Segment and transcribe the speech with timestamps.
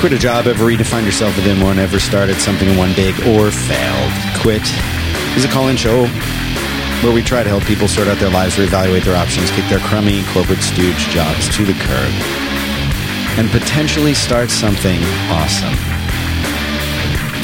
[0.00, 3.50] quit a job, ever redefined yourself within one, ever started something in one big, or
[3.50, 4.12] failed?
[4.40, 4.62] Quit
[5.36, 6.06] is a call in show
[7.04, 9.78] where we try to help people sort out their lives, reevaluate their options, kick their
[9.80, 12.12] crummy corporate stooge jobs to the curb,
[13.36, 14.98] and potentially start something
[15.28, 15.76] awesome.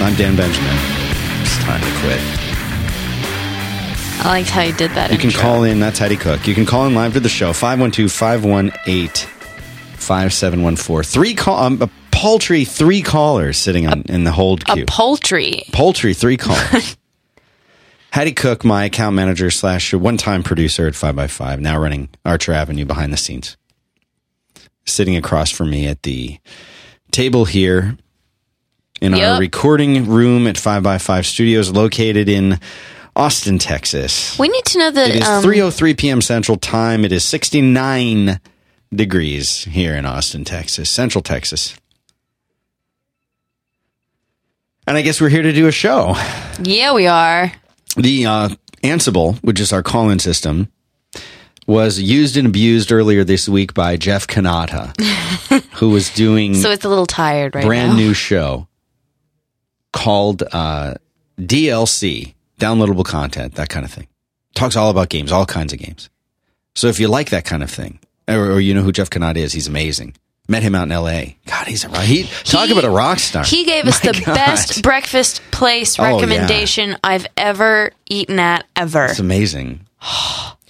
[0.01, 0.77] I'm Dan Benjamin.
[1.43, 2.21] It's time to quit.
[4.25, 5.13] I liked how you did that.
[5.13, 5.43] You can intro.
[5.43, 6.47] call in, that's Heidi Cook.
[6.47, 9.09] You can call in live to the show, 512 518
[9.99, 11.03] 5714.
[11.03, 14.73] Three call, um, paltry three callers sitting on, in the hold queue.
[14.73, 14.87] a queue.
[14.87, 15.63] poultry.
[15.73, 16.97] Poultry, three callers.
[18.11, 22.87] Hattie Cook, my account manager slash one time producer at 5x5, now running Archer Avenue
[22.87, 23.59] behind the scenes.
[24.87, 26.39] Sitting across from me at the
[27.11, 27.99] table here
[29.03, 32.59] in our recording room at 5x5 Studios, located in
[33.15, 34.39] Austin, Texas.
[34.39, 36.21] We need to know It that is um, 3:03 p.m.
[36.23, 37.05] Central Time.
[37.05, 38.41] It is 69
[38.95, 41.77] degrees here in Austin, Texas, Central Texas.
[44.87, 46.15] And I guess we're here to do a show.
[46.63, 47.53] Yeah, we are.
[47.97, 48.49] The uh,
[48.83, 50.71] Ansible, which is our call-in system,
[51.67, 54.95] was used and abused earlier this week by Jeff Cannata,
[55.75, 57.97] who was doing So it's a little tired right brand now.
[57.97, 58.69] new show
[59.93, 60.95] called uh,
[61.39, 64.07] DLC, downloadable content, that kind of thing.
[64.55, 66.09] Talks all about games, all kinds of games.
[66.77, 67.99] So if you like that kind of thing,
[68.29, 70.15] or, or you know who Jeff Cannata is, he's amazing.
[70.49, 71.37] Met him out in L.A.
[71.47, 72.05] God, he's a rock.
[72.05, 73.45] He, talk about a rock star.
[73.45, 74.35] He gave us My the God.
[74.35, 79.07] best breakfast place Oh, recommendation I've ever eaten at ever.
[79.07, 79.81] It's amazing.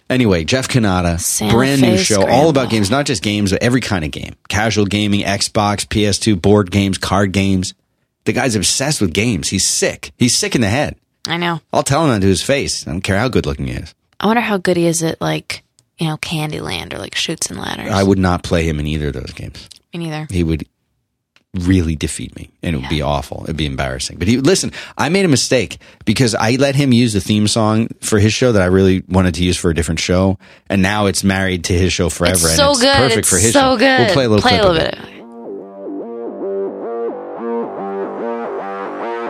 [0.09, 4.05] Anyway, Jeff Cannata, brand new show, all about games, not just games, but every kind
[4.05, 4.37] of game.
[4.49, 7.75] Casual gaming, Xbox, PS2, board games, card games.
[8.23, 9.49] The guy's obsessed with games.
[9.49, 10.13] He's sick.
[10.17, 10.95] He's sick in the head.
[11.27, 11.61] I know.
[11.73, 12.87] I'll tell him that to his face.
[12.87, 13.97] I don't care how good looking he is.
[14.21, 15.65] I wonder how good he is at like
[15.99, 17.91] you know Candyland or like Chutes and Ladders.
[17.91, 19.69] I would not play him in either of those games.
[19.93, 20.27] Me neither.
[20.31, 20.67] He would
[21.55, 23.43] really defeat me and it would be awful.
[23.45, 24.19] It'd be embarrassing.
[24.19, 27.89] But he listen, I made a mistake because I let him use the theme song
[28.01, 30.39] for his show that I really wanted to use for a different show.
[30.69, 32.35] And now it's married to his show forever.
[32.35, 32.97] It's and so it's good.
[32.97, 33.77] perfect it's for his so show.
[33.79, 34.01] good.
[34.01, 35.13] We'll play a little play clip a of little it.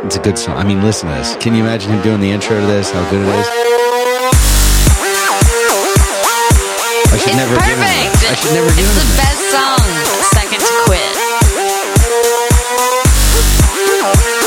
[0.07, 0.57] It's a good song.
[0.57, 1.35] I mean, listen to this.
[1.37, 2.93] Can you imagine him doing the intro to this?
[2.93, 3.96] How good it is?
[7.27, 8.23] Should It's never give him perfect.
[8.31, 9.83] I should never give it's him the best song.
[10.31, 11.11] Second to quit.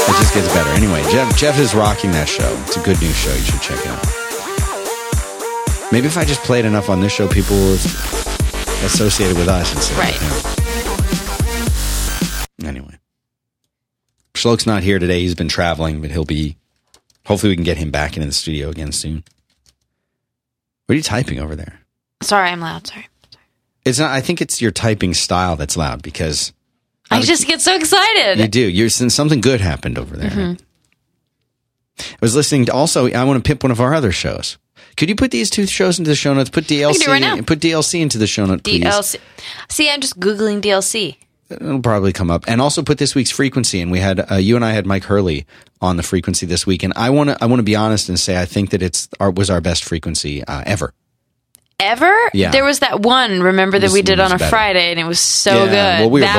[0.09, 0.69] It just gets better.
[0.72, 2.50] Anyway, Jeff Jeff is rocking that show.
[2.68, 3.34] It's a good new show.
[3.34, 4.06] You should check it out.
[5.91, 7.73] Maybe if I just played enough on this show, people will
[8.85, 9.94] associate it with us instead.
[9.94, 10.16] of Right.
[12.59, 12.68] him.
[12.68, 12.97] Anyway,
[14.35, 15.22] Schloke's not here today.
[15.22, 16.56] He's been traveling, but he'll be.
[17.25, 19.23] Hopefully, we can get him back into the studio again soon.
[20.85, 21.78] What are you typing over there?
[22.22, 22.88] Sorry, I'm loud.
[22.88, 23.07] Sorry.
[23.85, 24.12] It's not.
[24.12, 26.53] I think it's your typing style that's loud because
[27.09, 28.40] I just get so excited.
[28.40, 28.62] You do.
[28.62, 30.30] You're since something good happened over there.
[30.30, 30.63] Mm-hmm.
[32.00, 33.09] I was listening to also.
[33.12, 34.57] I want to pimp one of our other shows.
[34.96, 36.50] Could you put these two shows into the show notes?
[36.50, 37.07] Put DLC.
[37.07, 37.41] right now.
[37.41, 38.63] Put DLC into the show notes.
[38.63, 38.84] please.
[38.84, 39.18] DLC.
[39.69, 41.18] See, I'm just googling DLC.
[41.50, 43.81] It'll probably come up, and also put this week's frequency.
[43.81, 45.47] And we had uh, you and I had Mike Hurley
[45.81, 48.19] on the frequency this week, and I want to I want to be honest and
[48.19, 50.94] say I think that it's our was our best frequency uh, ever.
[51.79, 52.13] Ever?
[52.34, 52.51] Yeah.
[52.51, 53.41] There was that one.
[53.41, 54.50] Remember that was- we did on a better.
[54.50, 56.01] Friday, and it was so Yeah, good.
[56.03, 56.35] Well, we were that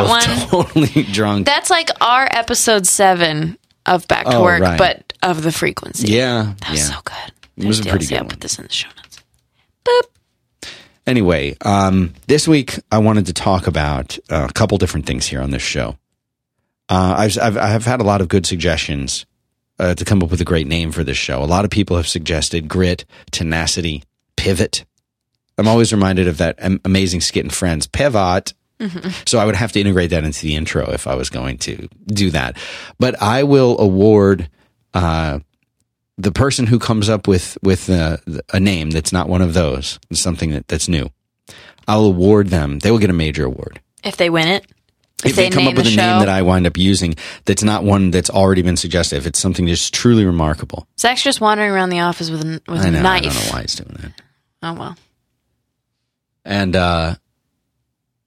[0.49, 0.65] both one.
[0.75, 1.47] totally drunk.
[1.47, 3.57] That's like our episode seven
[3.87, 4.79] of Back to Oh, Work, right.
[4.79, 6.13] but of the frequency.
[6.13, 6.95] yeah, That was yeah.
[6.97, 7.33] so good.
[7.57, 8.09] It was a There's pretty DLC.
[8.11, 8.29] good I'll one.
[8.31, 9.23] put this in the show notes.
[9.85, 10.71] Boop.
[11.07, 15.41] Anyway, um, this week I wanted to talk about uh, a couple different things here
[15.41, 15.97] on this show.
[16.89, 19.25] Uh, I've, I've I've had a lot of good suggestions
[19.79, 21.43] uh, to come up with a great name for this show.
[21.43, 24.03] A lot of people have suggested grit, tenacity,
[24.37, 24.85] pivot.
[25.61, 28.55] I'm always reminded of that amazing skit in Friends, pivot.
[29.27, 31.87] So I would have to integrate that into the intro if I was going to
[32.07, 32.57] do that.
[32.99, 34.49] But I will award
[34.95, 35.41] uh,
[36.17, 38.17] the person who comes up with with uh,
[38.55, 41.11] a name that's not one of those, something that, that's new.
[41.87, 42.79] I'll award them.
[42.79, 44.65] They will get a major award If they win it,
[45.25, 47.63] if, if they, come up with a show, name that I wind up using that's
[47.63, 49.17] not one that's already been suggested.
[49.17, 52.81] If it's something just truly remarkable, Zach's just wandering around the office with a, with
[52.81, 53.01] I a know.
[53.01, 53.25] I knife.
[53.25, 54.13] don't know why he's doing that.
[54.63, 54.97] Oh well.
[56.45, 57.17] And uh,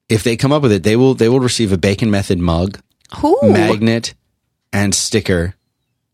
[0.10, 2.80] if they come up with it, they will they will receive a Bacon Method mug,
[3.24, 3.39] Ooh.
[3.44, 4.13] magnet,
[4.71, 5.56] and sticker.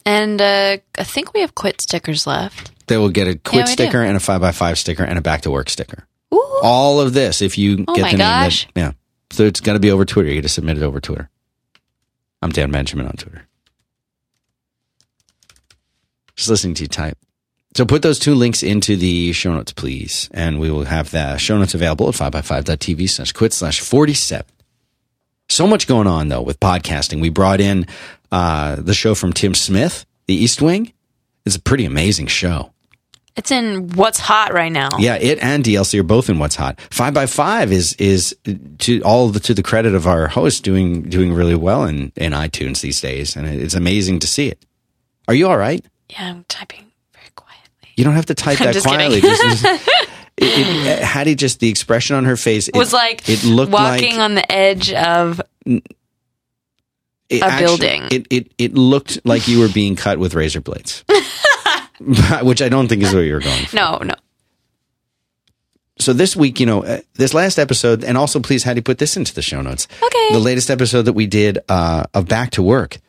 [0.05, 2.71] And uh, I think we have quit stickers left.
[2.87, 3.71] They will get a quit do.
[3.71, 6.07] sticker and a five x five sticker and a back to work sticker.
[6.33, 6.59] Ooh.
[6.63, 8.91] All of this, if you Oh get the name, that, yeah.
[9.31, 10.29] So it's got to be over Twitter.
[10.29, 11.29] You got to submit it over Twitter.
[12.41, 13.47] I'm Dan Benjamin on Twitter.
[16.35, 17.17] Just listening to you type.
[17.75, 21.37] So put those two links into the show notes, please, and we will have the
[21.37, 24.45] show notes available at 5x5.tv slash quit slash 47.
[25.49, 27.21] So much going on though with podcasting.
[27.21, 27.85] We brought in
[28.31, 30.93] uh, the show from Tim Smith, The East Wing.
[31.45, 32.73] It's a pretty amazing show.
[33.35, 34.89] It's in what's hot right now.
[34.97, 36.79] Yeah, it and DLC are both in What's Hot.
[36.91, 38.35] Five by Five is is
[38.79, 42.33] to all the, to the credit of our host doing doing really well in in
[42.33, 44.65] iTunes these days, and it's amazing to see it.
[45.29, 45.85] Are you all right?
[46.09, 46.88] Yeah, I'm typing.
[47.99, 49.19] You don't have to type I'm that just quietly.
[49.19, 49.49] kidding.
[49.49, 49.65] Just-
[50.41, 54.15] it, it, Hattie, just the expression on her face it, was like it looked walking
[54.15, 55.81] like on the edge of a
[57.29, 58.03] building.
[58.09, 61.03] It, it it looked like you were being cut with razor blades,
[62.41, 63.65] which I don't think is what you're going.
[63.65, 63.75] For.
[63.75, 64.15] no, no.
[65.97, 69.17] So this week, you know, uh, this last episode, and also please, Hattie, put this
[69.17, 69.89] into the show notes.
[70.01, 70.27] Okay.
[70.31, 72.99] The latest episode that we did uh, of Back to Work.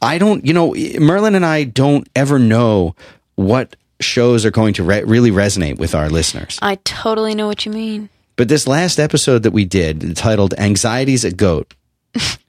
[0.00, 2.94] I don't, you know, Merlin and I don't ever know
[3.34, 6.58] what shows are going to re- really resonate with our listeners.
[6.62, 8.08] I totally know what you mean.
[8.36, 11.74] But this last episode that we did, titled "Anxieties at Goat,"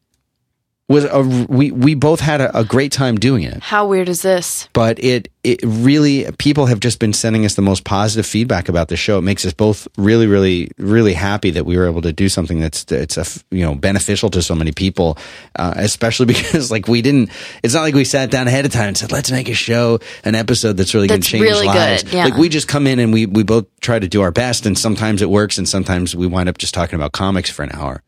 [0.89, 3.61] was a we we both had a, a great time doing it.
[3.61, 4.69] How weird is this?
[4.71, 8.87] But it it really people have just been sending us the most positive feedback about
[8.87, 9.17] the show.
[9.17, 12.61] It makes us both really really really happy that we were able to do something
[12.61, 15.17] that's it's a you know beneficial to so many people,
[15.57, 17.31] uh, especially because like we didn't.
[17.63, 19.99] It's not like we sat down ahead of time and said let's make a show
[20.23, 22.03] an episode that's really going to change really lives.
[22.03, 22.25] good, yeah.
[22.25, 24.77] Like we just come in and we we both try to do our best, and
[24.77, 28.01] sometimes it works, and sometimes we wind up just talking about comics for an hour.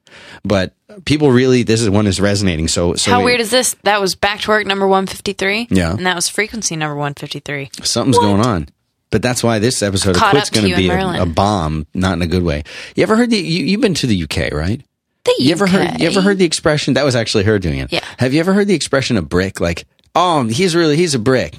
[0.43, 0.73] But
[1.05, 2.67] people really, this is one is resonating.
[2.67, 3.75] So, so How we- weird is this?
[3.83, 5.67] That was back to work number 153.
[5.69, 5.91] Yeah.
[5.91, 7.69] And that was frequency number 153.
[7.83, 8.69] something's going on.
[9.11, 12.21] But that's why this episode of Quit's going to be a, a bomb, not in
[12.21, 12.63] a good way.
[12.95, 13.37] You ever heard the?
[13.39, 14.81] You, you've been to the UK, right?
[15.23, 15.99] The You ever heard?
[15.99, 16.93] You ever heard the expression?
[16.93, 17.91] That was actually her doing it.
[17.91, 18.01] Yeah.
[18.19, 19.59] Have you ever heard the expression "a brick"?
[19.59, 21.57] Like, oh, he's really he's a brick.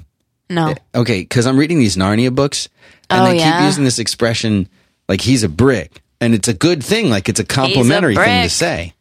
[0.49, 0.75] No.
[0.95, 2.69] Okay, because I'm reading these Narnia books,
[3.11, 4.69] and Oh, they keep using this expression
[5.09, 7.11] like he's a brick, and it's a good thing.
[7.11, 8.95] Like it's a complimentary thing to say.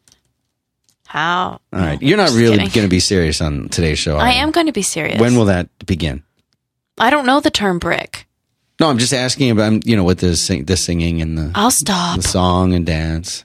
[1.06, 1.60] How?
[1.72, 4.16] All right, you're not really going to be serious on today's show.
[4.16, 5.20] are I am going to be serious.
[5.20, 6.22] When will that begin?
[6.98, 8.28] I don't know the term brick.
[8.78, 11.72] No, I'm just asking about you know with the sing, the singing and the I'll
[11.72, 12.16] stop.
[12.16, 13.44] the song and dance.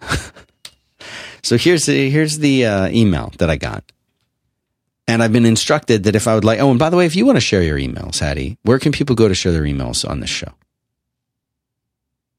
[1.42, 3.84] so here's the here's the uh, email that I got,
[5.06, 6.60] and I've been instructed that if I would like.
[6.60, 8.90] Oh, and by the way, if you want to share your emails, Hattie, where can
[8.90, 10.52] people go to share their emails on this show?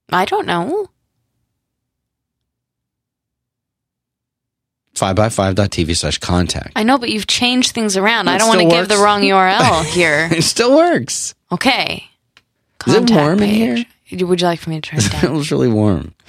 [0.10, 0.90] I don't know.
[4.96, 6.72] Five by five dot TV slash contact.
[6.76, 8.30] I know, but you've changed things around.
[8.30, 10.30] I don't want to give the wrong URL here.
[10.32, 11.36] It still works.
[11.52, 12.06] Okay.
[12.88, 14.22] Is it Contact warm in page.
[14.22, 16.14] Would you like for me to turn it It was really warm.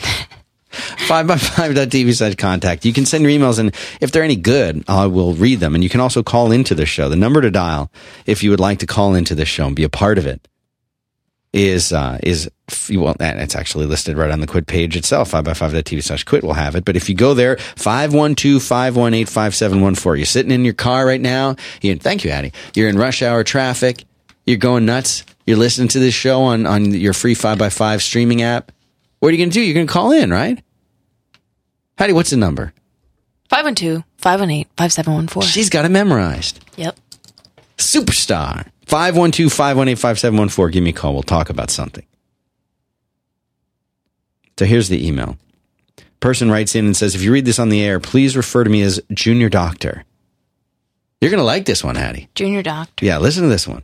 [1.07, 2.85] Five by five dot TV slash contact.
[2.85, 5.75] You can send your emails, and if they're any good, I will read them.
[5.75, 7.09] And you can also call into the show.
[7.09, 7.91] The number to dial
[8.27, 10.47] if you would like to call into the show and be a part of it
[11.57, 12.49] is uh, is
[12.91, 15.31] well, and it's actually listed right on the quit page itself.
[15.31, 16.85] Five by five dot TV slash quit will have it.
[16.85, 20.17] But if you go there, 512-518-5714.
[20.19, 21.57] You're sitting in your car right now.
[21.81, 22.53] You, thank you, Addie.
[22.75, 24.05] You're in rush hour traffic.
[24.45, 25.25] You're going nuts.
[25.47, 28.71] You're listening to this show on on your free five by five streaming app.
[29.21, 29.63] What are you going to do?
[29.63, 30.63] You're going to call in, right?
[31.97, 32.75] Hattie, what's the number?
[33.49, 35.49] 512 518 5714.
[35.49, 36.63] She's got it memorized.
[36.77, 36.99] Yep.
[37.79, 38.67] Superstar.
[38.87, 40.73] 512 518 5714.
[40.73, 41.13] Give me a call.
[41.15, 42.07] We'll talk about something.
[44.59, 45.37] So here's the email.
[46.21, 48.71] Person writes in and says, if you read this on the air, please refer to
[48.71, 50.05] me as Junior Doctor.
[51.21, 52.29] You're going to like this one, Hattie.
[52.35, 53.05] Junior doctor.
[53.05, 53.83] Yeah, listen to this one.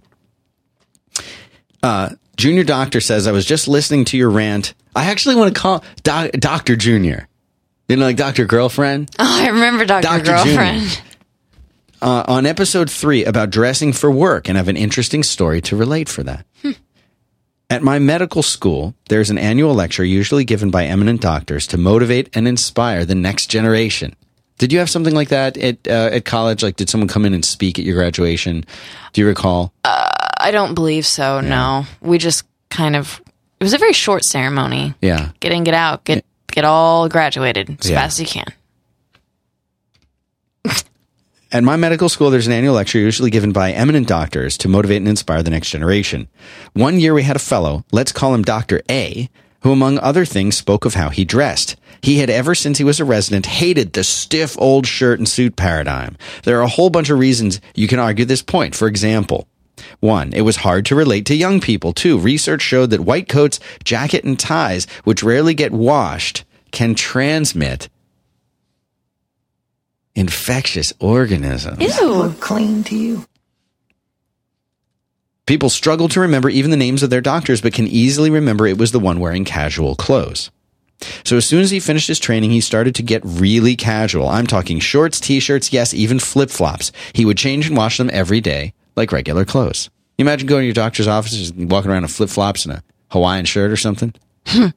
[1.82, 4.74] Uh, Junior Doctor says, I was just listening to your rant.
[4.94, 6.76] I actually want to call doc, Dr.
[6.76, 7.28] Junior.
[7.88, 8.44] You know, like Dr.
[8.44, 9.10] Girlfriend?
[9.18, 10.02] Oh, I remember Dr.
[10.02, 10.24] Dr.
[10.24, 10.80] Girlfriend.
[10.82, 11.02] Junior.
[12.02, 16.08] uh, on episode three about dressing for work and have an interesting story to relate
[16.08, 16.44] for that.
[17.70, 22.28] At my medical school, there's an annual lecture usually given by eminent doctors to motivate
[22.36, 24.14] and inspire the next generation.
[24.58, 26.62] Did you have something like that at uh, at college?
[26.62, 28.64] Like, did someone come in and speak at your graduation?
[29.14, 29.72] Do you recall?
[29.84, 31.84] I don't believe so, no.
[32.02, 33.22] We just kind of,
[33.58, 34.94] it was a very short ceremony.
[35.00, 35.30] Yeah.
[35.40, 38.00] Get in, get out, get get all graduated as Yeah.
[38.02, 38.42] fast as you
[40.66, 40.74] can.
[41.52, 45.02] At my medical school, there's an annual lecture usually given by eminent doctors to motivate
[45.02, 46.28] and inspire the next generation.
[46.72, 48.80] One year we had a fellow, let's call him Dr.
[48.90, 49.28] A,
[49.60, 51.76] who among other things spoke of how he dressed.
[52.00, 55.54] He had ever since he was a resident hated the stiff old shirt and suit
[55.54, 56.16] paradigm.
[56.44, 58.74] There are a whole bunch of reasons you can argue this point.
[58.74, 59.46] For example,
[60.00, 61.92] one, it was hard to relate to young people.
[61.92, 67.90] Two, research showed that white coats, jacket, and ties, which rarely get washed, can transmit
[70.14, 71.80] infectious organisms.
[72.00, 72.06] Ew.
[72.06, 73.24] look clean to you.
[75.46, 78.78] People struggle to remember even the names of their doctors, but can easily remember it
[78.78, 80.50] was the one wearing casual clothes.
[81.24, 84.28] So as soon as he finished his training, he started to get really casual.
[84.28, 86.92] I'm talking shorts, t-shirts, yes, even flip-flops.
[87.12, 89.90] He would change and wash them every day like regular clothes.
[90.16, 93.46] You imagine going to your doctor's office and walking around in flip-flops and a Hawaiian
[93.46, 94.14] shirt or something?
[94.46, 94.68] Hmm.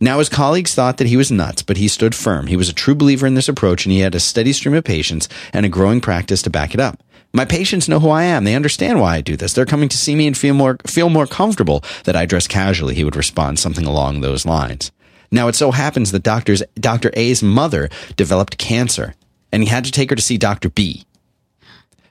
[0.00, 2.46] Now, his colleagues thought that he was nuts, but he stood firm.
[2.46, 4.84] He was a true believer in this approach, and he had a steady stream of
[4.84, 7.02] patients and a growing practice to back it up.
[7.32, 8.44] My patients know who I am.
[8.44, 9.52] They understand why I do this.
[9.52, 12.94] They're coming to see me and feel more feel more comfortable that I dress casually.
[12.94, 14.92] He would respond something along those lines.
[15.32, 17.10] Now, it so happens that doctor's, Dr.
[17.14, 19.14] A's mother developed cancer,
[19.50, 20.68] and he had to take her to see Dr.
[20.68, 21.04] B.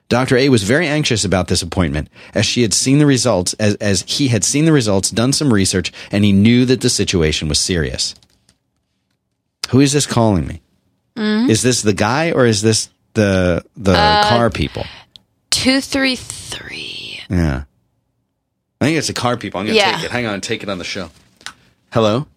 [0.10, 0.38] Dr.
[0.38, 4.03] A was very anxious about this appointment as she had seen the results, as, as
[4.07, 7.60] he had seen the results, done some research, and he knew that the situation was
[7.60, 8.13] serious.
[9.69, 10.62] Who is this calling me?
[11.15, 11.50] Mm-hmm.
[11.50, 14.83] Is this the guy or is this the the uh, car people?
[15.50, 17.19] Two three three.
[17.29, 17.63] Yeah.
[18.81, 19.60] I think it's the car people.
[19.60, 19.95] I'm going to Yeah.
[19.95, 20.12] take it.
[20.12, 21.10] Hang on, take it on the show.
[21.91, 22.27] Hello?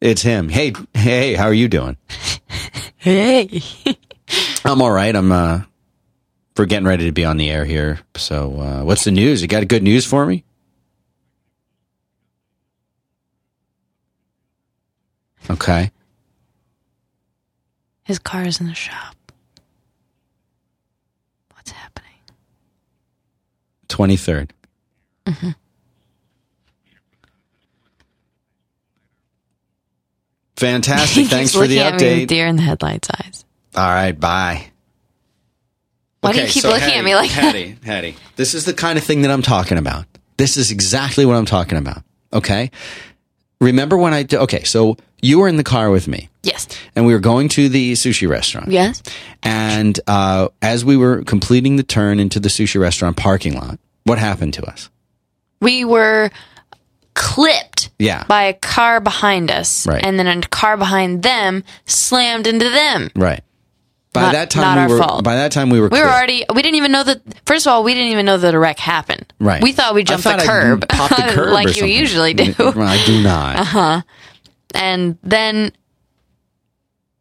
[0.00, 0.48] It's him.
[0.50, 1.96] Hey, hey, how are you doing?
[2.96, 3.60] Hey.
[4.64, 5.14] I'm all right.
[5.14, 5.62] I'm uh
[6.56, 8.00] we're getting ready to be on the air here.
[8.16, 9.42] So, uh what's the news?
[9.42, 10.44] You got good news for me?
[15.50, 15.90] Okay.
[18.04, 19.16] His car is in the shop.
[21.54, 22.10] What's happening?
[23.88, 24.50] 23rd.
[30.56, 31.26] Fantastic.
[31.28, 32.26] Thanks for the looking at me with update.
[32.28, 33.43] deer in the headlights eyes.
[33.76, 34.66] All right, bye.
[36.20, 37.42] Why do you keep looking at me like that?
[37.54, 40.06] Hattie, Hattie, this is the kind of thing that I'm talking about.
[40.36, 42.02] This is exactly what I'm talking about.
[42.32, 42.70] Okay.
[43.60, 46.66] Remember when I, d- okay, so you were in the car with me Yes.
[46.96, 48.68] and we were going to the sushi restaurant.
[48.70, 49.02] Yes.
[49.42, 54.18] And uh, as we were completing the turn into the sushi restaurant parking lot, what
[54.18, 54.90] happened to us?
[55.60, 56.30] We were
[57.14, 58.24] clipped Yeah.
[58.26, 59.86] by a car behind us.
[59.86, 60.04] Right.
[60.04, 63.10] And then a car behind them slammed into them.
[63.14, 63.42] Right.
[64.14, 65.04] By Not- that time, not we our were.
[65.06, 65.24] fault.
[65.24, 65.88] By that time, we were.
[65.88, 68.38] We were already, we didn't even know that, first of all, we didn't even know
[68.38, 69.30] that a wreck happened.
[69.40, 69.60] Right.
[69.62, 70.80] We thought we I jumped thought the I curb.
[70.82, 72.54] the curb, like you usually do.
[72.58, 73.56] I do not.
[73.56, 74.02] Uh huh.
[74.72, 75.72] And then,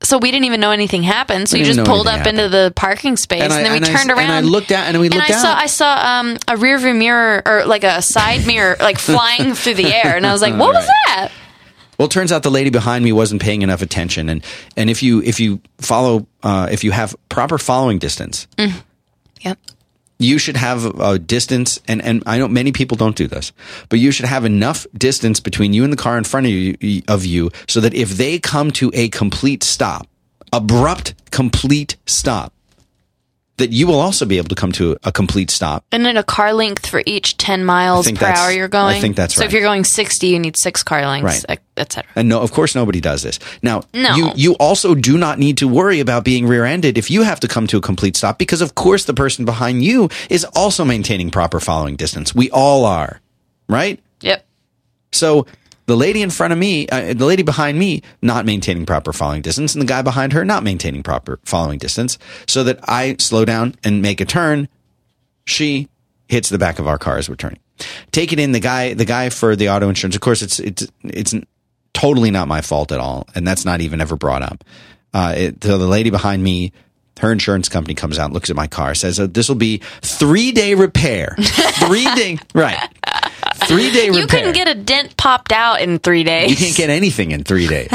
[0.03, 1.47] so we didn't even know anything happened.
[1.49, 3.77] So We you just pulled up anything into the parking space, and, I- then we
[3.77, 4.19] I- turned around.
[4.29, 5.53] and I looked out, and we and looked I saw.
[5.55, 9.75] I saw um, a rear view mirror or like a side mirror like flying through
[9.75, 11.29] the air, and I was like, "What was that?"
[11.97, 14.43] Well, it turns out the lady behind me wasn't paying enough attention, and
[14.75, 18.47] and if you if you follow uh, if you have proper following distance,
[19.41, 19.59] Yep.
[20.19, 23.51] you should have a distance, and and I know many people don't do this,
[23.89, 27.01] but you should have enough distance between you and the car in front of you
[27.07, 30.07] of you, so that if they come to a complete stop,
[30.51, 32.53] abrupt complete stop,
[33.57, 35.85] that you will also be able to come to a complete stop.
[35.91, 38.95] And then a car length for each ten miles think per hour you're going.
[38.95, 39.47] I think that's So right.
[39.47, 41.59] if you're going sixty, you need six car lengths, Right.
[41.77, 42.09] etc.
[42.15, 43.37] And no, of course, nobody does this.
[43.61, 44.15] Now, No.
[44.15, 47.47] you you also do not need to worry about being rear-ended if you have to
[47.47, 51.29] come to a complete stop, because of course the person behind you is also maintaining
[51.29, 52.33] proper following distance.
[52.33, 53.21] We all are,
[53.69, 53.99] right?
[54.21, 54.45] Yep.
[55.11, 55.45] So
[55.85, 59.41] the lady in front of me, uh, the lady behind me, not maintaining proper following
[59.41, 63.45] distance, and the guy behind her not maintaining proper following distance, so that I slow
[63.45, 64.69] down and make a turn.
[65.45, 65.89] She
[66.27, 67.59] hits the back of our car as we're turning.
[68.11, 70.15] Take it in the guy, the guy for the auto insurance.
[70.15, 71.33] Of course, it's it's it's
[71.93, 74.63] totally not my fault at all, and that's not even ever brought up.
[75.13, 76.71] Uh, it, so the lady behind me,
[77.19, 80.51] her insurance company comes out, looks at my car, says uh, this will be three
[80.51, 82.89] day repair, three day right,
[83.67, 84.21] three day repair.
[84.21, 86.49] You couldn't get a dent popped out in three days.
[86.49, 87.89] You can't get anything in three days.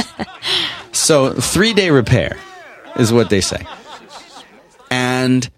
[0.93, 2.37] so three day repair
[2.97, 3.67] is what they say,
[4.91, 5.49] and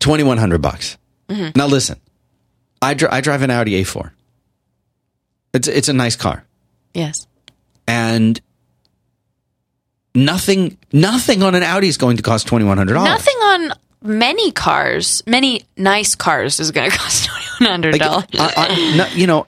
[0.00, 0.96] twenty one hundred bucks.
[1.28, 1.58] Mm-hmm.
[1.58, 1.98] Now listen,
[2.82, 4.12] I dri I drive an Audi A four.
[5.52, 6.44] It's it's a nice car,
[6.94, 7.26] Yes.
[7.86, 8.40] and
[10.14, 13.10] nothing nothing on an Audi is going to cost twenty one hundred dollars.
[13.10, 13.72] Nothing on
[14.04, 18.26] many cars, many nice cars, is going to cost twenty one hundred dollars.
[18.38, 19.46] I- I- no, you know,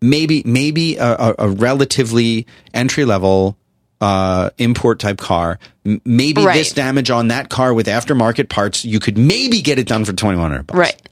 [0.00, 3.56] maybe maybe a, a, relatively entry level
[4.00, 5.58] uh, import type car.
[6.04, 6.54] Maybe Right.
[6.54, 10.12] this damage on that car with aftermarket parts, you could maybe get it done for
[10.12, 10.78] twenty one hundred bucks.
[10.78, 11.02] right.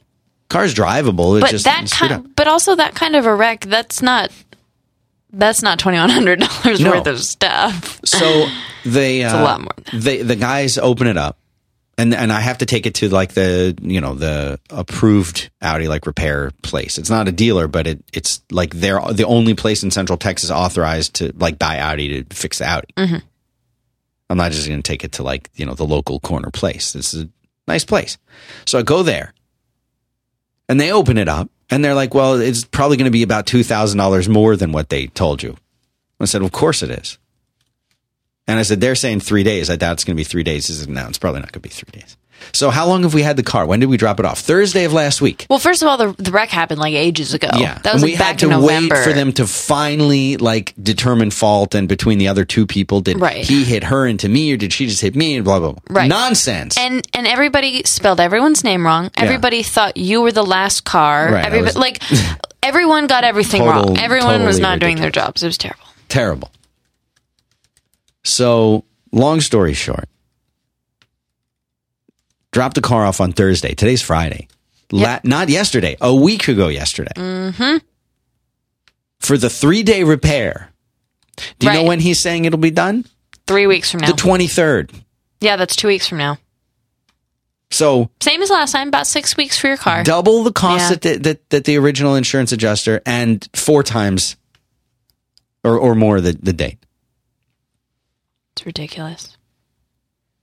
[0.49, 1.37] Car's drivable.
[1.37, 3.61] It's But just that kind, but also that kind of a wreck.
[3.61, 4.31] That's not.
[5.33, 6.91] That's not twenty one hundred dollars No.
[6.91, 8.01] worth of stuff.
[8.03, 8.47] So
[8.83, 11.37] they uh, a lot more than They the guys open it up,
[11.97, 15.87] and and I have to take it to like the you know the approved Audi
[15.87, 16.97] like repair place.
[16.97, 20.51] It's not a dealer, but it it's like they're the only place in Central Texas
[20.51, 22.93] authorized to like buy Audi to fix the Audi.
[22.97, 23.17] Mm-hmm.
[24.29, 26.93] I'm not just going to take it to like you know the local corner place.
[26.93, 27.29] This is a
[27.67, 28.17] nice place,
[28.65, 29.33] so I go there,
[30.69, 33.45] and they open it up, And they're like, well, it's probably going to be about
[33.45, 35.57] $2,000 more than what they told you.
[36.19, 37.17] I said, of course it is.
[38.47, 39.69] And I said, they're saying three days.
[39.69, 40.67] I doubt it's going to be three days.
[40.67, 42.17] He said, no, it's probably not going to be three days.
[42.53, 43.67] So how long have we had the car?
[43.67, 44.39] When did we drop it off?
[44.39, 45.45] Thursday of last week.
[45.47, 47.49] Well, first of all, the, the wreck happened like ages ago.
[47.53, 48.95] Yeah, that was and like we back had to in November.
[48.95, 51.75] wait for them to finally like determine fault.
[51.75, 53.45] And between the other two people, did Right.
[53.45, 55.35] he hit her into me, or did she just hit me?
[55.35, 55.81] And blah blah blah.
[55.95, 56.09] Right.
[56.09, 56.79] Nonsense.
[56.79, 59.11] and and everybody spelled everyone's name wrong.
[59.15, 61.25] Everybody thought you were the last car.
[61.31, 62.01] Right, I Everybody, was- like
[62.63, 63.97] everyone got everything Total- wrong.
[63.99, 65.43] Everyone was totally not doing their jobs.
[65.43, 65.85] It was terrible.
[66.09, 66.49] Terrible.
[68.23, 70.07] So, long story short,
[72.51, 73.73] dropped the car off on Thursday.
[73.73, 74.47] Today's Friday.
[74.91, 77.13] La- not yesterday, a week ago yesterday.
[77.15, 77.77] Mm-hmm.
[79.19, 80.69] For the three day repair.
[81.59, 83.05] Do you know when he's saying it'll be done?
[83.47, 84.07] Three weeks from now.
[84.07, 84.91] The 23rd.
[85.39, 86.37] yeah, that's two weeks from now.
[87.71, 88.89] So, Same as last time.
[88.89, 90.03] About six weeks for your car.
[90.03, 90.89] double the cost Yeah.
[90.89, 94.35] that, the, that that the original insurance adjuster and four times
[95.63, 96.79] or, or more the, the date.
[98.53, 99.37] It's ridiculous.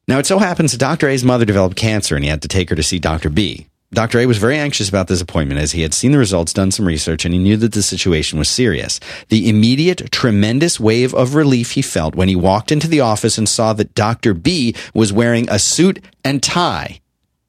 [0.06, 1.08] Now, it so happens that Dr.
[1.08, 3.28] A's mother developed cancer and he had to take her to see Dr.
[3.28, 3.68] B.
[3.90, 4.20] Dr.
[4.20, 6.86] A was very anxious about this appointment as he had seen the results, done some
[6.86, 9.00] research, and he knew that the situation was serious.
[9.28, 13.48] The immediate, tremendous wave of relief he felt when he walked into the office and
[13.48, 14.34] saw that Dr.
[14.34, 17.00] B was wearing a suit and tie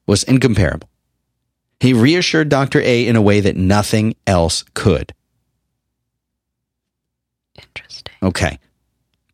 [0.06, 0.88] was incomparable.
[1.78, 2.80] He reassured Dr.
[2.80, 5.12] A in a way that nothing else could.
[7.54, 8.14] Interesting.
[8.22, 8.58] Okay.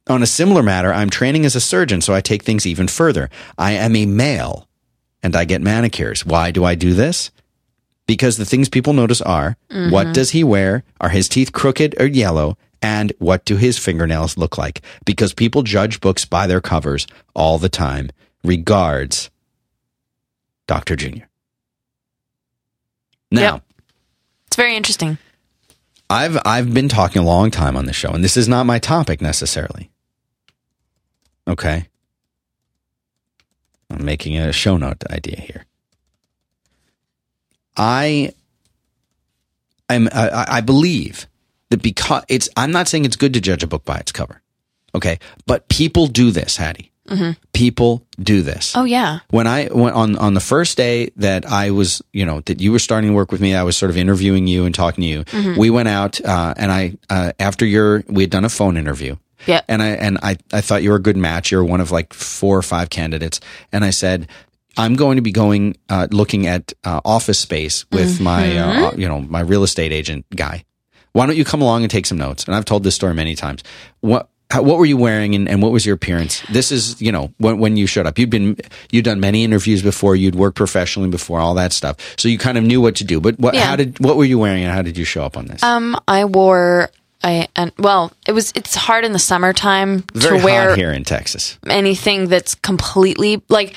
[0.09, 3.29] On a similar matter, I'm training as a surgeon, so I take things even further.
[3.59, 4.69] I am a male
[5.23, 6.25] and I get manicures.
[6.25, 7.31] Why do I do this?
[8.07, 10.13] Because the things people notice are what mm-hmm.
[10.13, 10.85] does he wear?
[11.01, 12.57] Are his teeth crooked or yellow?
[12.81, 14.81] And what do his fingernails look like?
[15.05, 18.11] Because people judge books by their covers all the time.
[18.45, 19.31] Regards,
[20.69, 20.95] Dr.
[20.95, 21.29] Junior.
[23.33, 23.63] Now, Yep.
[24.47, 25.19] It's very interesting.
[26.09, 28.79] I've I've been talking a long time on this show, and this is not my
[28.79, 29.91] topic necessarily.
[31.49, 31.89] Okay.
[33.91, 35.65] I'm making a show note idea here.
[37.77, 38.33] I
[39.89, 41.27] I'm I, I believe
[41.71, 44.43] that because it's I'm not saying it's good to judge a book by its cover.
[44.95, 45.19] Okay.
[45.47, 46.93] But people do this, Hattie.
[47.53, 49.21] People do this Oh yeah.
[49.31, 52.73] when I went on on the first day that I was, you know, that you
[52.73, 55.09] were starting to work with me, I was sort of interviewing you and talking to
[55.09, 55.25] you.
[55.25, 55.57] Mm-hmm.
[55.61, 59.17] We went out, uh, and I uh, after your we had done a phone interview.
[59.47, 59.65] Yep.
[59.69, 61.51] And I and I I thought you were a good match.
[61.51, 63.41] You're one of like four or five candidates,
[63.73, 64.29] and I said.
[64.79, 69.01] I'm going to be going uh, looking at uh, office space with my uh, Mm-hmm.
[69.01, 70.65] you know my real estate agent guy.
[71.13, 72.45] Why don't you come along and take some notes?
[72.45, 73.63] And I've told this story many times.
[74.01, 76.43] What how, what were you wearing and, and what was your appearance?
[76.53, 78.19] This is you know when when you showed up.
[78.19, 78.59] You'd been
[78.93, 80.15] you'd done many interviews before.
[80.15, 81.41] You'd worked professionally before.
[81.41, 81.97] All that stuff.
[82.19, 83.19] So you kind of knew what to do.
[83.19, 83.65] But what Yeah.
[83.65, 85.63] how did what were you wearing and how did you show up on this?
[85.63, 86.91] Um, I wore
[87.25, 90.93] I and well, it was it's hard in the summertime Very to wear hot here
[90.93, 91.59] in Texas.
[91.67, 93.75] anything that's completely like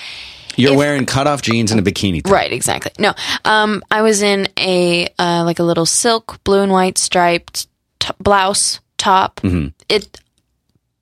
[0.56, 2.24] You're if- wearing cutoff jeans and a bikini.
[2.24, 2.34] top.
[2.34, 2.92] right exactly.
[3.00, 3.14] No,
[3.46, 7.68] um, I was in a uh, like a little silk blue and white striped
[8.00, 9.40] t- blouse top.
[9.42, 9.68] Mm-hmm.
[9.88, 10.20] It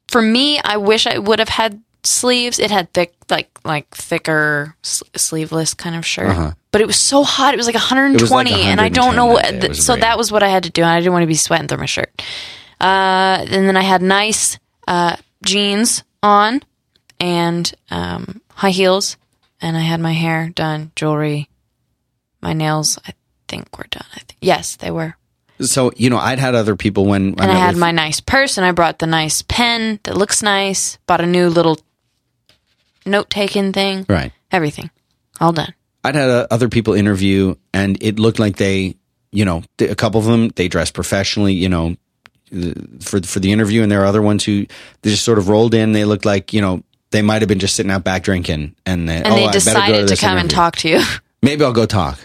[0.08, 2.60] for me, I wish I would have had sleeves.
[2.60, 6.56] It had thick like like thicker sleeveless kind of shirt.
[6.72, 7.54] But it was so hot.
[7.54, 8.60] It was like 120, Uh-huh.
[8.60, 9.44] like and I don't know what.
[9.44, 10.82] that th- so that was what I had to do.
[10.82, 12.12] and I didn't want to be sweating through my shirt.
[12.80, 16.62] Uh, and then I had nice uh, jeans on
[17.20, 19.18] and um, high heels,
[19.62, 21.50] and I had my hair done, jewelry,
[22.42, 23.00] my nails.
[23.08, 23.14] I
[23.48, 24.06] think were done.
[24.14, 25.16] I think yes, they were.
[25.60, 28.58] So you know, I'd had other people when, when And I had my nice purse,
[28.58, 31.00] and I brought the nice pen that looks nice.
[31.08, 31.80] Bought a new little
[33.08, 34.06] note taking thing.
[34.10, 34.32] right.
[34.52, 34.90] Everything,
[35.42, 35.74] all done.
[36.04, 38.96] I'd had uh, other people interview, and it looked like they,
[39.32, 41.98] you know, a couple of them they dressed professionally, you know,
[43.02, 44.66] for for the interview, and there are other ones who
[45.02, 45.92] they just sort of rolled in.
[45.92, 49.08] They looked like you know they might have been just sitting out back drinking, and
[49.08, 51.02] they, And oh, they decided to, this come and talk to you.
[51.42, 52.20] Maybe I'll go talk.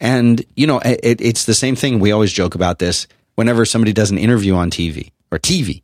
[0.00, 2.00] And you know, it, it, it's the same thing.
[2.00, 3.06] We always joke about this
[3.36, 5.82] whenever somebody does an interview on TV or TV,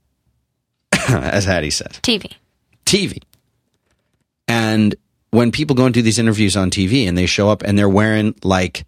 [1.08, 2.00] as Hattie says.
[2.02, 2.32] TV.
[2.84, 3.22] TV.
[4.50, 4.96] And
[5.30, 7.88] when people go and do these interviews on TV and they show up and they're
[7.88, 8.84] wearing like,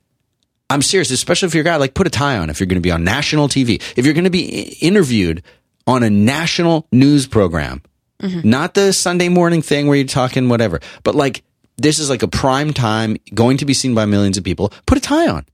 [0.69, 2.83] I'm serious, especially if you're a guy, like put a tie on if you're going
[2.83, 3.81] to be on national TV.
[3.97, 5.45] If you're going to be interviewed
[5.87, 7.81] on a national news program,
[8.21, 8.49] mm-hmm.
[8.49, 11.45] not the Sunday morning thing where you're talking whatever, but like
[11.77, 14.73] this is like a prime time going to be seen by millions of people.
[14.87, 15.47] Put a tie on.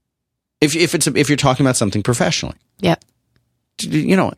[0.63, 3.05] If, if it's, if you're talking about something professionally, Yep.
[3.83, 4.33] you know,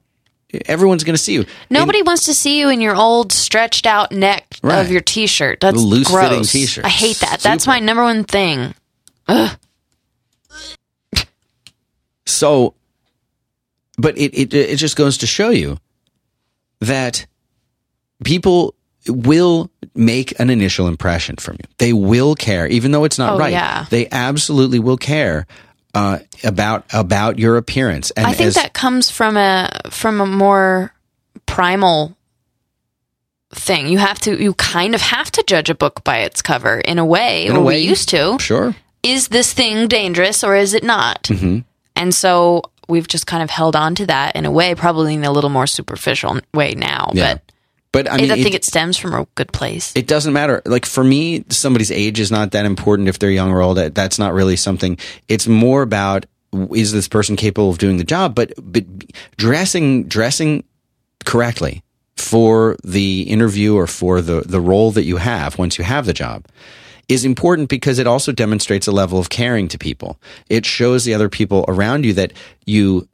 [0.67, 1.45] everyone's going to see you.
[1.71, 4.81] Nobody wants to see you in your old stretched out neck Right.
[4.81, 5.61] of your t-shirt.
[5.61, 6.85] That's The loose-fitting t-shirt.
[6.85, 7.41] I hate that.
[7.41, 8.75] That's my number one thing.
[12.27, 12.75] So,
[13.99, 15.79] but it, it it just goes to show you
[16.81, 17.27] that
[18.25, 18.75] people
[19.07, 21.69] will make an initial impression from you.
[21.79, 23.53] They will care, even though it's not Oh, right.
[23.53, 23.87] yeah.
[23.91, 25.47] They absolutely will care
[25.95, 28.11] uh, about about your appearance.
[28.13, 30.93] And I think as- that comes from a from a more
[31.47, 32.17] primal
[33.55, 33.89] thing.
[33.89, 36.99] You have to you kind of have to judge a book by its cover in
[36.99, 38.39] a way, In a or way, we used to.
[38.41, 38.75] sure.
[39.03, 41.25] Is this thing dangerous or is it not?
[41.25, 41.61] Mm-hmm.
[41.97, 45.25] And so we've just kind of held on to that in a way, probably in
[45.25, 47.11] a little more superficial way now.
[47.15, 47.35] Yeah.
[47.35, 47.53] But
[47.93, 49.93] But I mean, I, think it, it stems from a good place.
[49.97, 50.63] it doesn't matter.
[50.65, 53.79] Like for me, somebody's age is not that important if they're young or old.
[53.79, 54.97] That- That's not really something.
[55.29, 56.27] It's more about
[56.75, 58.35] is this person capable of doing the job?
[58.35, 58.85] But but
[59.37, 60.65] dressing dressing
[61.25, 61.83] correctly
[62.17, 66.13] for the interview or for the the role that you have once you have the
[66.13, 66.47] job
[67.09, 70.21] is important because it also demonstrates a level of caring to people.
[70.49, 72.33] It shows the other people around you that
[72.67, 73.09] you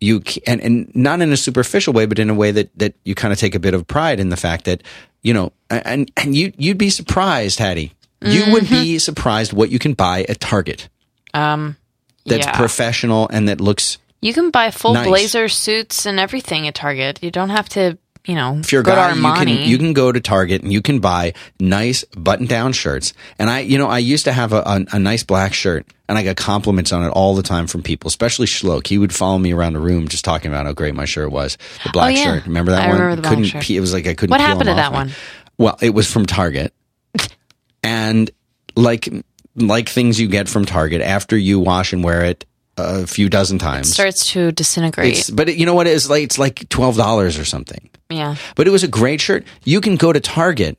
[0.00, 3.14] you and, and not in a superficial way, but in a way that that you
[3.14, 4.82] kind of take a bit of pride in the fact that
[5.22, 7.92] you know and and you you'd be surprised, Hattie.
[8.22, 10.88] You would be surprised what you can buy at Target
[11.34, 11.76] Um,
[12.24, 12.56] that's yeah.
[12.56, 13.98] professional and that looks.
[14.22, 15.06] you can buy full Nice.
[15.06, 17.22] blazer suits and everything at Target.
[17.22, 20.10] You don't have to, you know, If you're a guy, you can you can go
[20.12, 23.12] to Target and you can buy nice button-down shirts.
[23.38, 26.18] And I, you know, I used to have a, a, a nice black shirt, and
[26.18, 28.86] I got compliments on it all the time from people, especially Schloke.
[28.88, 31.56] He would follow me around the room just talking about how great my shirt was.
[31.84, 32.24] The black Oh, yeah.
[32.24, 32.96] shirt, remember that I one?
[32.98, 33.62] remember the black couldn't, shirt.
[33.62, 34.30] pe- It was like I couldn't.
[34.30, 34.96] What peel happened to that me.
[34.96, 35.10] one?
[35.58, 36.74] Well, it was from Target,
[37.82, 38.30] and
[38.74, 39.08] like
[39.54, 42.44] like things you get from Target after you wash and wear it
[42.76, 43.88] a few dozen times.
[43.88, 45.18] It starts to disintegrate.
[45.18, 45.86] it's, but it, you know what?
[45.86, 47.88] It's like it's like twelve dollars or something.
[48.10, 48.36] yeah.
[48.54, 49.44] But it was a great shirt.
[49.64, 50.78] You can go to Target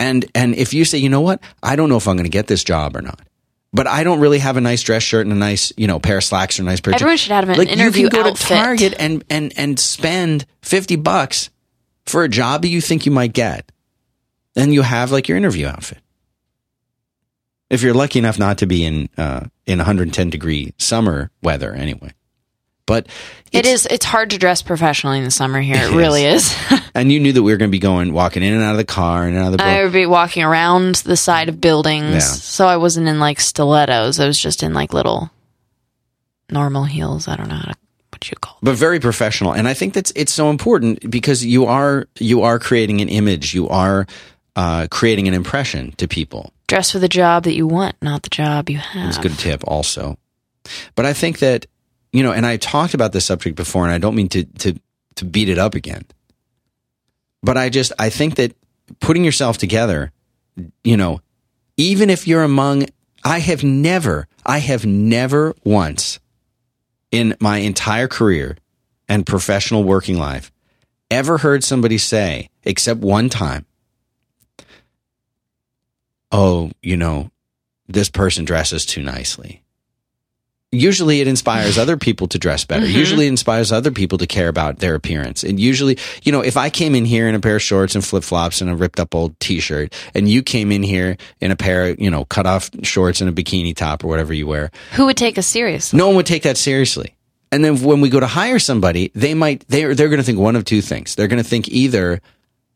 [0.00, 2.30] and and if you say, you know what, I don't know if I'm going to
[2.30, 3.20] get this job or not.
[3.70, 6.16] But I don't really have a nice dress shirt and a nice, you know, pair
[6.16, 8.22] of slacks or a nice pair of Everyone should have an like interview you can
[8.22, 8.48] go outfit.
[8.48, 11.50] to Target and and and spend 50 bucks
[12.06, 13.70] for a job that you think you might get.
[14.54, 15.98] Then you have like your interview outfit.
[17.70, 22.12] If you're lucky enough not to be in uh in 110 degree summer weather anyway.
[22.86, 23.06] But
[23.52, 25.76] It it's- It's hard to dress professionally in the summer here.
[25.76, 26.56] It, It really is.
[26.94, 28.78] and you knew that we were going to be going walking in and out of
[28.78, 32.14] the car and out of the I would be walking around the side of buildings,
[32.14, 32.20] Yeah.
[32.20, 34.18] so I wasn't in like stilettos.
[34.18, 35.30] I was just in like little
[36.50, 37.28] normal heels.
[37.28, 37.74] I don't know how to,
[38.10, 38.54] what you call.
[38.54, 38.72] Them.
[38.72, 42.58] but very professional and i think that's it's so important because you are you are
[42.58, 44.06] creating an image you are
[44.56, 48.30] uh, creating an impression to people Dress for the job that you want, not the
[48.30, 49.08] job you have.
[49.08, 50.16] it's a good tip also
[50.94, 51.66] but i think that
[52.12, 54.78] you know and i talked about this subject before and i don't mean to to
[55.14, 56.04] to beat it up again
[57.42, 58.54] but i just i think that
[59.00, 60.12] putting yourself together
[60.84, 61.20] you know
[61.78, 62.86] even if you're among
[63.24, 66.20] i have never i have never once
[67.10, 68.56] in my entire career
[69.08, 70.52] and professional working life
[71.10, 73.64] ever heard somebody say, except one time,
[76.32, 77.30] oh, you know,
[77.86, 79.62] this person dresses too nicely.
[80.70, 82.84] Usually it inspires other people to dress better.
[82.84, 82.98] Mm-hmm.
[82.98, 85.42] Usually it inspires other people to care about their appearance.
[85.42, 88.04] And usually, you know, if I came in here in a pair of shorts and
[88.04, 91.50] flip flops and a ripped up old t shirt, and you came in here in
[91.50, 94.46] a pair of, you know, cut off shorts and a bikini top or whatever you
[94.46, 95.96] wear, Who would take us seriously?
[95.96, 97.14] no one would take that seriously.
[97.50, 100.38] And then when we go to hire somebody, they might they're they're going to think
[100.38, 101.14] one of two things.
[101.14, 102.20] They're going to think either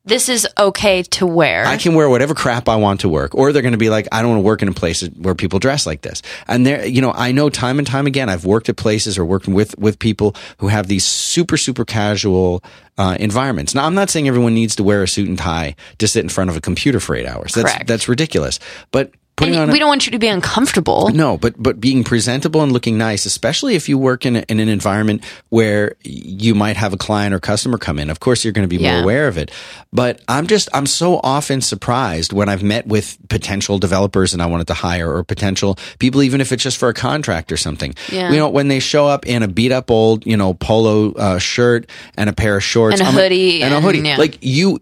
[0.04, 1.64] This is okay to wear.
[1.64, 4.08] I can wear whatever crap I want to work, or they're going to be like,
[4.10, 6.22] I don't want to work in a place where people dress like this.
[6.48, 9.24] And there, you know, I know time and time again, I've worked at places or
[9.24, 12.64] worked with with people who have these super super casual
[12.98, 13.76] uh, environments.
[13.76, 16.28] Now, I'm not saying everyone needs to wear a suit and tie to sit in
[16.28, 17.54] front of a computer for eight hours.
[17.54, 17.86] That's Correct.
[17.86, 18.58] that's ridiculous.
[18.90, 21.08] But putting and on a, we don't want you to be uncomfortable.
[21.10, 24.60] no, but but being presentable and looking nice, especially if you work in, a, in
[24.60, 28.10] an environment where you might have a client or customer come in.
[28.10, 29.50] Of course, you're going to be more aware of it.
[29.92, 34.46] But I'm just I'm so often surprised when I've met with potential developers and I
[34.46, 37.94] wanted to hire or potential people, even if it's just for a contract or something.
[38.10, 38.30] Yeah.
[38.30, 41.38] You know, when they show up in a beat up old you know polo uh,
[41.38, 44.16] shirt and a pair of shorts And a I'm hoodie and a hoodie, yeah.
[44.16, 44.80] like you.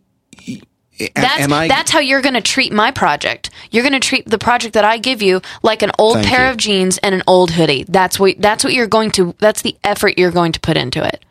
[1.14, 1.68] That's I?
[1.68, 3.50] that's how you're going to treat my project.
[3.70, 6.50] You're going to treat the project that I give you like an old pair you.
[6.50, 7.84] of jeans and an old hoodie.
[7.88, 11.04] That's what that's what you're going to that's the effort you're going to put into
[11.04, 11.24] it.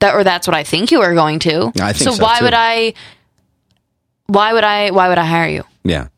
[0.00, 1.72] That or that's what I think you are going to.
[1.80, 2.44] I think so, so why too.
[2.44, 2.94] would I
[4.26, 5.64] why would I why would I hire you?
[5.82, 6.08] Yeah.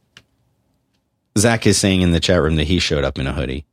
[1.38, 3.66] Zach is saying in the chat room that he showed up in a hoodie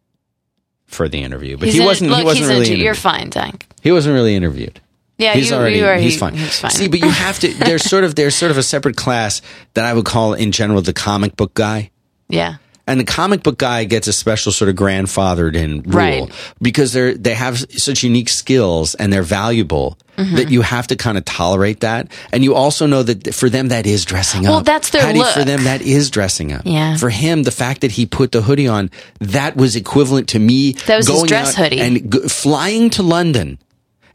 [0.85, 2.11] for the interview, but He's he wasn't.
[2.11, 2.55] look, he wasn't really.
[2.57, 2.85] into, interviewed.
[2.85, 3.65] you're fine, Zach.
[3.81, 4.79] He wasn't really interviewed.
[5.23, 5.77] Yeah, he's you, already.
[5.77, 6.33] you are, he's he- fine.
[6.35, 6.71] He's fine.
[6.71, 7.53] See, but you have to.
[7.53, 9.41] There's sort of there's sort of a separate class
[9.73, 11.91] that I would call in general the comic book guy,
[12.29, 12.55] yeah.
[12.85, 16.31] And the comic book guy gets a special sort of grandfathered in rule Right.
[16.61, 20.35] because they're they have such unique skills and they're valuable Mm-hmm.
[20.35, 22.11] that you have to kind of tolerate that.
[22.31, 24.55] And you also know that for them that is dressing Well, up.
[24.57, 26.61] Well, that's their Hattie, For them that is dressing up.
[26.65, 26.97] Yeah.
[26.97, 30.73] For him, the fact that he put the hoodie on, that was equivalent to me
[30.85, 31.79] That was his going dress out hoodie.
[31.81, 33.57] and g- flying to London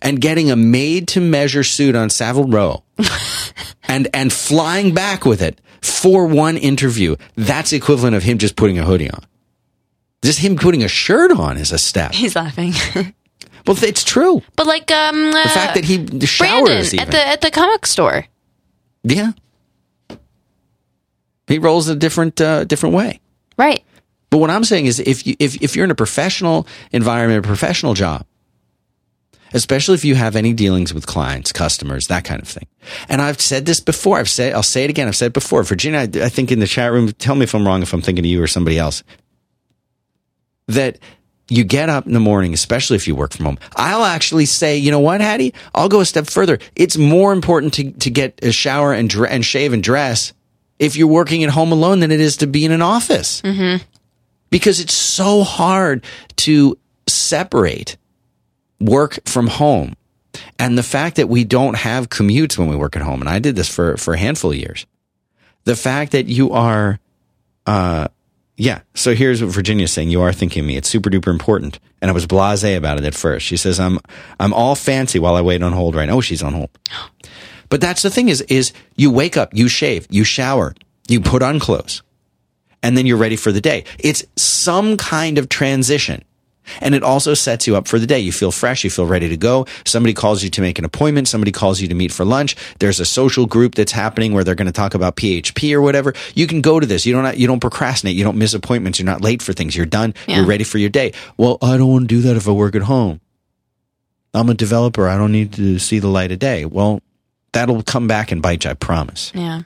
[0.03, 2.83] and getting a made to measure suit on Savile Row
[3.89, 7.17] and and flying back with it for one interview.
[7.37, 9.25] That's equivalent of him just putting a hoodie on.
[10.23, 12.13] Just him putting a shirt on is a step.
[12.13, 12.73] He's laughing.
[13.67, 14.41] Well, it's true.
[14.57, 16.99] but like um The fact that he showers Brandon even.
[17.01, 18.25] at the at the comic store.
[19.05, 19.33] yeah.
[21.47, 23.21] He rolls a different uh, different way.
[23.59, 23.85] Right.
[24.31, 27.47] But what I'm saying is if you if, if you're in a professional environment, a
[27.47, 28.25] professional job,
[29.53, 32.67] especially if you have any dealings with clients, customers, that kind of thing.
[33.09, 34.19] And I've said this before.
[34.19, 35.09] I've said I'll say it again.
[35.09, 35.63] I've said it before.
[35.63, 38.03] Virginia, I, I think in the chat room, tell me if I'm wrong if I'm
[38.03, 39.03] thinking of you or somebody else.
[40.67, 40.99] That
[41.51, 43.59] you get up in the morning, especially if you work from home.
[43.75, 45.55] I'll actually say, you know what, Hattie?
[45.75, 46.59] I'll go a step further.
[46.77, 50.35] It's more important to, to get a shower and, dre- and shave and dress
[50.79, 53.83] if you're working at home alone than it is to be in an office mm-hmm.
[54.51, 56.05] because it's so hard
[56.37, 57.97] to separate
[58.81, 59.95] work from home.
[60.59, 63.39] And the fact that we don't have commutes when we work at home, and I
[63.39, 64.87] did this for, for a handful of years.
[65.65, 66.99] The fact that you are,
[67.67, 68.09] uh,
[68.57, 68.81] yeah.
[68.95, 70.11] So here's what Virginia's saying.
[70.11, 70.77] You are thinking me.
[70.77, 71.79] It's super duper important.
[72.01, 73.47] And I was blasé about it at first.
[73.47, 73.99] She says, I'm,
[74.39, 76.17] I'm all fancy while I wait on hold right now.
[76.17, 76.71] Oh, she's on hold.
[77.71, 80.75] But that's the thing is, is you wake up, you shave, you shower,
[81.07, 82.03] you put on clothes
[82.83, 83.85] and then you're ready for the day.
[83.99, 86.25] It's some kind of transition.
[86.81, 88.19] And it also sets you up for the day.
[88.19, 88.85] You feel fresh.
[88.85, 89.67] You feel ready to go.
[89.85, 91.29] Somebody calls you to make an appointment.
[91.29, 92.57] Somebody calls you to meet for lunch.
[92.79, 96.15] There's a social group that's happening where they're going to talk about PHP or whatever.
[96.35, 97.07] You can go to this.
[97.07, 98.17] You don't, you don't procrastinate.
[98.17, 98.99] You don't miss appointments.
[98.99, 99.77] You're not late for things.
[99.77, 100.15] You're done.
[100.27, 100.37] Yeah.
[100.37, 101.13] You're ready for your day.
[101.37, 103.21] Well, I don't want to do that if I work at home.
[104.35, 105.09] I'm a developer.
[105.09, 106.65] I don't need to see the light of day.
[106.65, 107.01] Well,
[107.53, 108.71] that'll come back and bite you.
[108.71, 109.33] I promise.
[109.35, 109.63] Yeah.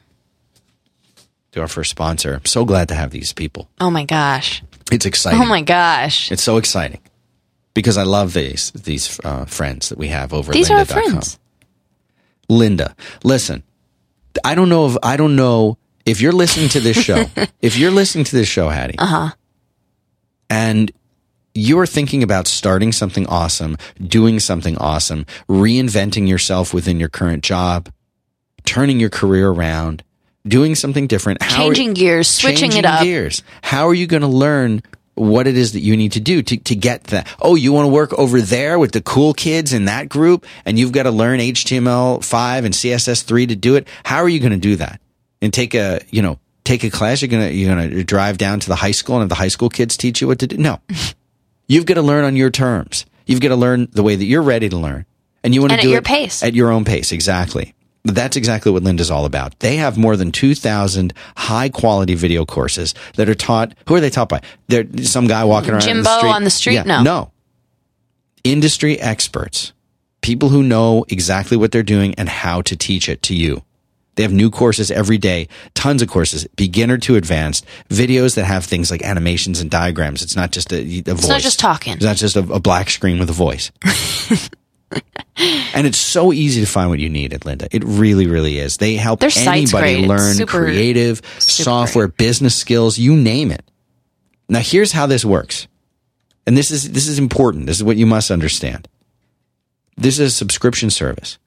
[1.53, 2.35] To our first sponsor.
[2.35, 3.69] I'm so glad to have these people.
[3.81, 4.63] Oh my gosh.
[4.91, 5.41] It's exciting.
[5.41, 6.31] Oh my gosh.
[6.33, 7.01] It's so exciting
[7.75, 10.85] because I love these these uh, friends that we have over These at are our
[10.85, 11.39] friends.
[12.51, 13.63] Lynda, listen,
[14.45, 17.25] I don't know if I don't know if you're listening to this show.
[17.63, 19.27] if you're listening to this show, Hattie, uh Uh-huh.
[19.29, 19.35] huh,
[20.51, 20.93] and
[21.55, 27.91] you're thinking about starting something awesome, doing something awesome, reinventing yourself within your current job,
[28.65, 30.03] turning your career around,
[30.47, 33.03] doing something different, how are- Changing gears, switching it changing up.
[33.03, 33.43] gears.
[33.63, 34.83] How are you going to learn
[35.15, 37.29] what it is that you need to do to, to get that?
[37.41, 40.79] Oh, you want to work over there with the cool kids in that group and
[40.79, 43.87] you've got to learn HTML5 and CSS3 to do it.
[44.05, 45.01] How are you going to do that?
[45.41, 47.21] And take a, you know, take a class.
[47.21, 49.35] You're going to, you're going to drive down to the high school and have the
[49.35, 50.57] high school kids teach you what to do.
[50.57, 50.81] No,
[51.69, 53.07] you've got to learn on your terms.
[53.27, 55.05] You've got to learn the way that you're ready to learn.
[55.45, 56.43] And you want to do your it pace.
[56.43, 57.11] At your own pace.
[57.13, 57.75] Exactly.
[58.05, 59.59] That's exactly what Lynda's all about.
[59.61, 63.75] They have more than 2,000 high quality video courses that are taught.
[63.87, 64.41] Who are they taught by?
[64.67, 66.31] They're some guy walking around Jimbo the street.
[66.31, 66.75] on the street?
[66.75, 67.03] Yeah, No.
[67.03, 67.33] No.
[68.45, 69.73] Industry experts.
[70.21, 73.63] People who know exactly what they're doing and how to teach it to you.
[74.17, 78.65] They have new courses every day, tons of courses, beginner to advanced, videos that have
[78.65, 80.23] things like animations and diagrams.
[80.23, 81.19] It's not just a, a voice.
[81.19, 81.95] It's not just talking.
[81.95, 83.71] It's not just a, a black screen with a voice.
[85.75, 87.69] and it's so easy to find what you need at Lynda.
[87.71, 88.77] It really, really is.
[88.77, 90.09] They help Their anybody great.
[90.09, 93.65] Learn super- creative software, business skills, you name it.
[94.49, 95.67] Now here's how this works.
[96.47, 97.67] And this is this is important.
[97.67, 98.89] This is what you must understand.
[99.97, 101.39] This is a subscription service.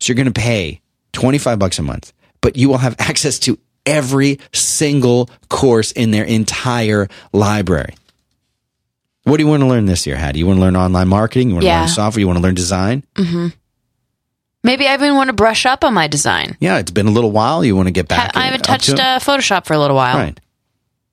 [0.00, 0.80] So you're going to pay
[1.12, 6.24] 25 bucks a month, but you will have access to every single course in their
[6.24, 7.94] entire library.
[9.26, 10.38] What do you want to learn this year, Hattie?
[10.38, 11.48] You want to learn online marketing?
[11.48, 12.20] You want to learn software?
[12.20, 13.02] You want to learn design?
[14.62, 16.56] Maybe I even want to brush up on my design.
[16.60, 17.64] Yeah, it's been a little while.
[17.64, 18.32] You want to get back.
[18.32, 18.42] To it.
[18.42, 19.00] I haven't to touched it?
[19.00, 20.16] uh, Photoshop for a little while.
[20.16, 20.38] right.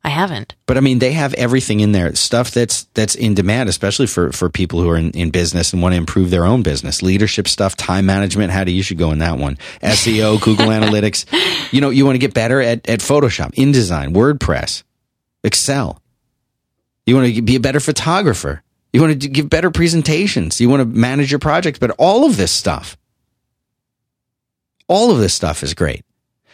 [0.06, 0.54] I haven't.
[0.66, 2.14] But I mean, they have everything in there.
[2.14, 5.82] Stuff that's that's in demand, especially for for people who are in, in business and
[5.82, 7.02] want to improve their own business.
[7.02, 8.52] Leadership stuff, time management.
[8.52, 9.58] How do you should go in that one?
[9.82, 11.26] SEO, Google Analytics.
[11.72, 14.84] You know, you want to get better at at Photoshop, InDesign, WordPress,
[15.44, 16.02] Excel.
[17.06, 18.64] You want to be a better photographer.
[18.92, 20.62] You want to give better presentations.
[20.62, 21.80] You want to manage your projects.
[21.80, 22.98] But all of this stuff,
[24.88, 26.06] all of this stuff is great.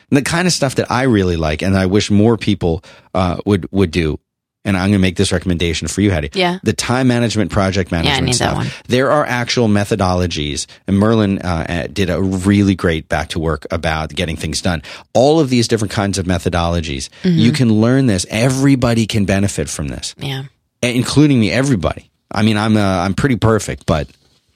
[0.10, 2.84] And the kind of stuff that I really like and I wish more people
[3.14, 4.20] uh, would would do
[4.66, 6.30] and I'm going to make this recommendation for you, Hattie.
[6.34, 6.60] Yeah.
[6.64, 8.56] The time management, project management need that stuff.
[8.58, 8.68] one.
[8.88, 13.66] There are actual methodologies, and Merlin uh, uh, did a really great back to work
[13.72, 14.82] about getting things done.
[15.14, 17.38] All of these different kinds of methodologies, Mm-hmm.
[17.38, 18.26] you can learn this.
[18.30, 20.44] Everybody can benefit from this, Yeah.
[20.82, 21.52] including me.
[21.52, 22.10] Everybody.
[22.32, 24.08] I mean, I'm uh, I'm pretty perfect, but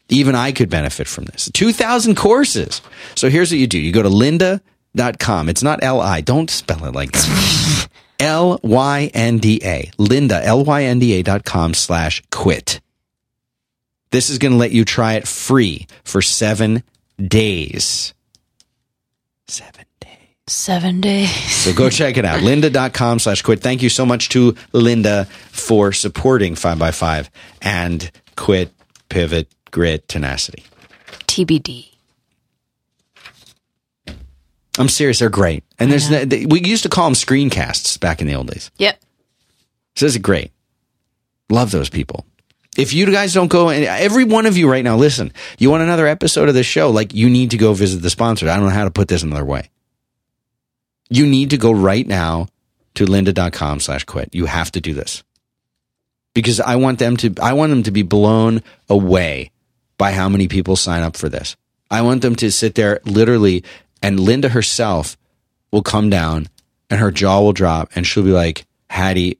[0.10, 1.50] even I could benefit from this.
[1.54, 2.82] 2,000 courses.
[3.16, 3.80] So here's what you do.
[3.80, 5.50] You go to lynda.com.
[5.50, 6.22] It's not L-I.
[6.22, 7.88] Don't spell it like that.
[8.20, 9.92] L-Y-N-D-A.
[9.98, 12.80] Lynda, L-Y-N-D-A dot com slash quit.
[14.12, 16.84] This is going to let you try it free for seven
[17.20, 18.14] days.
[19.48, 20.10] Seven days.
[20.48, 21.32] Seven days.
[21.32, 22.40] So go check it out.
[22.44, 23.62] Lynda.com slash quit.
[23.62, 27.30] Thank you so much to Lynda for supporting 5x5
[27.62, 28.72] and quit,
[29.10, 30.64] pivot, grit, tenacity.
[31.28, 31.93] TBD.
[34.78, 35.20] I'm serious.
[35.20, 35.64] They're great.
[35.78, 38.72] And there's, no, they, we used to call them screencasts back in the old days.
[38.78, 39.00] Yep.
[39.96, 40.52] So this is great.
[41.50, 42.26] Love those people.
[42.76, 45.84] If you guys don't go, and every one of you right now, listen, you want
[45.84, 48.50] another episode of this show, like you need to go visit the sponsor.
[48.50, 49.70] I don't know how to put this another way.
[51.10, 52.48] You need to go right now
[52.96, 54.34] to lynda.com slash quit.
[54.34, 55.24] You have to do this
[56.34, 59.52] because I want them to, I want them to be blown away
[60.00, 61.56] by how many people sign up for this.
[61.92, 63.64] I want them to sit there literally
[64.04, 65.18] and Lynda herself
[65.72, 66.48] will come down
[66.90, 69.40] and her jaw will drop and she'll be like, Haddie,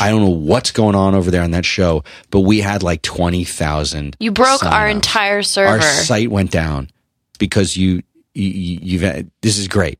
[0.00, 3.02] I don't know what's going on over there on that show, but we had like
[3.02, 4.16] 20,000.
[4.18, 5.68] You broke our entire server.
[5.74, 6.90] Our site went down
[7.38, 8.02] because you,
[8.34, 9.98] you you've, had- this is great.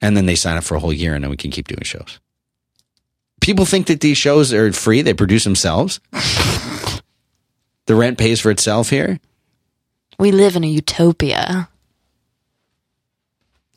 [0.00, 1.82] And then they sign up for a whole year and then we can keep doing
[1.82, 2.20] shows.
[3.40, 5.02] People think that these shows are free.
[5.02, 5.98] They produce themselves.
[7.86, 9.18] the rent pays for itself here.
[10.18, 11.68] we live in a utopia.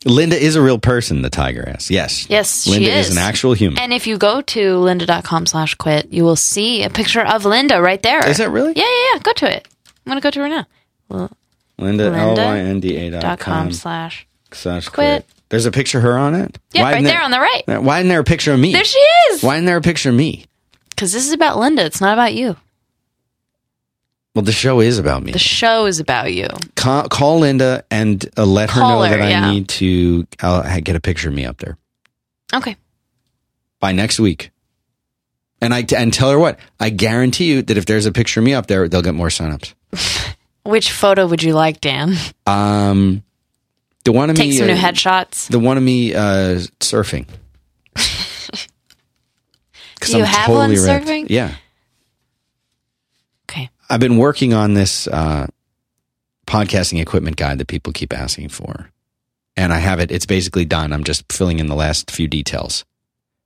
[0.06, 1.89] Lynda is a real person, the tiger ass.
[1.89, 2.30] Yes.
[2.30, 3.12] Yes, she Lynda is.
[3.12, 3.80] an actual human.
[3.80, 7.82] And if you go to lynda.com slash quit, you will see a picture of Lynda
[7.82, 8.26] right there.
[8.28, 8.74] Is that really?
[8.76, 9.20] Yeah, yeah, yeah.
[9.24, 9.68] Go to it.
[10.06, 10.68] I'm going to go to her now.
[11.10, 11.30] Lynda,
[11.80, 14.28] Lynda L-Y-N-D-A dot Dot com slash.
[14.52, 15.24] slash quit.
[15.24, 15.26] quit.
[15.50, 16.58] There's a picture of her on it?
[16.74, 17.63] Yeah, Why right isn't there on the right.
[17.82, 18.74] Why isn't there a picture of me?
[18.74, 19.44] There she is.
[19.44, 20.46] Why isn't there a picture of me?
[20.89, 21.80] Because this is about Lynda.
[21.86, 22.56] It's not about you.
[24.36, 25.32] Well, the show is about me.
[25.32, 26.48] The show is about you.
[26.76, 29.50] call, call Lynda and uh, let her Call know her, that I yeah.
[29.52, 31.78] need to I'll get a picture of me up there
[32.54, 32.76] Okay.
[33.80, 34.52] by next week.
[35.62, 38.45] And I and tell her what I guarantee you that if there's a picture of
[38.45, 39.74] me up there, they'll get more signups.
[40.63, 42.15] Which photo would you like, Dan?
[42.45, 43.24] Um,
[44.04, 45.48] the one of Take me, some new uh, headshots.
[45.48, 47.26] the one of me uh, surfing.
[50.02, 51.06] Do you have one wrecked.
[51.08, 51.28] surfing?
[51.30, 51.56] Yeah.
[53.89, 55.48] I've been working on this uh,
[56.48, 58.91] podcasting equipment guide that people keep asking for.
[59.58, 60.12] And I have it.
[60.12, 60.91] It's basically done.
[60.91, 62.84] I'm just filling in the last few details.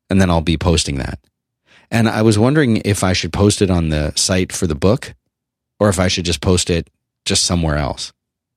[0.09, 1.19] And then I'll be posting that.
[1.91, 5.13] And I was wondering if I should post it on the site for the book
[5.79, 6.89] or if I should just post it
[7.25, 8.11] just somewhere else.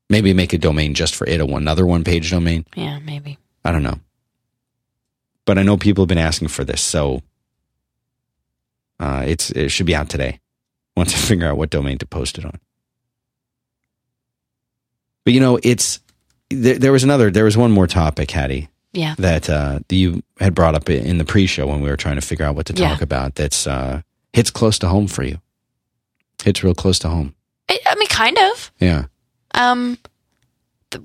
[0.08, 2.66] Maybe make a domain just for it, a one, another one page domain.
[2.74, 3.38] Yeah, maybe.
[3.64, 4.00] I don't know.
[5.44, 6.80] But I know people have been asking for this.
[6.80, 7.22] So
[9.00, 10.41] uh, it's, it should be out today
[10.96, 12.58] once I figure out what domain to post it on.
[15.24, 16.00] But you know, it's
[16.50, 19.14] there, there was another, there was one more topic, Haddie, Yeah.
[19.18, 22.44] that uh, you had brought up in the pre-show when we were trying to figure
[22.44, 23.02] out what to talk Yeah.
[23.04, 23.34] about.
[23.36, 24.02] That's uh,
[24.32, 25.38] hits close to home for you.
[26.44, 27.34] Hits real close to home.
[27.68, 28.72] I, I mean, kind of.
[28.80, 29.04] Yeah,
[29.54, 29.96] Um,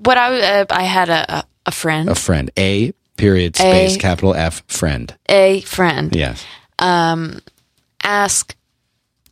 [0.02, 2.50] what I uh, I had a a, a friend, a friend.
[2.58, 5.16] A period space capital F friend.
[5.28, 6.44] a friend, Yes.
[6.80, 7.38] um,
[8.02, 8.54] ask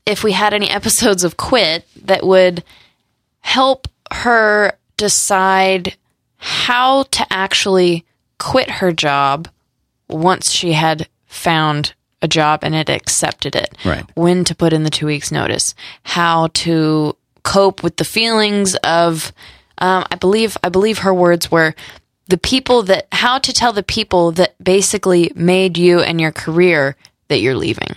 [0.06, 2.64] if we had any episodes of Quit that would
[3.40, 5.96] help her decide
[6.36, 8.04] how to actually
[8.38, 9.48] quit her job
[10.08, 13.76] once she had found a job and had accepted it.
[13.84, 14.04] Right.
[14.14, 19.32] When to put in the two weeks notice, how to cope with the feelings of,
[19.78, 21.74] um, I believe, I believe her words were
[22.28, 26.96] the people that, how to tell the people that basically made you and your career
[27.28, 27.96] that you're leaving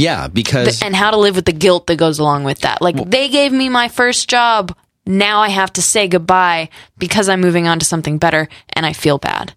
[0.00, 2.80] Yeah, because and how to live with the guilt that goes along with that.
[2.80, 4.74] Like they gave me my first job.
[5.04, 8.94] Now I have to say goodbye because I'm moving on to something better and I
[8.94, 9.54] feel bad.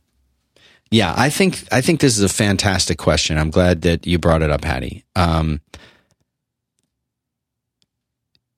[0.91, 3.37] Yeah, I think I think this is a fantastic question.
[3.37, 5.05] I'm glad that you brought it up, Haddie.
[5.15, 5.61] Um,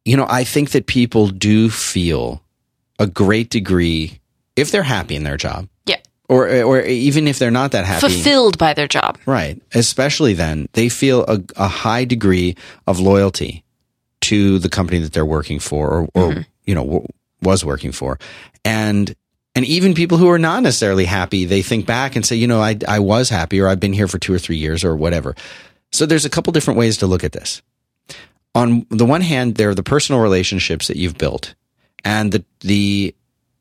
[0.05, 2.41] you know, I think that people do feel
[2.97, 4.21] a great degree
[4.55, 5.67] if they're happy in their job.
[6.28, 9.17] Or or even if they're not that happy, Fulfilled by their job.
[9.26, 9.61] right?
[9.73, 12.55] Especially then, they feel a, a high degree
[12.88, 13.63] of loyalty
[14.21, 16.41] to the company that they're working for, or, or mm-hmm.
[16.65, 17.07] you know, w-
[17.41, 18.17] was working for,
[18.63, 19.15] and
[19.57, 22.59] And even people who are not necessarily happy, they think back and say, you know,
[22.59, 25.34] I, I was happy or I've been here for two or three years or whatever.
[25.93, 27.61] So there's a couple different ways to look at this.
[28.53, 31.55] On the one hand, there are the personal relationships that you've built
[32.03, 33.15] and the, the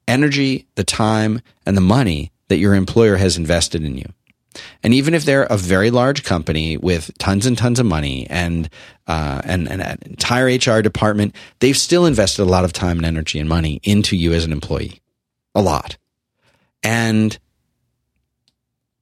[0.09, 4.07] energy, the time and the money that your employer has invested in you.
[4.83, 8.69] And even if they're a very large company with tons and tons of money and,
[9.07, 13.07] uh, and, and an entire HR department, they've still invested a lot of time and
[13.07, 15.01] energy and money into you as an employee.
[15.55, 15.97] A lot.
[16.83, 17.39] And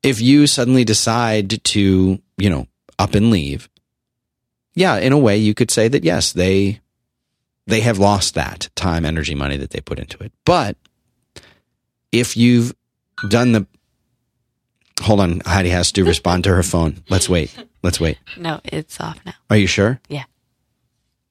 [0.03, 2.67] if you suddenly decide to, you know,
[2.99, 3.69] up and leave,
[4.75, 6.81] yeah, in a way you could say that yes, they,
[7.67, 10.33] they have lost that time, energy, money that they put into it.
[10.45, 10.77] But
[12.11, 12.75] if you've
[13.29, 13.67] done the
[15.03, 15.41] Hold on.
[15.45, 17.03] Heidi has to respond to her phone.
[17.09, 17.53] Let's wait.
[17.83, 18.19] Let's wait.
[18.37, 19.33] No, it's off now.
[19.51, 20.01] Are you sure?
[20.09, 20.25] Yeah.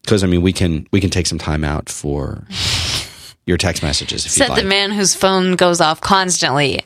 [0.03, 2.45] Because I mean, we can we can take some time out for
[3.45, 4.61] your text messages if you Said like.
[4.61, 6.81] the man whose phone goes off constantly.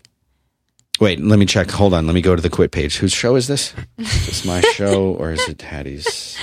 [1.00, 1.72] Wait, let me check.
[1.72, 2.06] Hold on.
[2.06, 2.98] Let me go to the quit page.
[2.98, 3.74] Whose show is this?
[3.98, 6.38] Is this my show or is it Haddie's?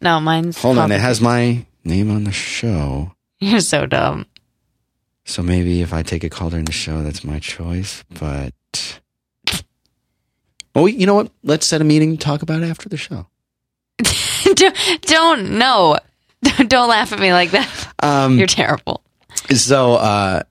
[0.00, 0.56] No, mine's.
[0.62, 0.90] Hold on.
[0.92, 3.12] It has my name on the show.
[3.38, 4.26] You're so dumb.
[5.28, 8.02] So maybe if I take a call during the show, that's my choice.
[8.18, 8.54] But
[10.74, 11.30] well, you know what?
[11.44, 13.26] Let's set a meeting to talk about it after the show.
[14.54, 15.98] don't, don't no.
[16.68, 17.92] Don't laugh at me like that.
[18.00, 19.02] Um, You're terrible.
[19.54, 20.44] So uh,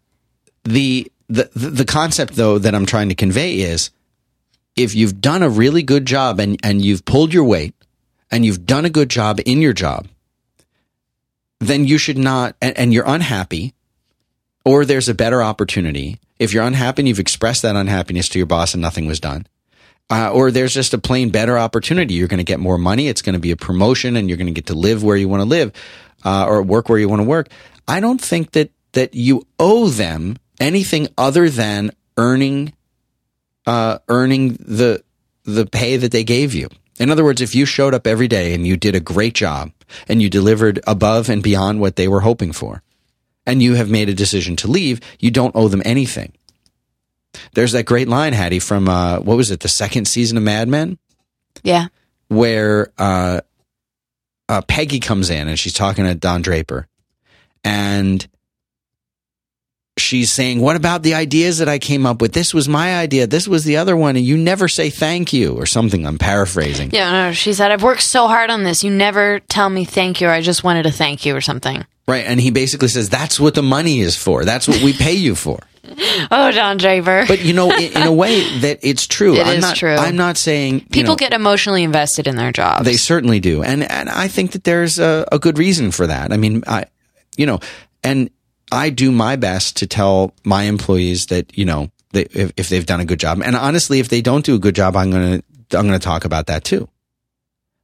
[0.65, 3.89] the the the concept though that I'm trying to convey is
[4.75, 7.73] if you've done a really good job and and you've pulled your weight
[8.29, 10.07] and you've done a good job in your job,
[11.61, 13.73] then you should not and, and you're unhappy
[14.67, 16.19] or there's a better opportunity.
[16.39, 19.47] If you're unhappy and you've expressed that unhappiness to your boss and nothing was done,
[20.09, 22.15] uh, or there's just a plain better opportunity.
[22.15, 23.07] You're going to get more money.
[23.07, 25.29] It's going to be a promotion and you're going to get to live where you
[25.29, 25.71] want to live,
[26.25, 27.47] uh, or work where you want to work.
[27.87, 32.73] I don't think that, that you owe them anything other than earning,
[33.65, 35.01] uh, earning the,
[35.45, 36.67] the pay that they gave you.
[36.99, 39.71] In other words, if you showed up every day and you did a great job
[40.09, 42.81] and you delivered above and beyond what they were hoping for,
[43.47, 46.33] and you have made a decision to leave, you don't owe them anything.
[47.53, 50.67] There's that great line, Haddie, from uh, what was it, the second season of Mad
[50.67, 50.97] Men,
[51.63, 51.87] Yeah.
[52.27, 53.41] where uh,
[54.49, 56.87] uh, Peggy comes in and she's talking to Don Draper,
[57.63, 58.27] and
[59.97, 62.33] she's saying, "What about the ideas that I came up with?
[62.33, 63.27] This was my idea.
[63.27, 66.91] This was the other one, and you never say thank you or something." I'm paraphrasing.
[66.91, 68.83] Yeah, no, she said, I've worked so hard on this.
[68.83, 71.85] You never tell me thank you, or I just wanted to thank you, or something.
[72.07, 74.45] Right, and he basically says, "That's what the money is for.
[74.45, 75.59] That's what we pay you for."
[76.29, 77.23] Oh, Don Draper.
[77.27, 79.35] But you know, in, in a way that it's true.
[79.37, 79.95] It I'm is not, true.
[79.95, 82.83] I'm not saying People know, get emotionally invested in their jobs.
[82.83, 86.33] They certainly do, and and I think that there's a, a good reason for that.
[86.33, 86.85] I mean, I,
[87.37, 87.59] you know,
[88.03, 88.29] and
[88.71, 92.85] I do my best to tell my employees that you know they, if, if they've
[92.85, 95.41] done a good job, and honestly, if they don't do a good job, I'm gonna
[95.71, 96.89] I'm gonna talk about that too.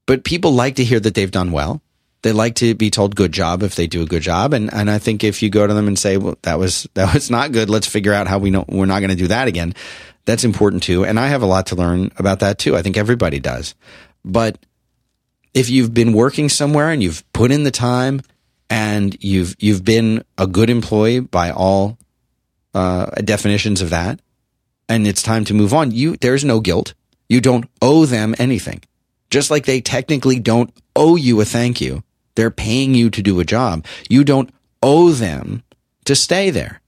[0.06, 1.82] But people like to hear that they've done well.
[2.24, 4.90] They like to be told good job if they do a good job, and and
[4.90, 7.52] I think if you go to them and say, well, that was that was not
[7.52, 9.74] good, let's figure out how we know we're not going to do that again.
[10.26, 12.76] That's important too, and I have a lot to learn about that too.
[12.76, 13.76] I think everybody does,
[14.24, 14.58] but
[15.54, 18.22] if you've been working somewhere and you've put in the time
[18.70, 21.98] and you've you've been a good employee by all
[22.74, 24.20] uh, definitions of that,
[24.90, 26.94] and it's time to move on, you there's no guilt.
[27.30, 28.82] You don't owe them anything.
[29.30, 32.04] Just like they technically don't owe you a thank you.
[32.36, 33.86] They're paying you to do a job.
[34.10, 34.50] You don't
[34.82, 35.64] owe them
[36.06, 36.82] to stay there.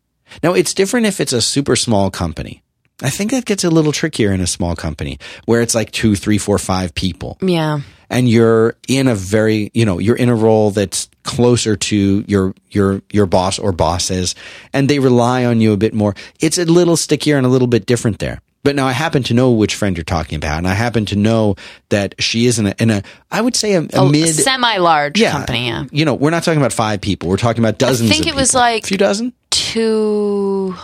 [0.43, 2.63] Now it's different if it's a super small company.
[3.01, 6.15] I think that gets a little trickier in a small company where it's like two,
[6.15, 7.81] three, four, five people yeah.
[8.09, 12.53] and you're in a very you know you're in a role that's closer to your
[12.69, 14.33] your your boss or bosses
[14.71, 17.67] and they rely on you a bit more it's a little stickier and a little
[17.67, 20.67] bit different there but now I happen to know which friend you're talking about, and
[20.67, 21.55] I happen to know
[21.89, 24.77] that she is in a, in a I would say a, a A mid semi
[24.77, 25.85] large yeah, company, yeah.
[25.91, 27.29] You know, we're not talking about five people.
[27.29, 28.09] We're talking about dozens.
[28.09, 29.31] I think of it was like- a few dozen.
[29.51, 30.75] Two,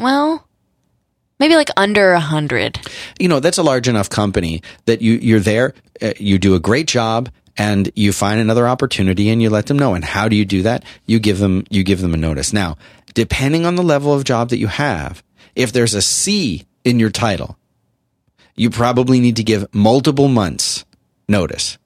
[0.00, 0.46] well,
[1.38, 2.80] maybe like under a hundred.
[3.20, 6.60] you know that's a large enough company that you you're there uh, you do a
[6.60, 7.28] great job
[7.58, 10.62] and you find another opportunity and you let them know and how do you do
[10.62, 12.76] that you give them you give them a notice now
[13.14, 15.22] depending on the level of job that you have
[15.54, 17.58] if there's a C in your title
[18.54, 20.84] you probably need to give multiple months
[21.28, 21.76] notice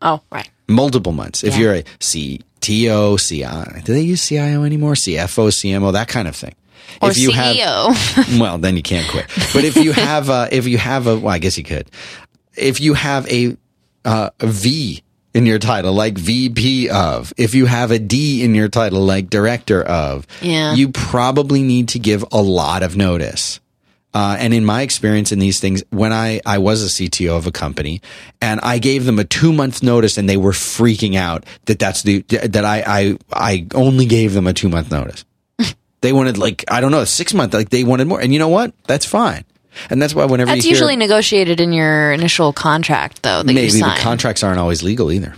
[0.00, 0.48] Oh, right.
[0.68, 1.60] multiple months if Yeah.
[1.60, 6.54] you're a CTO CI do they use CIO anymore CFO CMO that kind of thing
[7.02, 7.92] Or if you CEO.
[7.94, 9.26] have well, then you can't quit.
[9.52, 11.90] But if you have, uh, if you have a, well, I guess you could.
[12.56, 13.56] If you have a,
[14.04, 15.02] uh, a V
[15.34, 19.28] in your title, like VP of, if you have a D in your title, like
[19.28, 20.74] director of, Yeah.
[20.74, 23.58] you probably need to give a lot of notice.
[24.16, 27.46] Uh, and in my experience in these things, when I, I was a CTO of
[27.46, 28.00] a company
[28.40, 32.02] and I gave them a two month notice and they were freaking out that that's
[32.02, 35.26] the, that I, I, I only gave them a two month notice.
[36.00, 38.18] they wanted like, I don't know, a six month, like they wanted more.
[38.18, 38.72] And you know what?
[38.84, 39.44] That's fine.
[39.90, 43.42] And that's why whenever That's you hear, usually negotiated in your initial contract, though.
[43.42, 45.34] That you maybe the contracts aren't always legal either.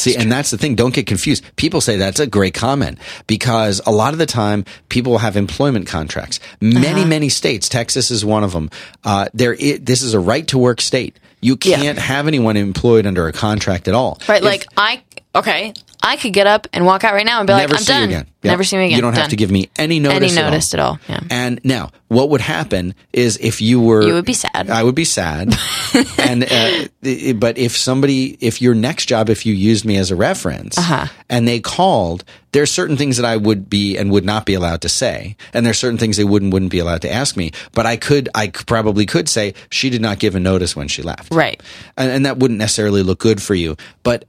[0.00, 0.74] See, and that's the thing.
[0.74, 1.44] Don't get confused.
[1.56, 5.86] People say that's a great comment because a lot of the time people have employment
[5.86, 6.40] contracts.
[6.62, 6.80] Uh-huh.
[6.80, 8.70] Many, many states, Texas is one of them.
[9.04, 11.18] Uh, there, i this is a right to work state.
[11.42, 14.20] You can't have anyone employed under a contract at all.
[14.28, 15.02] Right, If- like I
[15.34, 15.72] okay,
[16.02, 18.02] I could get up and walk out right now and be like, I'm see done.
[18.10, 18.26] you again.
[18.42, 18.50] Yeah.
[18.52, 18.96] Never see me again.
[18.96, 20.32] You don't have to give me any notice.
[20.36, 20.94] any at all.
[20.94, 21.14] at all.
[21.14, 21.20] Yeah.
[21.30, 24.70] And now, what would happen is if you were, You would be sad.
[24.70, 25.52] I would be sad.
[26.18, 30.16] and uh, but if somebody, if your next job, if you used me as a
[30.16, 31.06] reference, Uh-huh.
[31.28, 34.54] and they called, there are certain things that I would be and would not be
[34.54, 37.36] allowed to say, and there are certain things they wouldn't wouldn't be allowed to ask
[37.36, 37.52] me.
[37.72, 41.02] But I could, I probably could say she did not give a notice when she
[41.02, 41.62] left, Right.
[41.98, 43.76] and, and that wouldn't necessarily look good for you.
[44.02, 44.24] But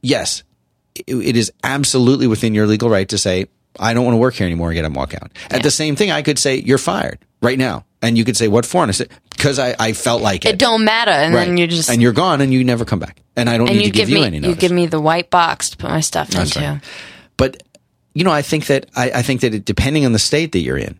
[0.00, 0.42] yes,
[0.94, 3.46] it, is absolutely within your legal right to say,
[3.78, 5.30] I don't want to work here anymore and get up and walk out.
[5.50, 7.84] At the same thing, I could say, you're fired right now.
[8.02, 8.82] And you could say, what for?
[8.82, 10.54] And I said, because I, I felt like it.
[10.54, 11.46] It don't matter, and right.
[11.46, 13.22] then you just and you're gone and you never come back.
[13.36, 15.00] And I don't and need to give, give you me any you give me the
[15.00, 16.68] white box to put my stuff That's into.
[16.68, 16.80] right.
[17.36, 17.62] But
[18.14, 20.60] you know, I think that I, I think that it, depending on the state that
[20.60, 20.98] you're in,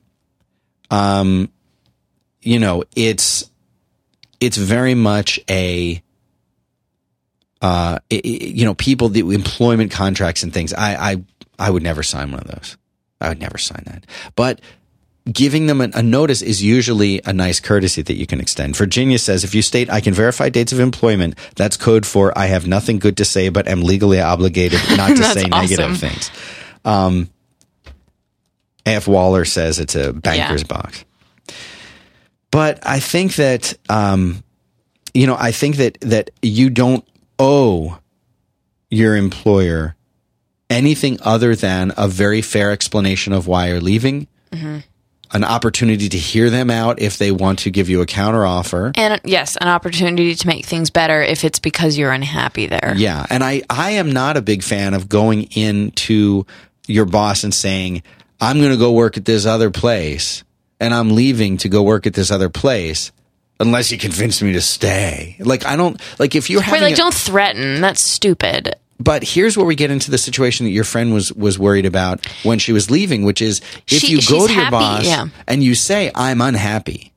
[0.91, 1.51] um,
[2.41, 3.51] you know, it's
[4.41, 6.02] it's very much a
[7.63, 10.75] uh, i- i- you know, people the employment contracts and things.
[10.75, 11.17] I I
[11.59, 12.77] I would never sign one of those.
[13.21, 14.05] I would never sign that.
[14.37, 14.61] But
[15.33, 18.77] giving them a, a notice is usually a nice courtesy that you can extend.
[18.77, 22.47] Virginia says if you state I can verify dates of employment, that's code for I
[22.47, 26.31] have nothing good to say, but am legally obligated not to say negative things.
[26.85, 27.31] Um,
[28.85, 29.07] A.F.
[29.07, 30.67] Waller says it's a banker's Yeah.
[30.67, 31.05] box.
[32.51, 34.43] But I think that, um,
[35.15, 37.05] you know, I think that, that you don't
[37.39, 37.99] owe
[38.91, 39.97] your employer
[40.71, 44.79] anything other than a very fair explanation of why you're leaving, Mm-hmm.
[45.33, 48.93] an opportunity to hear them out if they want to give you a counteroffer.
[48.97, 52.93] And yes, an opportunity to make things better if it's because you're unhappy there.
[52.95, 56.45] Yeah, and I I am not a big fan of going into
[56.87, 58.03] your boss and saying
[58.43, 60.45] I'm going to go work at this other place
[60.79, 63.11] and I'm leaving to go work at this other place
[63.63, 65.37] unless you convince me to stay.
[65.39, 67.81] Like I don't like if you're having like a- don't threaten.
[67.81, 68.75] That's stupid.
[69.01, 72.27] but here's where we get into the situation that your friend was was worried about
[72.45, 75.29] when she was leaving, which is if She- you go to your happy, boss yeah.
[75.49, 77.13] and you say I'm unhappy,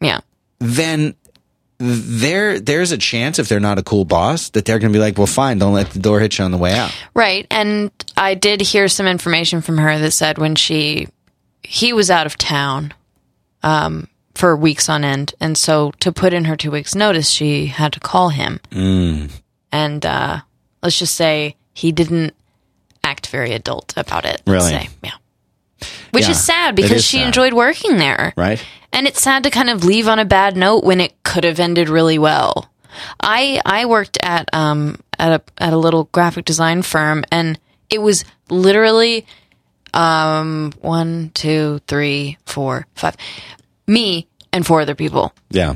[0.00, 0.20] Yeah.
[0.58, 1.14] then
[1.78, 5.00] there there's a chance if they're not a cool boss that they're going to be
[5.02, 6.92] like, well, fine, don't let the door hit you on the way out.
[7.14, 7.46] Right.
[7.50, 11.08] And I did hear some information from her that said when she
[11.62, 12.92] he was out of town
[13.62, 17.66] um, for weeks on end, and so to put in her two weeks notice, she
[17.66, 18.60] had to call him.
[18.70, 19.30] Mm.
[19.70, 20.40] And uh,
[20.82, 22.34] let's just say he didn't
[23.02, 24.42] act very adult about it.
[24.46, 24.84] Let's Really?
[24.84, 25.12] say, yeah.
[26.12, 27.26] Which Yeah, is sad because is she sad.
[27.26, 28.32] enjoyed working there.
[28.36, 28.64] Right?
[28.92, 31.58] And it's sad to kind of leave on a bad note when it could have
[31.60, 32.70] ended really well.
[33.20, 37.58] I I worked at um at a at a little graphic design firm and
[37.90, 39.26] it was literally
[39.92, 43.16] um one, two, three, four, five.
[43.86, 45.32] Me and four other people.
[45.50, 45.74] Yeah.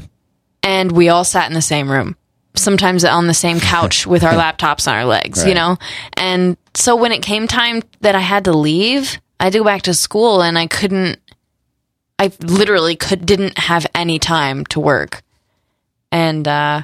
[0.62, 2.16] And we all sat in the same room.
[2.54, 5.76] Sometimes on the same couch with our laptops on our legs, you know?
[6.16, 9.64] And so when it came time that I had to leave, I had to go
[9.64, 11.20] back to school and I couldn't
[12.18, 15.22] I literally could didn't have any time to work.
[16.11, 16.82] And uh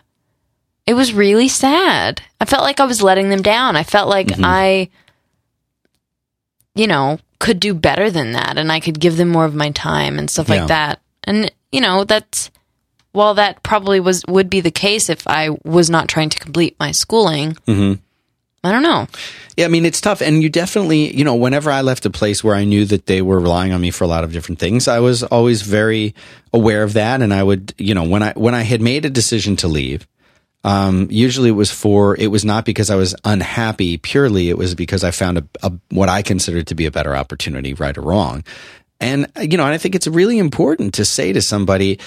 [0.87, 2.21] it was really sad.
[2.41, 3.75] I felt like I was letting them down.
[3.75, 4.91] I felt like I
[6.75, 9.71] you know, could do better than that and I could give them more of my
[9.71, 10.57] time and stuff Yeah.
[10.61, 11.01] like that.
[11.25, 12.51] And you know, that's
[13.13, 16.77] while that probably was would be the case if I was not trying to complete
[16.79, 17.57] my schooling.
[18.65, 19.07] I don't know.
[19.57, 22.43] Yeah, I mean it's tough, and you definitely, you know, whenever I left a place
[22.43, 24.89] where I knew that they were relying on me for a lot of different things,
[24.89, 26.15] I was always very
[26.53, 29.11] aware of that, and I would, you know, when I when I had made a
[29.11, 30.09] decision to leave,
[30.65, 34.75] um, usually it was for it was not because I was unhappy purely, it was
[34.75, 38.03] because I found a, a what I considered to be a better opportunity, right or
[38.03, 38.45] wrong,
[39.05, 41.99] and you know, and I think it's really important to say to somebody,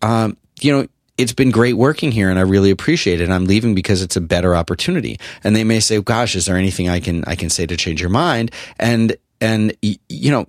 [0.00, 0.88] um, you know,
[1.18, 3.28] it's been great working here and I really appreciate it.
[3.28, 5.18] I'm leaving because it's a better opportunity.
[5.44, 8.00] And they may say, gosh, is there anything I can, I can say to change
[8.00, 8.50] your mind?
[8.78, 10.46] And, and, you know,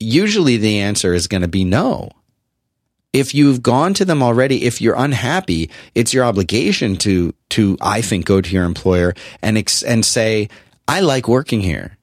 [0.00, 2.10] usually the answer is going to be no.
[3.16, 8.02] if you've gone to them already, if you're unhappy, it's your obligation to, to, I
[8.02, 10.50] think, go to your employer and, ex- and say,
[10.86, 11.95] I like working here.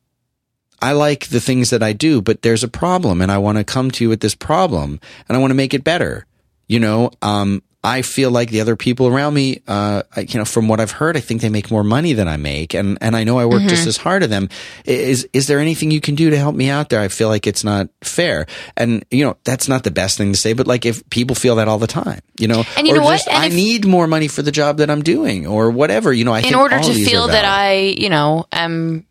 [0.84, 3.64] I like the things that I do, but there's a problem and I want to
[3.64, 6.26] come to you with this problem and I want to make it better.
[6.68, 10.46] You know, um, I feel like the other people around me, uh, I, you know,
[10.46, 13.14] from what I've heard, I think they make more money than I make, and and
[13.16, 13.68] I know I work Mm-hmm.
[13.76, 14.48] just as hard as them.
[14.86, 17.02] Is is there anything you can do to help me out there?
[17.02, 18.46] I feel like it's not fair,
[18.78, 21.56] and you know that's not the best thing to say, but like if people feel
[21.58, 23.28] that all the time, you know, And you or know what?
[23.28, 26.24] And I if- need more money for the job that I'm doing, or whatever, you
[26.24, 27.44] know, I in order to feel that.
[27.44, 29.06] I, you know, am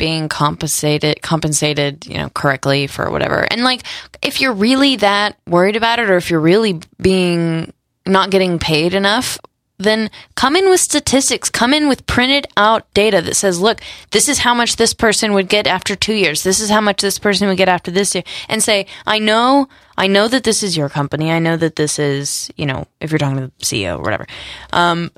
[0.00, 3.46] being compensated compensated, you know, correctly for whatever.
[3.50, 3.82] And like
[4.22, 7.74] if you're really that worried about it or if you're really being
[8.06, 9.38] not getting paid enough,
[9.76, 14.26] then come in with statistics, come in with printed out data that says, look, this
[14.26, 16.42] is how much this person would get after 2 years.
[16.44, 19.68] This is how much this person would get after this year and say, I know
[19.98, 21.30] I know that this is your company.
[21.30, 24.26] I know that this is, you know, if you're talking to the CEO or whatever
[24.72, 25.10] um,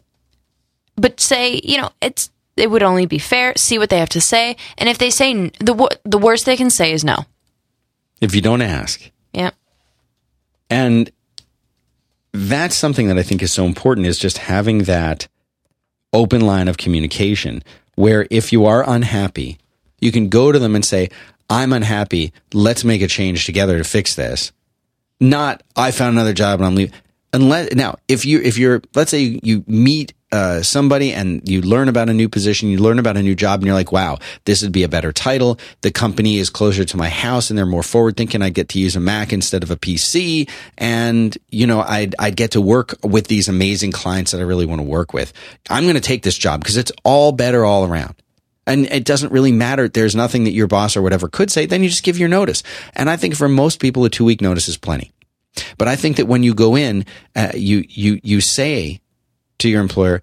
[0.96, 4.20] but say you know it's it would only be fair see what they have to
[4.20, 7.24] say and if they say n- the the worst they can say is no
[8.20, 9.50] if you don't ask, yeah
[10.70, 11.10] And
[12.32, 15.28] that's something that I think is so important is just having that
[16.12, 17.62] open line of communication
[17.94, 19.58] where if you are unhappy,
[20.00, 21.10] you can go to them and say,
[21.50, 22.32] I'm unhappy.
[22.54, 24.52] Let's make a change together to fix this.
[25.20, 26.94] Not, I found another job and I'm leaving.
[27.34, 31.60] Unless now, if you if you're let's say you, you meet uh, somebody and you
[31.60, 34.18] learn about a new position, you learn about a new job, and you're like, wow,
[34.46, 35.58] this would be a better title.
[35.82, 38.40] The company is closer to my house, and they're more forward thinking.
[38.40, 42.36] I get to use a Mac instead of a PC, and you know, I'd I'd
[42.36, 45.32] get to work with these amazing clients that I really want to work with.
[45.68, 48.14] I'm going to take this job because it's all better all around.
[48.64, 49.88] And it doesn't really matter.
[49.88, 51.66] There's nothing that your boss or whatever could say.
[51.66, 52.62] Then you just give your notice.
[52.94, 55.10] And I think for most people, a two week notice is plenty.
[55.76, 57.04] But I think that when you go in,
[57.36, 59.01] uh, you you you say
[59.58, 60.22] to your employer,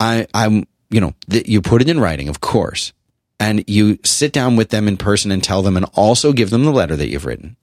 [0.00, 2.92] I I'm you know th- you put it in writing, of course,
[3.40, 6.64] and you sit down with them in person and tell them, and also give them
[6.64, 7.56] the letter that you've written,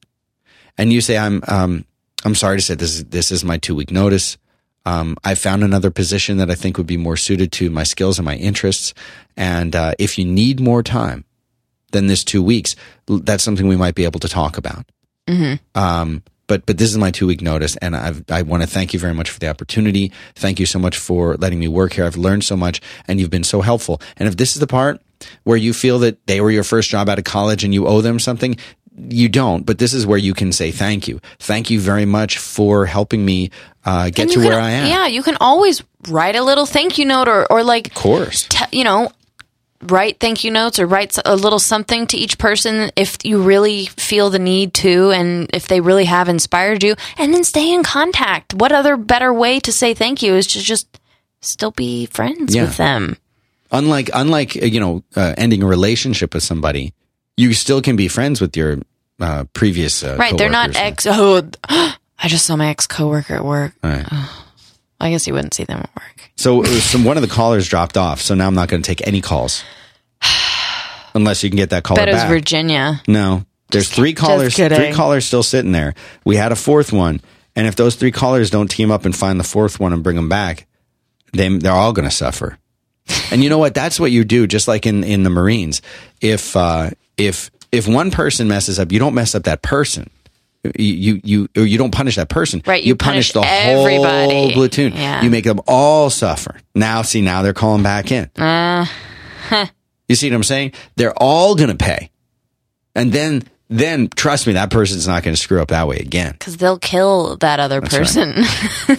[0.78, 1.86] and you say, I'm um
[2.24, 4.38] I'm sorry to say this is this is my two week notice.
[4.86, 8.18] Um, I found another position that I think would be more suited to my skills
[8.18, 8.96] and my interests.
[9.38, 11.24] And uh, if you need more time
[11.92, 14.86] than this two weeks, that's something we might be able to talk about.
[15.76, 18.94] Um, but but this is my two week notice, and I've, I want to thank
[18.94, 20.12] you very much for the opportunity.
[20.36, 22.06] Thank you so much for letting me work here.
[22.06, 24.02] I've learned so much, and you've been so helpful.
[24.18, 25.00] And if this is the part
[25.44, 28.02] where you feel that they were your first job out of college and you owe
[28.02, 28.58] them something,
[28.98, 29.66] you don't.
[29.66, 31.22] But this is where you can say thank you.
[31.40, 33.50] Thank you very much for helping me
[33.86, 34.88] uh, get to you where I am.
[34.88, 38.48] yeah you can always write a little thank you note or or like Of course.
[38.50, 39.10] te- you know
[39.84, 43.86] write thank you notes or write a little something to each person if you really
[43.86, 46.96] feel the need to and if they really have inspired you.
[47.18, 48.54] And then stay in contact.
[48.54, 51.00] What other better way to say thank you is to just
[51.42, 52.64] still be friends Yeah.
[52.64, 53.18] with them.
[53.72, 56.94] Unlike unlike uh, you know uh, ending a relationship with somebody,
[57.38, 58.80] you still can be friends with your
[59.20, 63.46] uh, previous uh, right they're not ex oh i just saw my ex coworker at
[63.46, 63.74] work.
[63.84, 64.06] Right.
[65.02, 66.64] I guess you wouldn't see them at work So,
[67.04, 68.22] one of the callers dropped off.
[68.22, 69.64] So now I'm not going to take any calls
[71.14, 72.30] unless you can get that caller bet it was back.
[72.30, 74.56] virginia no, there's three callers.
[74.56, 74.78] kidding.
[74.78, 75.94] Three callers still sitting there.
[76.26, 77.22] We had a fourth one,
[77.56, 80.16] and if those three callers don't team up and find the fourth one and bring
[80.18, 80.68] them back,
[81.34, 82.58] they they're all going to suffer.
[83.32, 83.74] And you know what?
[83.74, 84.46] That's what you do.
[84.48, 85.82] Just like in in the Marines,
[86.22, 90.10] if uh, if if one person messes up, you don't mess up that person.
[90.64, 92.62] You you you, or you don't punish that person.
[92.68, 94.54] Right, You, you punish, punish the whole everybody.
[94.54, 94.94] platoon.
[94.94, 95.24] Yeah.
[95.24, 96.60] You make them all suffer.
[96.76, 98.30] Now, see, now they're calling back in.
[98.38, 98.86] Uh,
[100.08, 100.74] You see what I'm saying?
[100.98, 102.12] They're all going to pay.
[102.96, 106.34] And then, then trust me, that person's not going to screw up that way again.
[106.34, 107.90] because they'll kill that other right.
[107.90, 108.34] person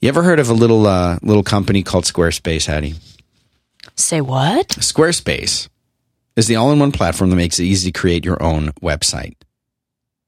[0.00, 2.94] You ever heard of a little, uh, little company called Squarespace, Haddie?
[3.96, 5.68] say what Squarespace
[6.36, 9.36] is the all-in-one platform that makes it easy to create your own website.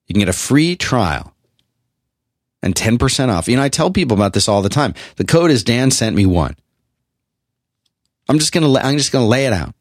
[0.07, 1.35] You can get a free trial
[2.63, 3.49] and 10% off.
[3.49, 4.95] You know, I tell people about this all the time.
[5.17, 6.57] The code is Dan sent me one.
[8.29, 9.75] I'm just going to, I'm just going to lay it out.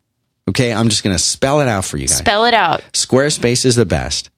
[0.50, 0.74] Okay.
[0.74, 2.18] I'm just going to spell it out for you guys.
[2.18, 4.30] spell it out Squarespace is the best.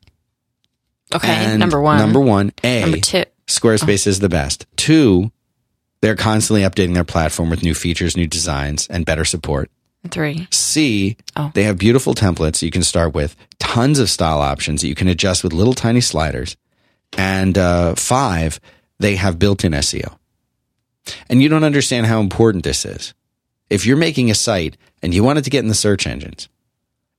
[1.13, 2.51] okay And number one Number one.
[2.63, 2.81] A.
[2.81, 3.23] Number two.
[3.47, 4.65] Squarespace is the best.
[4.75, 5.31] Two.
[6.01, 9.71] They're constantly updating their platform with new features, new designs, and better support.
[10.09, 11.17] Three C.
[11.35, 11.51] Oh.
[11.53, 15.07] They have beautiful templates you can start with, tons of style options that you can
[15.07, 16.55] adjust with little tiny sliders.
[17.17, 18.59] And uh, five,
[18.99, 20.17] they have built-in SEO.
[21.29, 23.13] And you don't understand how important this is.
[23.69, 26.49] If you're making a site and you want it to get in the search engines,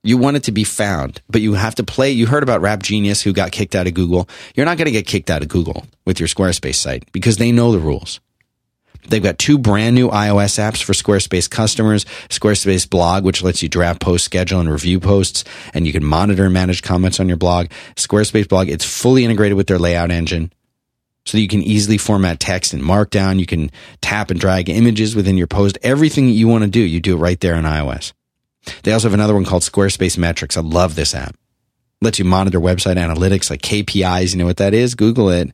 [0.03, 2.11] you want it to be found, but you have to play.
[2.11, 4.29] You heard about Rap Genius who got kicked out of Google.
[4.55, 7.51] You're not going to get kicked out of Google with your Squarespace site because they
[7.51, 8.19] know the rules.
[9.07, 12.05] They've got two brand new iOS apps for Squarespace customers.
[12.29, 15.43] Squarespace blog, which lets you draft post schedule and review posts,
[15.73, 17.67] and you can monitor and manage comments on your blog.
[17.95, 20.51] Squarespace blog, it's fully integrated with their layout engine.
[21.25, 23.39] So that you can easily format text in Markdown.
[23.39, 23.69] You can
[24.01, 25.77] tap and drag images within your post.
[25.83, 28.13] Everything that you want to do, you do it right there in iOS.
[28.83, 30.57] They also have another one called Squarespace Metrics.
[30.57, 31.35] I love this app.
[32.01, 34.31] Lets you monitor website analytics like KPIs.
[34.31, 34.95] You know what that is?
[34.95, 35.51] Google it.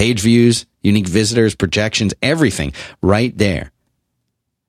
[0.00, 2.72] Page views, unique visitors, projections, everything
[3.02, 3.70] right there.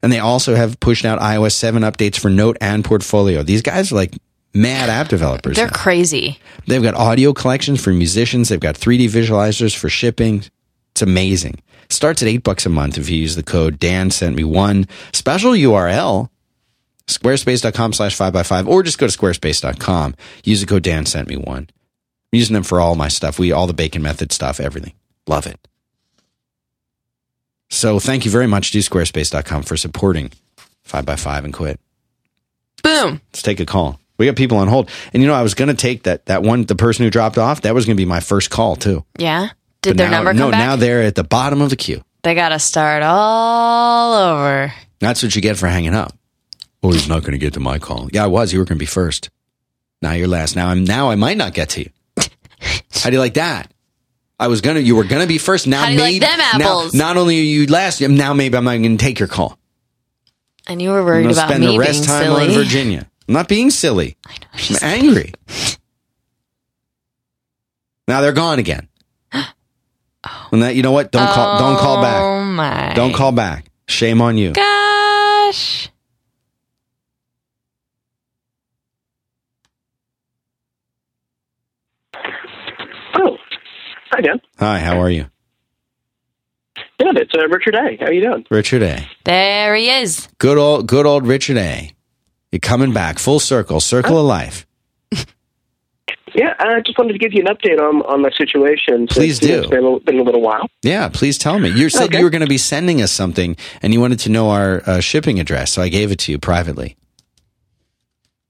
[0.04, 3.42] And they also have pushed out iOS 7 updates for Note and Portfolio.
[3.42, 4.14] These guys are like
[4.54, 5.56] mad app developers.
[5.56, 5.72] They're now.
[5.72, 6.38] crazy.
[6.68, 8.50] They've got audio collections for musicians.
[8.50, 10.44] They've got 3D visualizers for shipping.
[10.92, 11.62] It's amazing.
[11.86, 14.44] It starts at eight bucks a month if you use the code Dan sent me
[14.44, 16.30] one special URL,
[17.08, 20.14] squarespace.com slash five by five, or just go to squarespace.com.
[20.44, 21.70] Use the code Dan sent me one.
[22.34, 23.40] I'm using them for all my stuff.
[23.40, 24.92] We, all the bacon method stuff, everything.
[25.28, 25.60] Love it.
[27.70, 30.32] So thank you very much to squarespace.com for supporting
[30.84, 31.80] five by five and quit.
[32.84, 33.22] Boom.
[33.32, 34.00] Let's take a call.
[34.18, 34.90] We got people on hold.
[35.14, 37.38] And you know, I was going to take that, that one, the person who dropped
[37.38, 39.06] off, that was going to be my first call too.
[39.18, 39.50] Yeah.
[39.82, 40.60] Did But their now, number come No, back?
[40.60, 42.04] now they're at the bottom of the queue.
[42.24, 44.74] they got to start all over.
[45.00, 46.14] That's what you get for hanging up.
[46.84, 48.10] Oh, he's not going to get to my call.
[48.12, 48.52] Yeah, I was.
[48.54, 49.30] You were going to be first.
[50.02, 50.56] Now you're last.
[50.56, 51.90] Now I'm, now I might not get to you.
[52.94, 53.71] How do you like that?
[54.42, 55.68] I was going to, you were going to be first.
[55.68, 58.58] Now How do you like maybe, them now- not only are you last, now maybe
[58.58, 59.58] I'm not going to take your call.
[60.68, 62.48] And you were I'm worried about spend me the rest being time silly.
[62.48, 63.08] on Virginia.
[63.28, 64.18] I'm not being silly.
[64.26, 64.48] I know.
[64.54, 65.34] I'm She's angry.
[68.08, 68.88] now they're gone again.
[70.24, 70.48] Oh.
[70.52, 71.12] And that you know what?
[71.12, 71.58] Don't call.
[71.58, 72.22] Don't call back.
[72.22, 72.94] Oh my.
[72.94, 73.66] Don't call back.
[73.88, 74.52] Shame on you.
[74.52, 75.90] Gosh.
[83.16, 83.38] Oh,
[84.22, 84.42] hi, Dan.
[84.60, 84.80] Hi.
[84.80, 85.26] How are you,
[87.00, 87.18] Good.
[87.18, 87.98] It's uh, Richard A.
[88.00, 88.46] How are you doing?
[88.50, 89.08] Richard A?
[89.26, 90.28] There he is.
[90.38, 91.92] Good old, good old Richard A.
[92.52, 94.66] You're coming back full circle, circle of life.
[96.34, 99.00] Yeah, I just wanted to give you an update on on my situation.
[99.00, 99.60] since, Please you do.
[99.60, 100.66] It's been a, been a little while.
[100.82, 101.68] Yeah, please tell me.
[101.68, 102.20] You said Okay.
[102.20, 105.02] you were going to be sending us something, and you wanted to know our uh,
[105.02, 106.96] shipping address, so I gave it to you privately.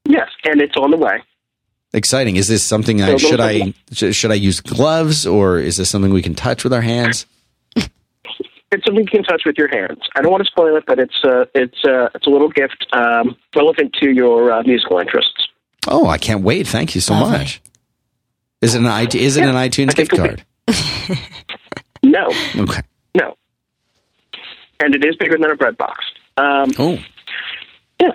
[0.07, 1.23] Yes, and it's on the way.
[1.93, 2.35] Exciting.
[2.37, 5.89] Is this something I So, should I sh- should I use gloves, or is this
[5.89, 7.25] something we can touch with our hands?
[7.75, 9.99] It's something you can touch with your hands.
[10.15, 12.87] I don't want to spoil it, but it's uh, it's uh, it's a little gift
[12.93, 15.47] um, relevant to your uh, musical interests.
[15.87, 16.67] Oh, I can't wait!
[16.67, 17.39] Thank you so Lovely.
[17.39, 17.61] much.
[18.61, 20.45] Is it an i is it an iTunes gift it'll card?
[22.03, 22.81] No, Okay.
[23.15, 23.35] no,
[24.79, 26.03] and it is bigger than a bread box.
[26.37, 26.97] Um, Oh,
[27.99, 28.11] yeah.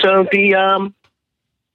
[0.00, 0.94] So the um,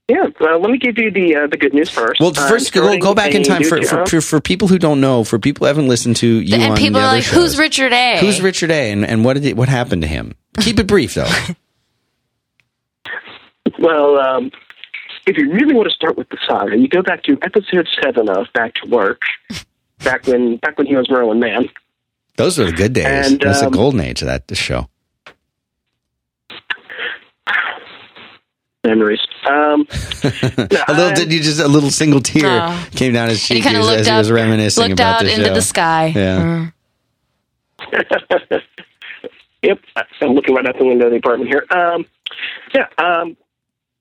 [0.07, 0.25] yeah.
[0.39, 2.19] Uh, let me give you the uh, the good news first.
[2.19, 4.77] well, I'm first go, starting go back in time for, for, for for people who
[4.77, 7.17] don't know, for people who haven't listened to you and on people the are other
[7.17, 7.35] like, shows.
[7.35, 8.17] "Who's Richard A?
[8.19, 8.91] Who's Richard A?
[8.91, 10.33] And, and what did it, what happened to him?
[10.59, 11.29] Keep it brief though.
[13.79, 14.51] Well, um,
[15.25, 18.29] if you really want to start with the saga, you go back to episode seven
[18.29, 19.21] of Back to Work,
[20.03, 21.69] back when back when he was Merlin Mann.
[22.37, 23.31] Those were the good days.
[23.31, 24.87] And, That's the um, golden age of that show.
[28.83, 29.19] Memories.
[29.47, 29.85] Um,
[30.23, 30.29] no,
[30.87, 32.87] A little, I- did you just a little single tear Oh.
[32.95, 34.81] came down his And he cheek kind of as, looked as he up, was reminiscing
[34.81, 35.53] looked about out the into show.
[35.53, 36.11] the sky.
[36.15, 36.71] Yeah.
[37.91, 38.61] Mm.
[39.63, 39.79] Yep,
[40.21, 41.67] I'm looking right out the window of the apartment here.
[41.69, 42.03] Um,
[42.73, 43.37] yeah, um,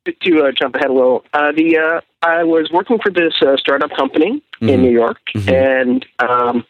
[0.07, 3.59] to uh, jump ahead a little, uh, the uh, I was working for this uh,
[3.59, 4.71] startup company Mhm.
[4.71, 5.53] in New York, Mhm.
[5.53, 6.65] and um,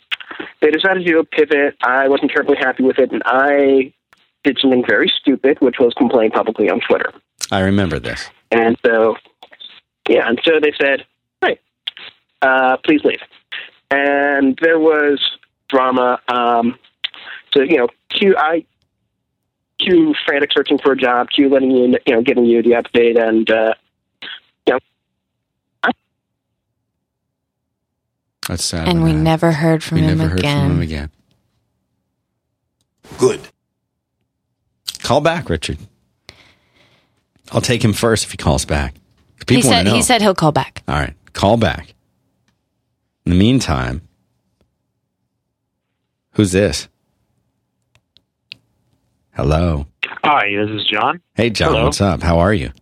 [0.61, 1.77] they decided to do a pivot.
[1.85, 3.93] I wasn't terribly happy with it, and I
[4.43, 7.13] did something very stupid, which was complain publicly on Twitter.
[7.51, 8.29] I remember this.
[8.51, 9.17] And so,
[10.09, 11.05] yeah, and so they said,
[11.41, 11.59] "Hey,
[12.43, 13.21] uh, please leave."
[13.91, 15.21] And there was
[15.69, 16.21] drama.
[16.29, 16.79] Um,
[17.53, 18.65] so you know, Q, I,
[19.79, 21.29] Q, frantic searching for a job.
[21.31, 23.75] Q, letting you, you know, giving you the update, and uh,
[28.49, 28.89] That's sad.
[28.89, 31.11] And we that- never heard from we him never heard from him again.
[33.19, 33.41] Good.
[35.05, 35.79] Call back, Richard.
[37.53, 38.95] I'll take him first if he calls back.
[39.47, 39.95] People He want said to know.
[39.97, 40.83] he said he'll call back.
[40.87, 41.95] All right, call back.
[43.27, 44.03] In the meantime,
[46.33, 46.89] who's this?
[49.35, 49.87] Hello.
[50.25, 51.21] Hi, this is John.
[51.35, 51.73] Hey, John.
[51.73, 51.85] Hello.
[51.85, 52.23] What's up?
[52.23, 52.73] How are you?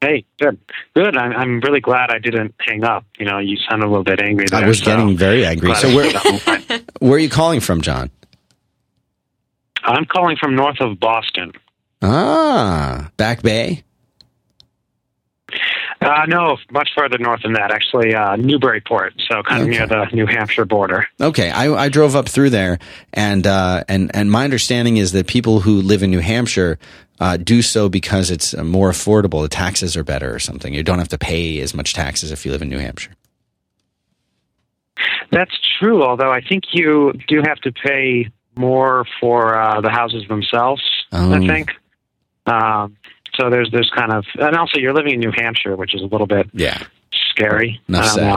[0.00, 0.58] Hey, good.
[0.94, 1.16] Good.
[1.16, 3.04] I'm, I'm really glad I didn't hang up.
[3.18, 4.62] You know, you sound a little bit angry there.
[4.64, 5.68] I was so getting very angry.
[5.70, 8.10] glad So where where are you calling from, John?
[9.82, 11.52] I'm calling from north of Boston.
[12.02, 13.82] Ah, Back Bay.
[16.00, 17.72] Uh, no, much further north than that.
[17.72, 19.78] Actually, uh, Newburyport, so kind of Okay.
[19.78, 21.08] near the New Hampshire border.
[21.20, 22.78] Okay, I, I drove up through there,
[23.12, 26.78] and uh, and and my understanding is that people who live in New Hampshire
[27.18, 29.42] uh, do so because it's more affordable.
[29.42, 30.72] The taxes are better, or something.
[30.72, 33.12] You don't have to pay as much taxes if you live in New Hampshire.
[35.32, 40.28] That's true, although I think you do have to pay more for uh, the houses
[40.28, 40.82] themselves.
[41.10, 41.32] Oh.
[41.32, 41.70] I think.
[42.48, 42.96] Um,
[43.34, 46.06] so there's there's kind of, and also you're living in New Hampshire, which is a
[46.06, 46.82] little bit Yeah,
[47.32, 47.80] scary.
[47.88, 48.36] Enough I don't know.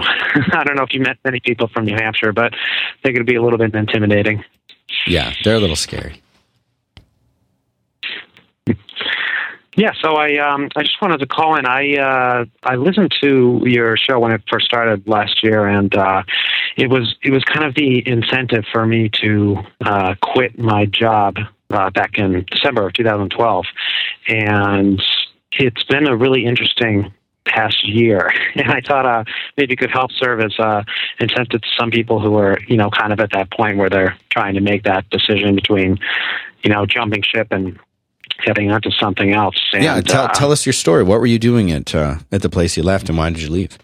[0.59, 2.57] I don't know if you met many people from New Hampshire, but I
[3.03, 4.43] think it'd be a little bit intimidating.
[5.07, 6.21] yeah, they're a little scary.
[9.77, 11.65] Yeah, so I um I just wanted to call in.
[11.65, 16.23] I uh I listened to your show when it first started last year and uh
[16.75, 21.37] it was it was kind of the incentive for me to uh quit my job
[21.73, 23.65] uh back in December of 2012
[24.27, 25.01] and
[25.53, 27.13] it's been a really interesting
[27.45, 29.23] past year and I thought uh
[29.57, 30.83] maybe it could help serve as uh
[31.19, 34.17] incentive to some people who are, you know, kind of at that point where they're
[34.29, 35.99] trying to make that decision between,
[36.63, 37.79] you know, jumping ship and
[38.39, 39.55] heading on to something else.
[39.73, 41.03] And, yeah, tell uh, tell us your story.
[41.03, 43.49] What were you doing at uh, at the place you left, and why did you
[43.49, 43.77] leave?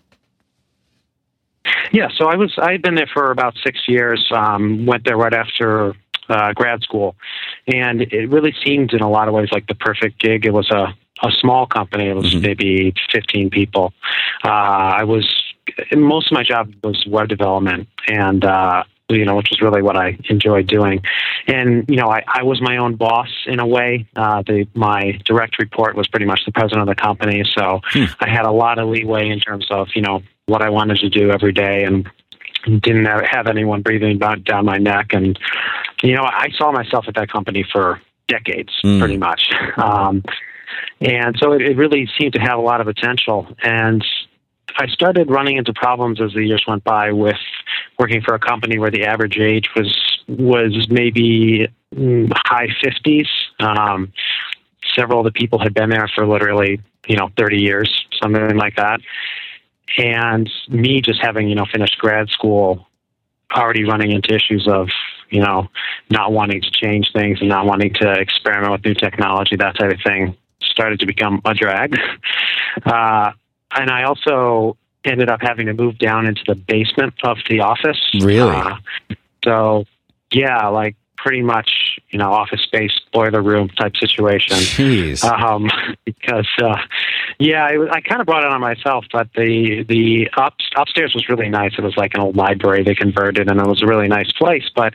[1.92, 4.26] Yeah, so I was I'd been there for about six years.
[4.32, 5.94] Um, went there right after
[6.30, 7.16] uh, grad school,
[7.68, 10.46] and it really seemed in a lot of ways like the perfect gig.
[10.46, 12.08] It was a a small company.
[12.10, 12.42] It was Mhm.
[12.42, 13.94] maybe fifteen people.
[14.46, 15.26] Uh, I was
[15.96, 19.98] most of my job was web development, and uh, you know, which is really what
[19.98, 21.02] I enjoyed doing.
[21.48, 24.06] And you know, I, I was my own boss in a way.
[24.16, 28.06] Uh, the my direct report was pretty much the president of the company, so Hmm.
[28.20, 31.10] I had a lot of leeway in terms of you know what I wanted to
[31.10, 32.08] do every day, and
[32.68, 35.14] didn't have have anyone breathing down my neck.
[35.14, 35.38] And
[36.04, 39.00] you know, I saw myself at that company for decades, Hmm.
[39.00, 39.50] pretty much.
[39.78, 40.24] Um,
[41.00, 43.48] and so it, it really seemed to have a lot of potential.
[43.64, 44.04] And
[44.78, 47.38] I started running into problems as the years went by with
[48.00, 49.96] working for a company where the average age was
[50.28, 53.28] was maybe mm, high fifties.
[53.60, 54.12] Um,
[54.94, 58.76] several of the people had been there for literally, you know, thirty years, something like
[58.76, 59.00] that.
[59.98, 62.88] And me just having, you know, finished grad school,
[63.54, 64.90] already running into issues of,
[65.30, 65.70] you know,
[66.10, 69.94] not wanting to change things and not wanting to experiment with new technology, that type
[69.94, 71.96] of thing, started to become a drag.
[72.86, 73.32] Uh,
[73.72, 78.00] and I also ended up having to move down into the basement of the office.
[78.22, 78.56] Really?
[78.56, 78.76] Uh,
[79.44, 79.86] so,
[80.32, 84.58] yeah, like pretty much, you know, office space, boiler room type situation.
[84.58, 85.24] Jeez.
[85.24, 85.70] Um,
[86.06, 86.78] because, uh,
[87.40, 91.14] yeah, it was, I kind of brought it on myself, but the the up, upstairs
[91.14, 91.74] was really nice.
[91.78, 94.70] It was like an old library they converted, and it was a really nice place.
[94.74, 94.94] But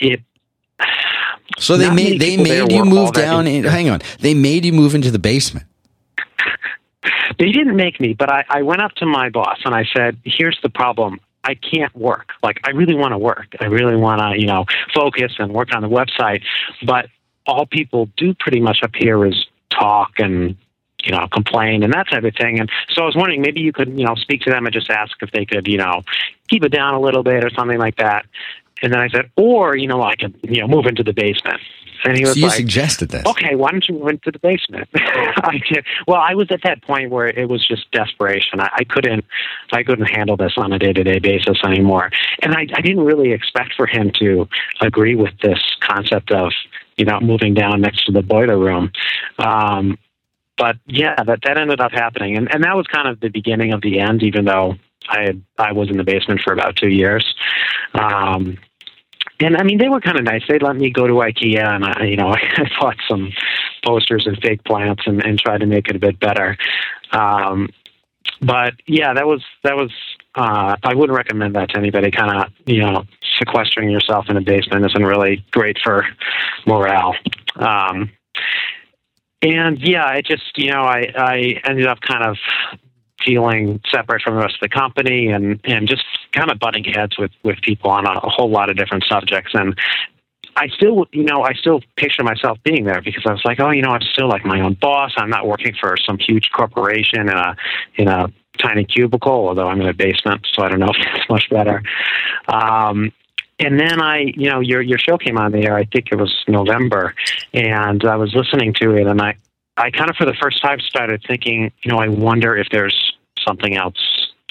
[0.00, 0.20] it
[1.58, 3.46] so they made they made you move down.
[3.46, 5.66] In, hang on, they made you move into the basement.
[7.38, 10.18] They didn't make me, but I, I went up to my boss and I said,
[10.24, 11.20] "Here's the problem.
[11.44, 12.32] I can't work.
[12.42, 13.54] Like I really want to work.
[13.60, 16.42] I really want to, you know, focus and work on the website.
[16.84, 17.06] But
[17.46, 20.56] all people do pretty much up here is talk and
[21.04, 22.60] you know complain and that type of thing.
[22.60, 24.90] And so I was wondering maybe you could you know speak to them and just
[24.90, 26.02] ask if they could you know
[26.48, 28.26] keep it down a little bit or something like that.
[28.82, 31.60] And then I said, or you know I could you know move into the basement.
[32.04, 33.24] And he So you like, suggested this.
[33.26, 34.88] okay, why don't you move into the basement?
[34.94, 35.84] I did.
[36.06, 38.60] Well, I was at that point where it was just desperation.
[38.60, 39.24] I, I couldn't,
[39.72, 42.10] I couldn't handle this on a day to day basis anymore.
[42.42, 44.48] And I, I didn't really expect for him to
[44.80, 46.52] agree with this concept of,
[46.96, 48.92] you know, moving down next to the boiler room.
[49.38, 49.98] Um,
[50.56, 53.72] but yeah, that that ended up happening, and and that was kind of the beginning
[53.72, 54.22] of the end.
[54.22, 54.76] Even though
[55.08, 57.34] I had, I was in the basement for about two years.
[57.94, 58.58] Um,
[59.40, 60.42] and I mean, they were kind of nice.
[60.48, 63.32] They let me go to IKEA, and I, you know, I bought some
[63.84, 66.56] posters and fake plants and, and tried to make it a bit better.
[67.12, 67.70] Um,
[68.42, 69.90] but yeah, that was that was.
[70.34, 72.10] Uh, I wouldn't recommend that to anybody.
[72.10, 73.04] Kind of, you know,
[73.38, 76.06] sequestering yourself in a basement isn't really great for
[76.66, 77.16] morale.
[77.56, 78.10] Um,
[79.42, 82.36] and yeah, it just you know, I I ended up kind of
[83.24, 87.18] feeling separate from the rest of the company and and just kind of butting heads
[87.18, 89.78] with with people on a, a whole lot of different subjects and
[90.56, 93.70] I still, you know, I still picture myself being there because I was like, oh,
[93.70, 95.12] you know, I'm still like my own boss.
[95.16, 97.56] I'm not working for some huge corporation in a
[97.96, 101.30] in a tiny cubicle, although I'm in a basement, so I don't know if that's
[101.30, 101.82] much better.
[102.48, 103.12] Um,
[103.58, 105.76] and then I, you know, your your show came on the air.
[105.76, 107.14] I think it was November,
[107.52, 109.36] and I was listening to it, and I,
[109.76, 113.14] I kind of for the first time started thinking, you know, I wonder if there's
[113.46, 113.96] something else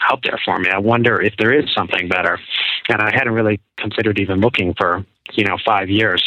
[0.01, 0.69] out there for me.
[0.69, 2.39] I wonder if there is something better,
[2.87, 6.23] and I hadn't really considered even looking for, you know, five years.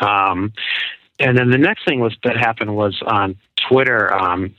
[0.00, 0.52] Um,
[1.18, 3.36] and then the next thing was that happened was on
[3.68, 4.12] Twitter.
[4.12, 4.54] Um,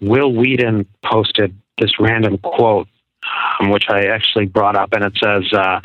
[0.00, 2.88] Wil Wheaton posted this random quote,
[3.60, 5.80] um, which I actually brought up, and it says, uh,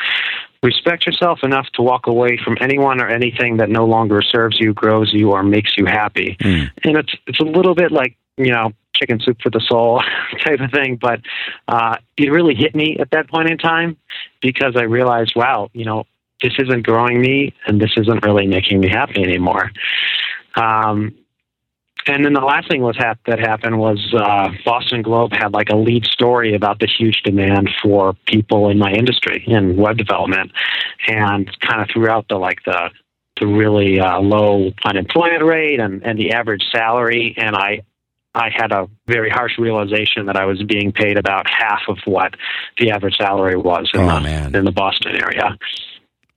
[0.64, 4.74] Respect yourself enough to walk away from anyone or anything that no longer serves you,
[4.74, 6.38] grows you, or makes you happy.
[6.40, 6.70] Mm.
[6.84, 10.04] And it's it's a little bit like you know chicken soup for the soul
[10.46, 11.22] type of thing, but
[11.68, 13.98] uh, it really hit me at that point in time
[14.42, 16.04] because I realized, wow, you know,
[16.42, 19.72] this isn't growing me, and this isn't really making me happy anymore.
[20.56, 21.16] Um,
[22.08, 25.70] and then the last thing was hap- that happened was uh, Boston Globe had like
[25.70, 30.52] a lead story about the huge demand for people in my industry in web development,
[31.08, 32.90] and kind of throughout the like the
[33.40, 37.82] the really uh, low unemployment rate and, and the average salary, and I
[38.34, 42.36] I had a very harsh realization that I was being paid about half of what
[42.78, 44.56] the average salary was in, Oh, the, man.
[44.56, 45.58] in the Boston area.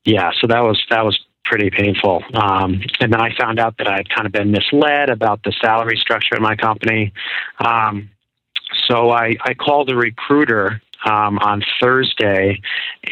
[0.05, 2.23] Yeah, so that was that was pretty painful.
[2.35, 5.53] Um, and then I found out that I had kind of been misled about the
[5.61, 7.13] salary structure at my company.
[7.59, 8.11] Um,
[8.89, 12.61] so I, I called a recruiter um, on Thursday,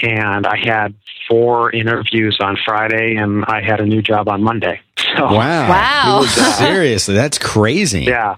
[0.03, 0.95] and I had
[1.28, 4.80] four interviews on Friday, and I had a new job on Monday.
[5.16, 5.68] So Wow.
[5.68, 6.18] Wow.
[6.20, 8.05] Was, uh, seriously, that's crazy.
[8.05, 8.37] yeah.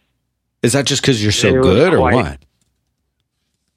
[0.63, 2.39] Is that just because you're so It was good or what?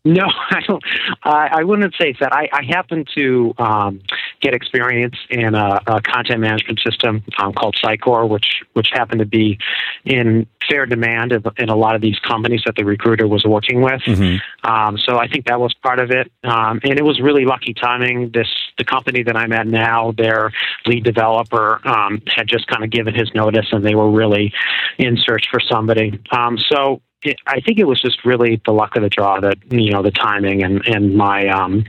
[0.08, 0.84] No, I don't.
[1.24, 2.34] I, I wouldn't say that.
[2.34, 4.02] I, I happen to um,
[4.42, 9.26] get experience in a, a content management system um, called Sitecore, which which happened to
[9.26, 9.58] be
[10.06, 14.02] in fair demand in, a lot of these companies that the recruiter was working with.
[14.02, 14.40] Mhm.
[14.64, 17.74] Um, so I think that was part of it, um, and it was really lucky
[17.74, 18.32] timing.
[18.32, 18.48] This
[18.78, 20.52] the company that I'm at now, their
[20.86, 24.54] lead developer um, had just kind of given his notice, and they were really
[24.98, 26.20] in search for somebody.
[26.32, 29.58] Um, so it, I think it was just really the luck of the draw that
[29.72, 31.86] you know the timing and and my um,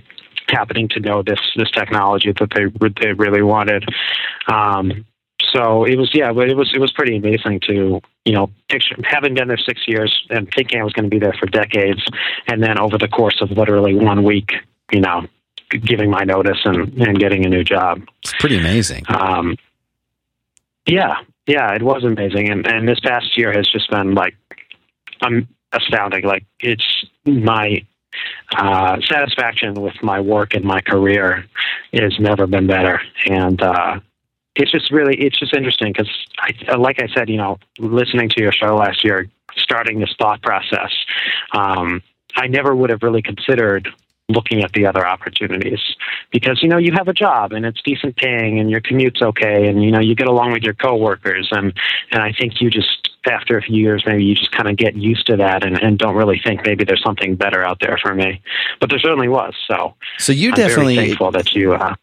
[0.48, 2.66] happening to know this this technology that they
[3.00, 3.84] they really wanted.
[4.46, 5.04] Um,
[5.52, 8.96] so it was yeah, but it was it was pretty amazing to you know picture
[9.04, 12.04] having been there six years and thinking I was going to be there for decades,
[12.46, 14.52] and then over the course of literally one week,
[14.90, 15.26] you know,
[15.70, 18.02] giving my notice and and getting a new job.
[18.22, 19.04] It's pretty amazing.
[19.08, 19.56] Um,
[20.86, 21.16] yeah,
[21.46, 24.34] yeah, it was amazing, and and this past year has just been like
[25.22, 26.24] um, astounding.
[26.24, 27.84] Like it's my
[28.56, 31.44] uh, satisfaction with my work and my career
[31.92, 34.00] has never been better, and uh,
[34.54, 38.42] it's just really it's just interesting because I, like I said, you know, listening to
[38.42, 40.92] your show last year, starting this thought process,
[41.52, 42.02] um,
[42.36, 43.88] I never would have really considered
[44.28, 45.80] looking at the other opportunities
[46.30, 49.66] because you know you have a job and it's decent paying and your commute's okay
[49.66, 51.72] and you know you get along with your coworkers and
[52.12, 54.94] and I think you just after a few years maybe you just kind of get
[54.94, 58.14] used to that and, and don't really think maybe there's something better out there for
[58.14, 58.42] me
[58.80, 61.94] but there certainly was so So you I'm definitely thankful that you uh.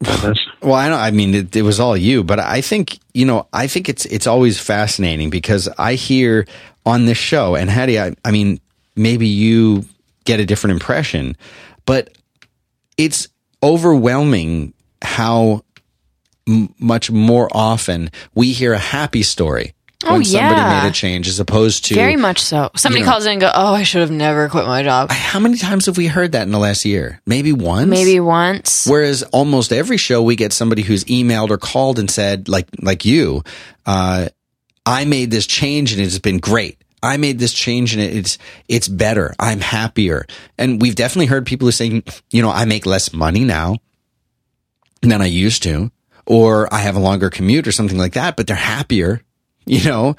[0.60, 0.98] Well, I don't.
[0.98, 3.46] I mean, it, it was all you, but I think you know.
[3.54, 6.46] I think it's it's always fascinating because I hear
[6.84, 8.60] on this show, and Haddie, I, I mean,
[8.96, 9.84] maybe you
[10.24, 11.36] get a different impression,
[11.86, 12.10] but
[12.96, 13.28] it's
[13.62, 14.72] overwhelming
[15.02, 15.62] how
[16.48, 19.74] m- much more often we hear a happy story
[20.06, 20.82] Oh, when somebody yeah.
[20.82, 22.70] made a change, as opposed to Very much so.
[22.76, 25.10] Somebody you know- calls in and go, "Oh, I should have never quit my job."
[25.10, 27.22] How many times have we heard that in the last year?
[27.26, 27.88] Maybe once.
[27.88, 28.86] Maybe once.
[28.86, 33.06] Whereas almost every show we get somebody who's emailed or called and said, like like
[33.06, 33.44] you,
[33.86, 34.28] uh,
[34.84, 36.76] I made this change and it's been great.
[37.04, 39.34] I made this change and it's it's better.
[39.38, 40.26] I'm happier.
[40.56, 43.76] And we've definitely heard people who saying, you know, I make less money now
[45.02, 45.90] than I used to,
[46.26, 49.22] or I have a longer commute or something like that, but they're happier,
[49.66, 50.16] you know.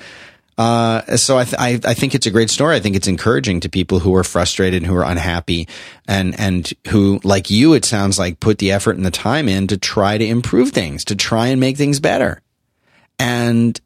[0.57, 2.75] Uh, so I, th- I, I think it's a great story.
[2.77, 5.67] I think it's encouraging to people who are frustrated and who are unhappy
[6.07, 9.67] and, and who, like you, it sounds like put the effort and the time in
[9.67, 12.41] to try to improve things, to try and make things better.
[13.19, 13.79] And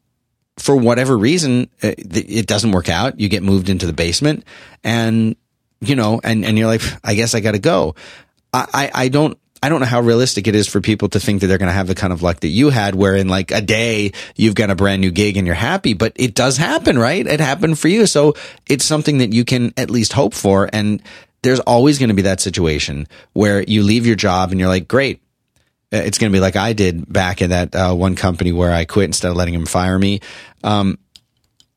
[0.60, 3.18] for whatever reason, uh, it doesn't work out.
[3.18, 4.44] You get moved into the basement
[4.84, 5.36] and,
[5.80, 7.94] you know, and, and you're like, I guess I got to go.
[8.52, 11.40] I, I, I don't, I don't know how realistic it is for people to think
[11.40, 13.50] that they're going to have the kind of luck that you had, where in like
[13.50, 16.98] a day you've got a brand new gig and you're happy, but it does happen,
[16.98, 17.26] right?
[17.26, 18.06] It happened for you.
[18.06, 18.34] So
[18.68, 20.70] it's something that you can at least hope for.
[20.72, 21.02] And
[21.42, 24.88] there's always going to be that situation where you leave your job and you're like,
[24.88, 25.22] great.
[25.92, 28.72] Uh, It's going to be like I did back in that uh, one company where
[28.72, 30.20] I quit instead of letting him fire me.
[30.62, 30.98] Um,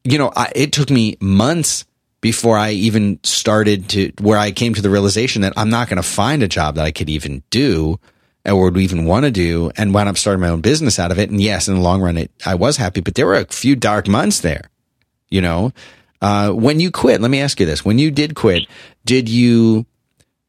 [0.04, 1.86] you know, I, it took me months
[2.22, 6.02] before I even started to where I came to the realization that I'm not going
[6.02, 8.00] to find a job that I could even do
[8.46, 11.20] or would even want to do and wound up starting my own business out of
[11.20, 11.30] it.
[11.30, 13.76] And yes, in the long run, it, I was happy, but there were a few
[13.76, 14.70] dark months there,
[15.30, 15.72] you know,
[16.22, 17.84] uh, when you quit, let me ask you this.
[17.84, 18.68] When you did quit,
[19.06, 19.86] did you,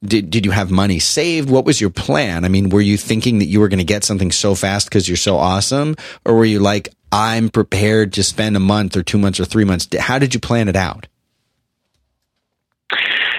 [0.05, 1.51] did, did you have money saved?
[1.51, 2.45] What was your plan?
[2.45, 5.09] I mean, were you thinking that you were going to get something so fast because
[5.09, 5.97] you're so awesome?
[6.25, 9.65] Or were you like, I'm prepared to spend a month or two months or three
[9.65, 9.89] months?
[9.99, 11.07] How did you plan it out?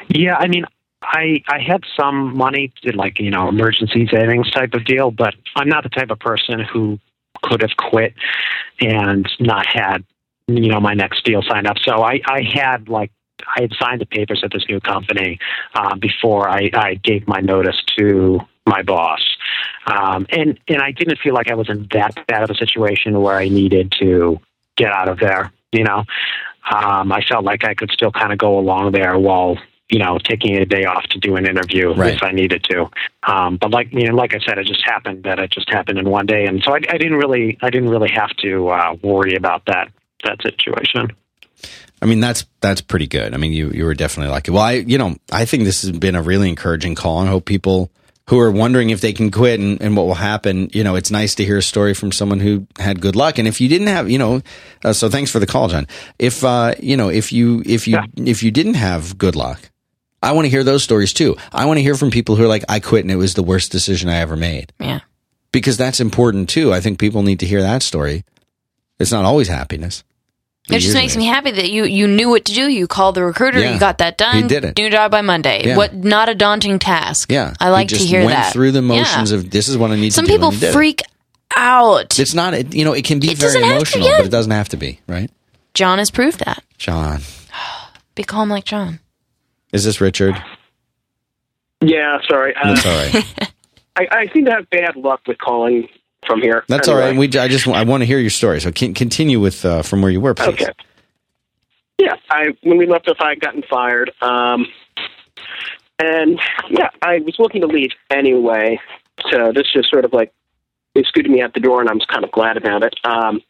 [0.07, 0.65] Yeah, I mean,
[1.01, 5.67] I I had some money, like you know, emergency savings type of deal, but I'm
[5.67, 6.99] not the type of person who
[7.43, 8.13] could have quit
[8.79, 10.03] and not had
[10.47, 11.77] you know my next deal signed up.
[11.83, 13.11] So I I had like
[13.55, 15.39] I had signed the papers at this new company
[15.73, 19.21] uh, before I, I gave my notice to my boss,
[19.85, 23.21] um, and and I didn't feel like I was in that bad of a situation
[23.21, 24.39] where I needed to
[24.75, 25.51] get out of there.
[25.71, 26.03] You know,
[26.71, 29.57] um, I felt like I could still kind of go along there while
[29.89, 32.15] you know taking a day off to do an interview Right.
[32.15, 32.89] if I needed to.
[33.23, 35.99] Um, but like you know, like I said, it just happened that it just happened
[35.99, 38.95] in one day, and so I, I didn't really I didn't really have to uh,
[39.03, 39.91] worry about that
[40.23, 41.11] that situation.
[42.01, 43.33] I mean, that's that's pretty good.
[43.33, 44.51] I mean, you you were definitely lucky.
[44.51, 47.45] Well, I you know I think this has been a really encouraging call, and hope
[47.45, 47.89] people
[48.27, 50.67] who are wondering if they can quit and, and what will happen.
[50.73, 53.37] You know, it's nice to hear a story from someone who had good luck.
[53.37, 54.41] And if you didn't have, you know,
[54.83, 55.85] uh, so thanks for the call, John.
[56.17, 58.05] If uh, you know, if you if you Yeah.
[58.31, 59.69] if you didn't have good luck,
[60.23, 61.37] I want to hear those stories too.
[61.51, 63.43] I want to hear from people who are like, I quit and it was the
[63.43, 65.01] worst decision I ever made Yeah.
[65.51, 66.73] because that's important too.
[66.73, 68.25] I think people need to hear that story.
[68.99, 70.03] It's not always happiness.
[70.69, 72.69] It just makes me happy that you you knew what to do.
[72.71, 73.59] You called the recruiter.
[73.59, 73.73] Yeah.
[73.73, 74.35] You got that done.
[74.35, 74.77] He did it.
[74.77, 75.67] New job by Monday.
[75.67, 75.77] Yeah.
[75.77, 75.93] What?
[75.93, 77.31] Not a daunting task.
[77.31, 78.51] Yeah, I like He to just hear went that.
[78.53, 79.37] through the motions Yeah.
[79.37, 80.33] of this is what I need Some to do.
[80.37, 80.73] people and he it.
[80.73, 81.01] freak
[81.55, 82.17] out.
[82.19, 84.25] It's not, it- you know, it can be It very doesn't have to- emotional, but
[84.25, 85.29] it doesn't have to be, right?
[85.75, 86.63] John has proved that.
[86.79, 87.21] John,
[88.15, 88.99] Be calm like John.
[89.71, 90.35] is this Richard?
[91.81, 92.55] Yeah, sorry.
[92.55, 93.51] Uh, That's all right.
[93.97, 95.87] I, I seem to have bad luck with calling
[96.25, 96.63] from here.
[96.67, 97.27] That's all Anyway.
[97.27, 97.33] right.
[97.33, 98.59] We, I just, I want to hear your story.
[98.59, 100.47] So can, continue with uh, from where you were, please.
[100.61, 100.71] Okay.
[101.97, 104.11] Yeah, I when we left off, I had gotten fired.
[104.21, 104.67] Um,
[105.99, 108.79] and yeah, I was looking to leave anyway.
[109.31, 110.33] So this just sort of like
[110.93, 112.95] they scooted me out the door, and I'm just kind of glad about it.
[113.05, 113.41] Um,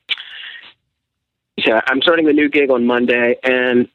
[1.58, 3.88] yeah, I'm starting the new gig on Monday, and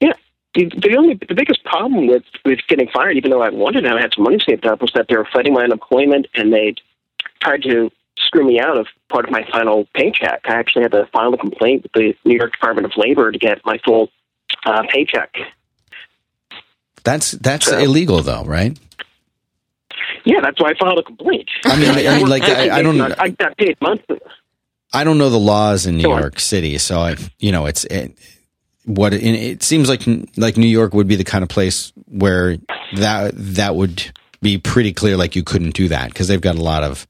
[0.00, 0.12] yeah,
[0.54, 3.90] the, the only the biggest problem with with getting fired, even though I wanted to,
[3.90, 6.74] I had some money saved up, was that they were fighting my unemployment, and they
[7.40, 10.42] tried to screw me out of part of my final paycheck.
[10.44, 13.38] I actually had to file a complaint with the New York Department of Labor to
[13.38, 14.10] get my full
[14.66, 15.34] uh, paycheck.
[17.02, 18.78] That's that's So- illegal, though, right?
[20.24, 21.48] Yeah, that's why I filed a complaint.
[21.64, 24.20] I mean, I mean, like, I, I don't, I got paid monthly.
[24.92, 26.20] I don't know the laws in New Go on.
[26.20, 28.16] York City, so I, you know, it's it,
[28.84, 30.02] what it, it seems like.
[30.36, 32.56] Like New York would be the kind of place where
[32.96, 35.16] that that would be pretty clear.
[35.16, 37.06] Like you couldn't do that because they've got a lot of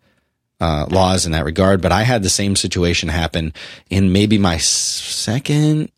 [0.60, 1.80] uh, laws in that regard.
[1.80, 3.52] But I had the same situation happen
[3.90, 5.90] in maybe my second,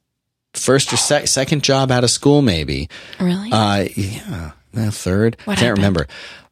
[0.55, 2.89] first or sec- second job out of school, maybe.
[3.21, 3.51] Really?
[3.53, 5.37] Uh, yeah, uh, third.
[5.45, 5.79] What Can't happened?
[5.79, 6.07] remember.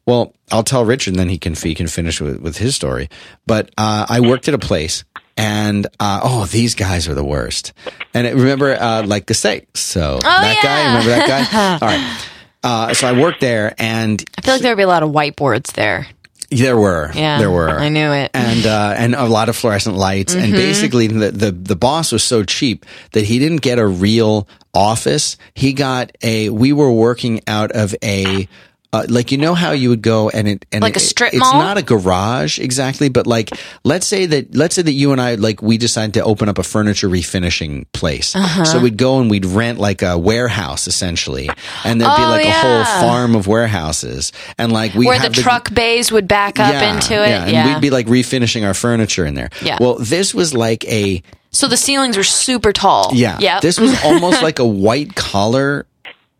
[0.05, 3.09] Well, I'll tell Richard, and then he can he can finish with, with his story.
[3.47, 5.03] But uh, I worked at a place,
[5.35, 7.73] and uh, oh, these guys are the worst.
[8.13, 9.75] And it, remember, uh, like the state.
[9.75, 11.73] So that guy, remember that guy?
[11.81, 12.27] All right.
[12.63, 15.09] Uh, so I worked there, and I feel like there would be a lot of
[15.11, 16.07] whiteboards there.
[16.49, 17.39] There were, Yeah.
[17.39, 17.69] there were.
[17.69, 18.31] I knew it.
[18.33, 20.35] and uh, and a lot of fluorescent lights.
[20.35, 24.47] And basically, the, the the boss was so cheap that he didn't get a real
[24.73, 25.37] office.
[25.53, 26.49] He got a.
[26.49, 28.47] We were working out of a.
[28.93, 31.33] Uh, like you know how you would go and it and Like it- a strip
[31.33, 31.59] it's mall?
[31.59, 33.49] not a garage exactly but like
[33.83, 36.57] let's say that let's say that you and I like we decided to open up
[36.59, 38.63] a furniture refinishing place Uh-huh.
[38.63, 41.49] so we'd go and we'd rent like a warehouse essentially
[41.83, 45.29] and there'd be Oh, like a whole farm of warehouses and like we Where the
[45.29, 47.27] truck bays would back up into it.
[47.29, 47.65] yeah, Yeah.
[47.65, 49.49] and we'd be like refinishing our furniture in there.
[49.61, 49.77] Yeah.
[49.81, 51.21] Well, this was like a
[51.51, 53.11] so the ceilings were super tall.
[53.13, 53.39] yeah.
[53.39, 53.61] Yep.
[53.61, 55.85] This was almost like a white collar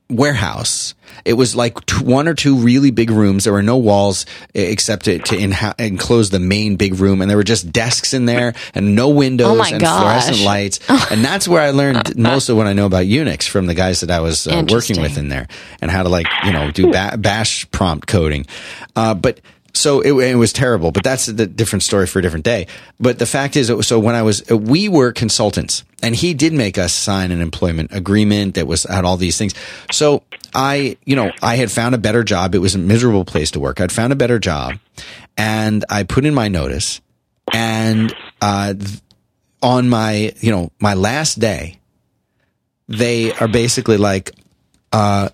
[0.10, 0.94] warehouse.
[1.24, 3.44] It was like t- one or two really big rooms.
[3.46, 7.38] There were no walls except to, to inha- enclose the main big room, and there
[7.38, 10.02] were just desks in there and no windows Oh and gosh.
[10.02, 10.80] fluorescent lights.
[11.12, 14.02] and that's where I learned most of what I know about Unix from the guys
[14.02, 15.48] that I was uh, working with in there
[15.82, 18.46] and how to like you know do ba- bash prompt coding.
[18.96, 19.40] Uh, but
[19.76, 22.68] so it, it was terrible, but that's a different story for a different day.
[23.00, 26.78] But the fact is, so when I was, we were consultants, and he did make
[26.78, 29.54] us sign an employment agreement that was had all these things.
[29.92, 30.24] So
[30.54, 32.56] I, you know, I had found a better job.
[32.56, 33.82] It was a miserable place to work.
[33.82, 34.76] I'd found a better job,
[35.38, 37.02] and I put in my notice,
[37.54, 38.74] and uh,
[39.62, 41.80] on my, you know, my last day,
[42.88, 44.32] they are basically like,
[44.94, 45.30] uh,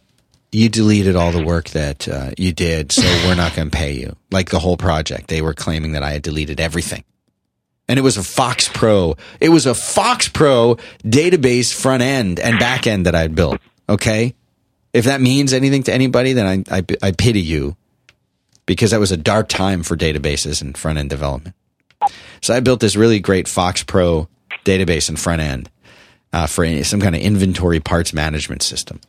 [0.51, 3.93] you deleted all the work that uh, you did, so we're not going to pay
[3.93, 4.15] you.
[4.31, 7.03] Like the whole project, they were claiming that I had deleted everything.
[7.87, 9.17] And it was a Fox Pro.
[9.39, 13.59] It was a Fox Pro database front end and back end that I'd built.
[13.89, 14.35] Okay.
[14.93, 17.75] If that means anything to anybody, then I, I, I pity you
[18.65, 21.55] because that was a dark time for databases and front end development.
[22.41, 24.27] So I built this really great Fox Pro
[24.65, 25.69] database and front end
[26.33, 28.99] uh, for some kind of inventory parts management system.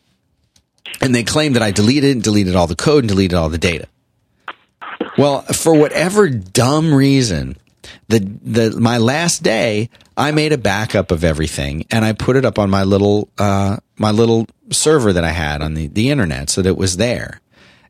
[1.01, 3.59] And they claim that I deleted and deleted all the code and deleted all the
[3.59, 3.89] data.
[5.19, 7.56] Well, for whatever dumb reason,
[8.09, 12.44] the the my last day, I made a backup of everything and I put it
[12.44, 16.51] up on my little uh, my little server that I had on the the internet
[16.51, 17.40] so that it was there.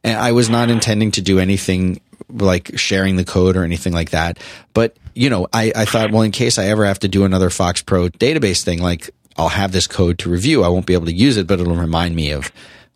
[0.04, 4.10] And I was not intending to do anything like sharing the code or anything like
[4.10, 4.38] that.
[4.74, 7.50] But you know, I I thought, well, in case I ever have to do another
[7.50, 10.64] Fox Pro database thing, like I'll have this code to review.
[10.64, 12.50] I won't be able to use it, but it'll remind me of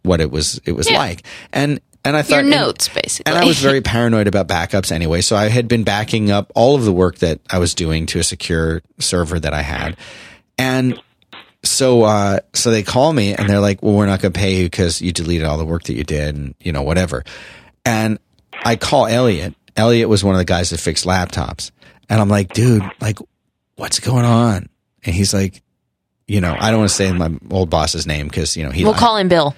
[0.06, 0.98] what it was it was Yeah.
[0.98, 1.24] like.
[1.52, 3.32] And and I thought Your and- notes, basically.
[3.32, 5.20] and I was very paranoid about backups anyway.
[5.22, 8.20] So I had been backing up all of the work that I was doing to
[8.20, 9.96] a secure server that I had.
[10.56, 11.00] And
[11.64, 14.54] so, uh, so they call me and they're like, well, we're not going to pay
[14.60, 17.24] you because you deleted all the work that you did and, you know, whatever.
[17.84, 18.20] And
[18.64, 19.54] I call Elliot.
[19.76, 21.72] Elliot was one of the guys that fixed laptops.
[22.08, 23.18] And I'm like, dude, like,
[23.74, 24.68] what's going on?
[25.04, 25.60] And he's like,
[26.28, 28.84] you know, I don't want to say my old boss's name because, you know, he,
[28.84, 29.54] we'll call him Bill.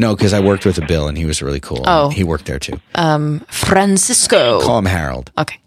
[0.00, 1.84] No, because I worked with a Bill and he was really cool.
[1.86, 2.08] Oh.
[2.10, 2.80] He worked there too.
[2.94, 4.60] Um, Francisco.
[4.60, 5.30] Call him Harold.
[5.38, 5.58] Okay.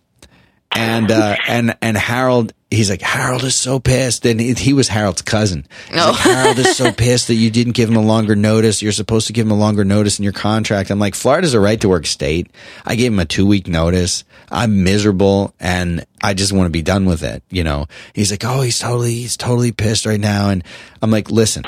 [0.75, 4.87] and uh, and and Harold, he's like Harold is so pissed, and he, he was
[4.87, 5.65] Harold's cousin.
[5.89, 6.11] He's Oh.
[6.11, 8.81] like, Harold is so pissed that you didn't give him a longer notice.
[8.81, 10.89] You're supposed to give him a longer notice in your contract.
[10.89, 12.49] I'm like, Florida's a right to work state.
[12.85, 14.23] I gave him a two week notice.
[14.51, 17.43] I'm miserable, and I just want to be done with it.
[17.49, 20.63] You know, he's like, oh, he's totally he's totally pissed right now, and
[21.01, 21.63] I'm like, listen,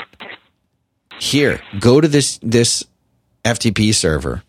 [1.18, 2.84] here, go to this this
[3.44, 4.42] FTP server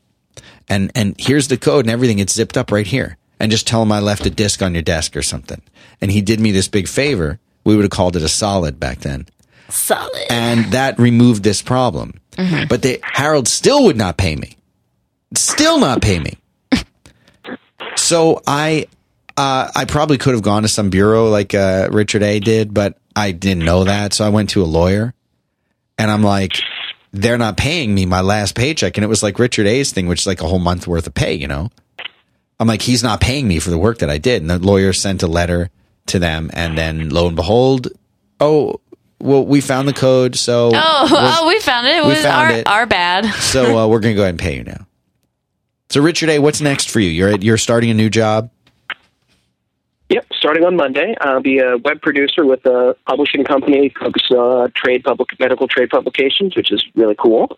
[0.68, 2.20] and and here's the code and everything.
[2.20, 3.18] It's zipped up right here.
[3.40, 5.62] And just tell him I left a disk on your desk or something.
[6.02, 7.40] And he did me this big favor.
[7.64, 9.28] We would have called it a solid back then.
[9.70, 10.26] Solid.
[10.32, 12.20] And that removed this problem.
[12.68, 14.58] But they, Harold still would not pay me.
[15.36, 16.38] Still not pay me.
[17.96, 18.88] so I
[19.36, 22.98] uh, I probably could have gone to some bureau like uh, Richard A did, but
[23.16, 24.14] I didn't know that.
[24.14, 25.14] So I went to a lawyer
[25.98, 26.54] and I'm like,
[27.14, 28.98] they're not paying me my last paycheck.
[28.98, 31.14] And it was like Richard A's thing, which is like a whole month worth of
[31.14, 31.70] pay, you know?
[32.60, 34.42] I'm like, he's not paying me for the work that I did.
[34.42, 35.70] And the lawyer sent a letter
[36.08, 36.50] to them.
[36.54, 37.88] And then lo and behold,
[38.40, 38.82] oh,
[39.20, 40.36] well, we found the code.
[40.36, 41.08] So, Oh,
[41.42, 41.98] oh, we found it.
[41.98, 42.68] It we was found our, it.
[42.68, 43.26] our bad.
[43.36, 44.86] so uh, we're going to go ahead and pay you now.
[45.90, 47.10] So, Richard A., what's next for you?
[47.10, 48.50] You're at, you're starting a new job.
[50.10, 54.66] Yep, starting on Monday, I'll be a web producer with a publishing company focused on
[54.66, 57.58] uh, trade public medical trade publications, which is really cool.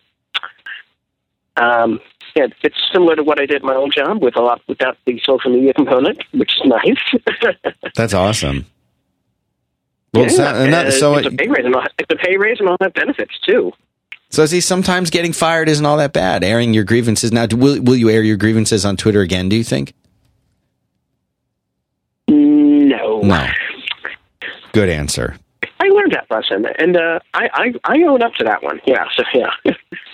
[1.56, 2.00] Um,
[2.34, 5.20] yeah, it's similar to what I did my old job with a lot without the
[5.24, 7.54] social media component, which is nice.
[7.94, 8.66] That's awesome.
[10.12, 12.16] Well, Yeah, so, and that- uh, so, it's a pay raise, and I'll- it's a
[12.16, 13.72] pay raise, and I'll have benefits too.
[14.28, 16.42] so see, sometimes getting fired isn't all that bad.
[16.42, 17.46] Airing your grievances now.
[17.46, 19.48] do- Will will you air your grievances on Twitter again?
[19.48, 19.92] Do you think?
[23.22, 23.46] No, No.
[24.72, 25.36] Good answer.
[25.82, 28.80] I learned that lesson, and uh, I, I I own up to that one.
[28.86, 29.50] Yeah, so yeah.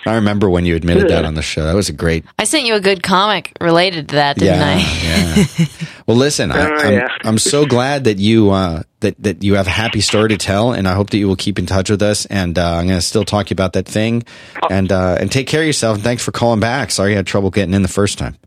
[0.05, 1.65] I remember when you admitted that on the show.
[1.65, 2.23] That was a great.
[2.39, 5.45] I sent you a good comic related to that, didn't yeah, I?
[5.59, 5.65] yeah.
[6.07, 7.07] Well, listen, I, Oh, I'm, yeah.
[7.25, 10.71] I'm so glad that you uh, that that you have a happy story to tell,
[10.71, 12.25] and I hope that you will keep in touch with us.
[12.27, 14.23] And uh, I'm going to still talk to you about that thing,
[14.71, 15.95] and uh, and take care of yourself.
[15.95, 16.91] And thanks for calling back.
[16.91, 18.37] Sorry you had trouble getting in the first time.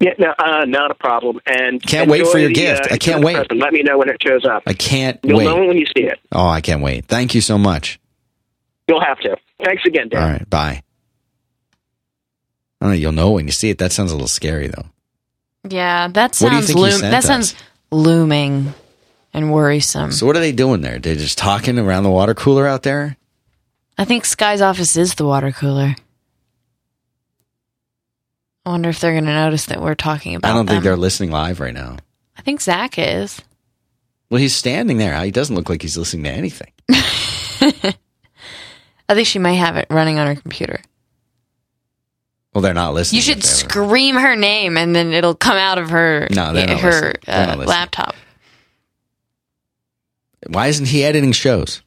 [0.00, 1.40] Yeah, no, uh, not a problem.
[1.46, 2.90] And Can't wait for your the, gift.
[2.90, 3.34] uh, I can't wait.
[3.36, 3.60] present.
[3.60, 4.62] Let me know when it shows up.
[4.66, 5.44] I can't You'll wait.
[5.44, 6.18] know when you see it.
[6.32, 7.04] Oh, I can't wait.
[7.04, 8.00] Thank you so much.
[8.88, 9.36] You'll have to.
[9.62, 10.22] Thanks again, Dan.
[10.22, 10.82] All right, bye.
[12.80, 12.96] I don't know.
[12.96, 13.78] You'll know when you see it.
[13.78, 14.86] That sounds a little scary, though.
[15.68, 17.26] Yeah, that What do you sounds loom- that us?
[17.26, 17.54] sounds
[17.90, 18.72] looming
[19.34, 20.12] and worrisome.
[20.12, 20.98] So, what are they doing there?
[20.98, 23.18] They're just talking around the water cooler out there.
[23.98, 25.94] I think Sky's office is the water cooler.
[28.66, 30.96] I wonder if they're going to notice that we're talking about I don't think they're
[30.96, 31.96] listening live right now.
[32.36, 33.40] I think Zach is.
[34.28, 35.18] Well, he's standing there.
[35.24, 36.72] He doesn't look like he's listening to anything.
[39.08, 40.80] I think she may have it running on her computer.
[42.54, 43.16] Well, they're not listening.
[43.18, 46.28] You should if they ever- scream her name and then it'll come out of her
[46.30, 48.14] No, her uh, laptop.
[50.46, 51.82] Why isn't he editing shows?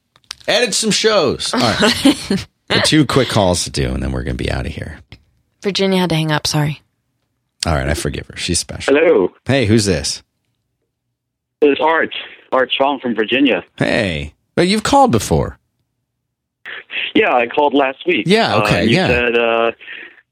[0.47, 1.53] Edit some shows.
[1.53, 2.47] All right.
[2.85, 4.99] Two quick calls to do, and then we're going to be out of here.
[5.64, 6.45] Virginia had to hang up.
[6.48, 6.81] Sorry.
[7.65, 8.35] All right, I forgive her.
[8.38, 8.94] She's special.
[8.95, 10.22] Hello, Hey, who's this?
[11.61, 12.14] it's Art.
[12.52, 13.64] Art Strong from Virginia.
[13.77, 14.34] Hey.
[14.57, 15.57] Well, you've called before.
[17.15, 18.23] Yeah, I called last week.
[18.27, 19.07] Yeah, okay, Uh, you yeah.
[19.07, 19.72] said uh,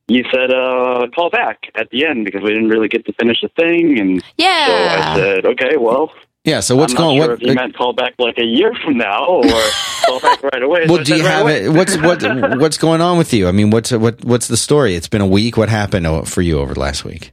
[0.08, 3.41] you said uh, call back at the end because we didn't really get to finish
[3.41, 4.66] the thing, and yeah.
[4.68, 6.12] so I said, okay, well,
[6.43, 6.59] Yeah.
[6.59, 7.22] So what's going?
[7.22, 7.41] sure what?
[7.41, 9.43] you meant call back like a year from now or
[10.05, 10.85] call back right away.
[10.88, 11.65] Well, I do you right have away.
[11.65, 11.69] it?
[11.69, 12.22] What's what?
[12.59, 13.47] What's going on with you?
[13.47, 14.23] I mean, what's what?
[14.23, 14.95] What's the story?
[14.95, 15.57] It's been a week.
[15.57, 17.31] What happened for you over the last week?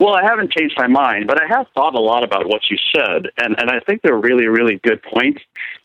[0.00, 2.76] Well, I haven't changed my mind, but I have thought a lot about what you
[2.94, 5.40] said, and, and I think they're really, really good points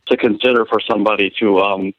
[0.07, 1.93] to consider for somebody to um,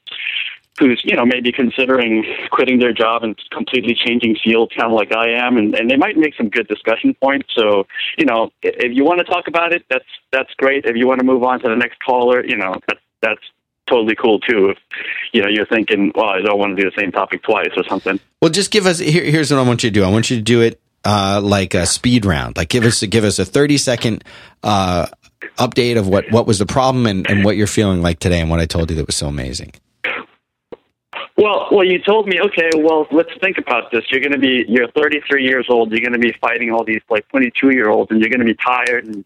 [0.78, 5.14] who's you know maybe considering quitting their job and completely changing fields, kind of like
[5.14, 7.48] I am, and, and they might make some good discussion points.
[7.54, 7.86] So
[8.18, 10.84] you know, if you want to talk about it, that's that's great.
[10.84, 13.42] If you want to move on to the next caller, you know, that's that's
[13.88, 14.70] totally cool too.
[14.70, 14.78] If
[15.32, 17.84] you know you're thinking, well, I don't want to do the same topic twice or
[17.84, 18.18] something.
[18.40, 18.98] Well, just give us.
[18.98, 20.04] Here, here's what I want you to do.
[20.04, 22.56] I want you to do it uh, like a speed round.
[22.56, 24.24] Like give us give us a 30 second
[24.62, 25.06] uh,
[25.58, 28.50] update of what what was the problem and, and what you're feeling like today and
[28.50, 29.72] what I told you that was so amazing.
[31.40, 34.04] Well, well, you told me, okay, well, let's think about this.
[34.10, 35.90] You're going to be, you're 33 years old.
[35.90, 38.44] You're going to be fighting all these like 22 year olds, and you're going to
[38.44, 39.24] be tired, and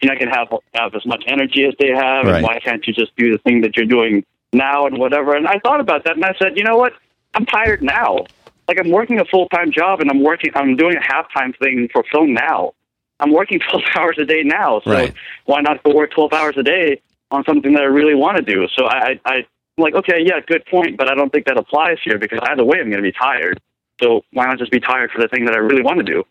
[0.00, 2.24] you're not going to have have as much energy as they have.
[2.24, 2.36] Right.
[2.36, 4.24] And why can't you just do the thing that you're doing
[4.54, 5.36] now and whatever?
[5.36, 6.94] And I thought about that, and I said, you know what?
[7.34, 8.24] I'm tired now.
[8.66, 10.52] Like I'm working a full time job, and I'm working.
[10.54, 12.72] I'm doing a half time thing for film now.
[13.20, 15.14] I'm working 12 hours a day now, so Right.
[15.44, 18.42] why not go work 12 hours a day on something that I really want to
[18.42, 18.68] do?
[18.74, 19.46] So I, I, I
[19.78, 22.64] I'm like, okay, yeah, good point, but I don't think that applies here because either
[22.64, 23.60] way, I'm going to be tired.
[24.02, 26.24] So why not just be tired for the thing that I really want to do?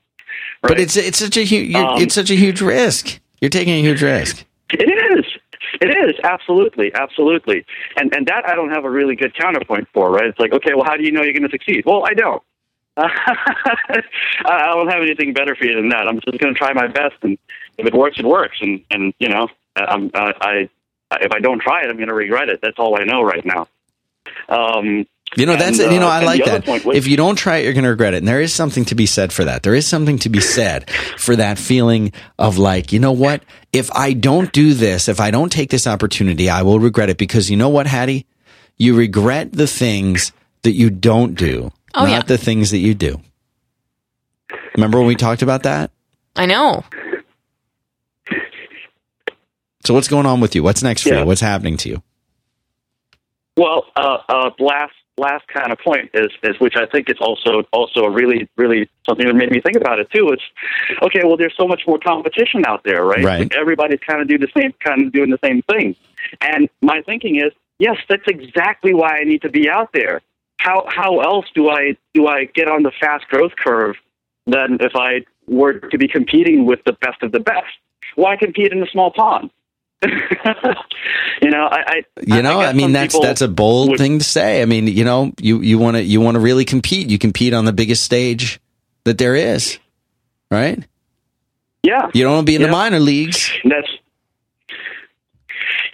[0.64, 0.70] Right?
[0.70, 3.20] But it's it's such a huge Um, it's such a huge risk.
[3.40, 4.46] You're taking a huge risk.
[4.72, 5.26] It is.
[5.82, 7.66] It is absolutely, absolutely,
[7.96, 10.12] and and that I don't have a really good counterpoint for.
[10.12, 10.26] Right?
[10.26, 11.84] It's like, okay, well, how do you know you're going to succeed?
[11.86, 12.44] Well, I don't.
[12.98, 16.08] I don't have anything better for you than that.
[16.08, 17.38] I'm just going to try my best, and
[17.78, 18.58] if it works, it works.
[18.62, 20.70] And and you know, I'm I, I
[21.22, 22.60] if I don't try it, I'm going to regret it.
[22.62, 23.68] That's all I know right now.
[24.50, 25.06] Um,
[25.36, 26.66] You know, that's And, you know, uh, I like that.
[26.66, 28.18] point was- if you don't try it, you're going to regret it.
[28.18, 29.64] And there is something to be said for that.
[29.64, 33.42] There is something to be said for that feeling of like, you know what?
[33.74, 37.18] If I don't do this, if I don't take this opportunity, I will regret it
[37.18, 38.26] because you know what, Haddie?
[38.78, 40.32] You regret the things
[40.64, 42.22] that you don't do, Oh, not yeah.
[42.24, 43.22] the things that you do.
[44.76, 45.92] Remember when we talked about that?
[46.36, 46.84] I know.
[49.86, 50.64] So what's going on with you?
[50.64, 51.20] What's next for Yeah.
[51.22, 51.26] you?
[51.26, 52.04] What's happening to you?
[53.58, 57.64] Well, uh, uh, last last kind of point is is which I think is also
[57.74, 60.30] also really really something that made me think about it too.
[60.30, 60.42] It's
[61.02, 61.22] okay.
[61.24, 63.24] Well, there's so much more competition out there, right?
[63.24, 63.40] Right.
[63.42, 65.96] Like everybody's kind of do the same kind of doing the same thing,
[66.40, 70.22] and my thinking is yes, that's exactly why I need to be out there.
[70.58, 73.98] How how else do I do I get on the fast growth curve
[74.48, 77.68] than if I were to be competing with the best of the best?
[78.16, 79.52] Why compete in a small pond?
[81.42, 84.20] you know, I, I You know, I, guess mean that's that's a bold would- thing
[84.20, 84.62] to say.
[84.62, 87.10] I mean, you know, you you want to you want to really compete.
[87.10, 88.60] You compete on the biggest stage
[89.04, 89.78] that there is,
[90.50, 90.84] right?
[91.84, 93.52] Yeah, You don't want to be in the minor leagues.
[93.64, 93.88] that's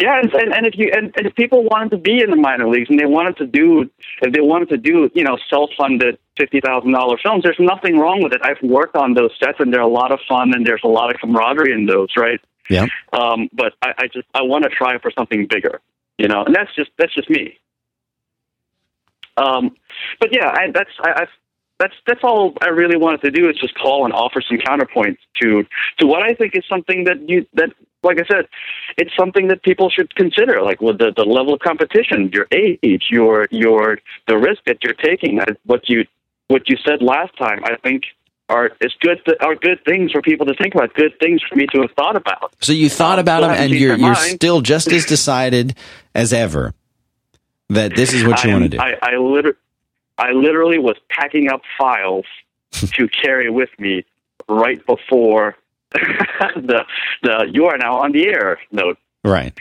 [0.01, 2.35] yeah, and, and, and if you and, and if people wanted to be in the
[2.35, 3.89] minor leagues and they wanted to do
[4.21, 7.97] if they wanted to do you know self funded fifty thousand dollar films, there's nothing
[7.97, 8.41] wrong with it.
[8.43, 11.13] I've worked on those sets and they're a lot of fun and there's a lot
[11.13, 12.39] of camaraderie in those, right?
[12.69, 12.87] Yeah.
[13.13, 15.81] Um, but I, I just I want to try for something bigger,
[16.17, 17.57] you know, and that's just that's just me.
[19.37, 19.75] Um,
[20.19, 21.29] but yeah, I, that's I, I've
[21.79, 25.19] that's that's all I really wanted to do is just call and offer some counterpoints
[25.41, 25.65] to
[25.99, 27.69] to what I think is something that you that
[28.03, 28.47] like I said,
[28.97, 33.07] it's something that people should consider, like with the, the level of competition, your age,
[33.09, 35.39] your your the risk that you're taking.
[35.65, 36.05] What you
[36.47, 38.03] what you said last time, I think
[38.49, 41.55] are is good th- are good things for people to think about, good things for
[41.55, 42.53] me to have thought about.
[42.61, 45.75] So you thought about them, and you're you're still just as decided
[46.15, 46.73] as ever
[47.69, 48.79] that this is what you want to do.
[48.79, 49.57] I, I, liter-
[50.17, 52.25] I literally was packing up files
[52.71, 54.05] to carry with me
[54.47, 55.55] right before
[55.91, 56.85] the
[57.23, 58.97] the you are now on the air note.
[59.23, 59.57] right.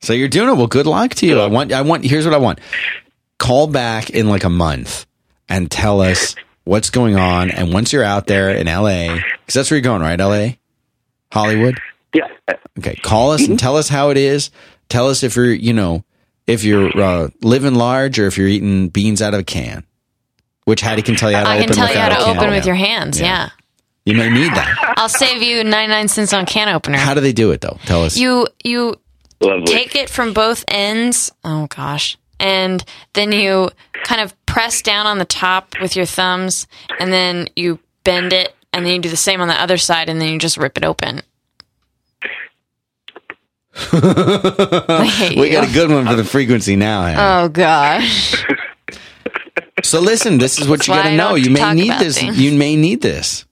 [0.00, 0.56] So you're doing it.
[0.58, 1.40] Well, good luck to you.
[1.40, 1.72] I want.
[1.72, 2.04] I want.
[2.04, 2.60] Here's what I want.
[3.38, 5.06] Call back in like a month
[5.48, 6.34] and tell us
[6.64, 7.50] what's going on.
[7.50, 10.20] And once you're out there in L.A., because that's where you're going, right?
[10.20, 10.58] L.A.,
[11.32, 11.78] Hollywood.
[12.12, 12.28] Yeah,
[12.78, 14.50] Okay, call us and tell us how it is.
[14.88, 16.04] Tell us if you're, you know,
[16.46, 19.84] if you're uh, living large or if you're eating beans out of a can.
[20.64, 22.24] Which Haddie can tell you how to I open can tell you how a to
[22.24, 22.36] can.
[22.36, 23.20] open with your hands.
[23.20, 23.26] Yeah.
[23.26, 23.48] Yeah.
[24.06, 24.94] You may need that.
[24.96, 26.98] I'll save you 99 cents on can opener.
[26.98, 27.78] How do they do it though?
[27.86, 28.16] Tell us.
[28.16, 28.94] you you
[29.40, 29.66] lovely.
[29.66, 31.30] take it from both ends.
[31.44, 32.16] Oh gosh.
[32.40, 32.82] And
[33.14, 33.70] then you
[34.04, 36.68] kind of press down on the top with your thumbs
[37.00, 40.08] and then you bend it and then you do the same on the other side
[40.08, 41.22] and then you just rip it open.
[43.74, 45.52] I hate we you.
[45.52, 47.02] got a good one for the frequency now.
[47.02, 47.44] Haddie.
[47.44, 48.44] Oh gosh.
[49.82, 51.34] so listen, this is what That's you got why to know.
[51.34, 52.18] You may need this.
[52.18, 52.40] things.
[52.40, 53.44] You may need this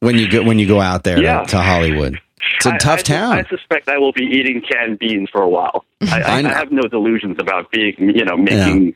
[0.00, 1.40] when you go when you go out there Yeah.
[1.44, 2.20] to, to Hollywood.
[2.56, 3.32] It's a I- tough I, town.
[3.38, 5.86] I suspect I will be eating canned beans for a while.
[6.02, 6.38] I, I I.
[6.40, 8.94] I have no delusions about being, you know, making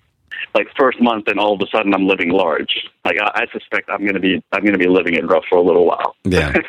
[0.54, 2.86] like first month and all of a sudden I'm living large.
[3.04, 5.62] Like I, I suspect I'm gonna be I'm gonna be living it rough for a
[5.62, 6.14] little while.
[6.24, 6.54] yeah.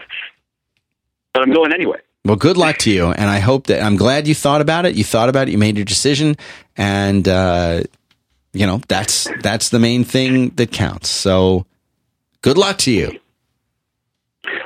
[1.31, 1.99] But I'm going anyway.
[2.25, 4.95] Well, good luck to you, and I hope that I'm glad you thought about it.
[4.95, 5.51] You thought about it.
[5.51, 6.35] You made your decision,
[6.75, 7.83] and uh,
[8.51, 11.07] you know, that's that's the main thing that counts.
[11.09, 11.65] So,
[12.41, 13.19] good luck to you.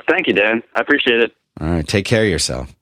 [0.08, 0.62] Thank you, Dan.
[0.74, 1.32] I appreciate it.
[1.60, 2.74] All right, take care of yourself.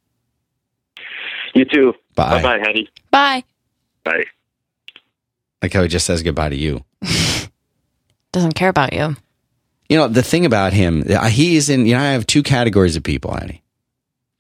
[1.55, 1.93] You too.
[2.15, 2.43] Bye.
[2.43, 2.89] Bye, Haddie.
[3.11, 3.45] Bye.
[4.05, 4.25] Bye.
[5.63, 6.85] Like how he just says goodbye to you.
[8.33, 9.17] Doesn't care about you.
[9.89, 12.43] You know, the thing about him, uh, he is in, you know, I have two
[12.43, 13.63] categories of people, Annie.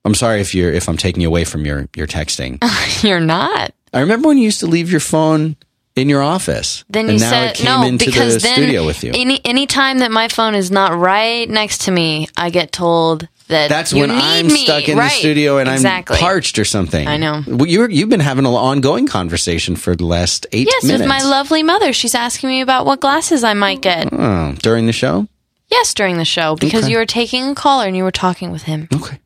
[0.04, 2.58] I'm sorry if you're, if I'm taking you away from your, your texting.
[3.04, 3.72] You're not.
[3.92, 5.56] I remember when you used to leave your phone
[5.94, 6.84] in your office.
[6.88, 9.12] Then and you now said it came no into because the then studio with you.
[9.14, 13.28] any any time that my phone is not right next to me, I get told
[13.48, 14.64] that That's you when I'm me.
[14.64, 15.10] stuck in right.
[15.10, 16.16] the studio and exactly.
[16.16, 17.06] I'm parched or something.
[17.06, 17.42] I know.
[17.46, 21.00] You're, you've been having an ongoing conversation for the last eight Yes, minutes.
[21.02, 21.92] with my lovely mother.
[21.92, 24.08] She's asking me about what glasses I might get.
[24.12, 25.26] Oh, during the show?
[25.70, 26.92] Yes, during the show because Okay.
[26.92, 28.88] you were taking a caller and you were talking with him.
[28.92, 29.18] Okay.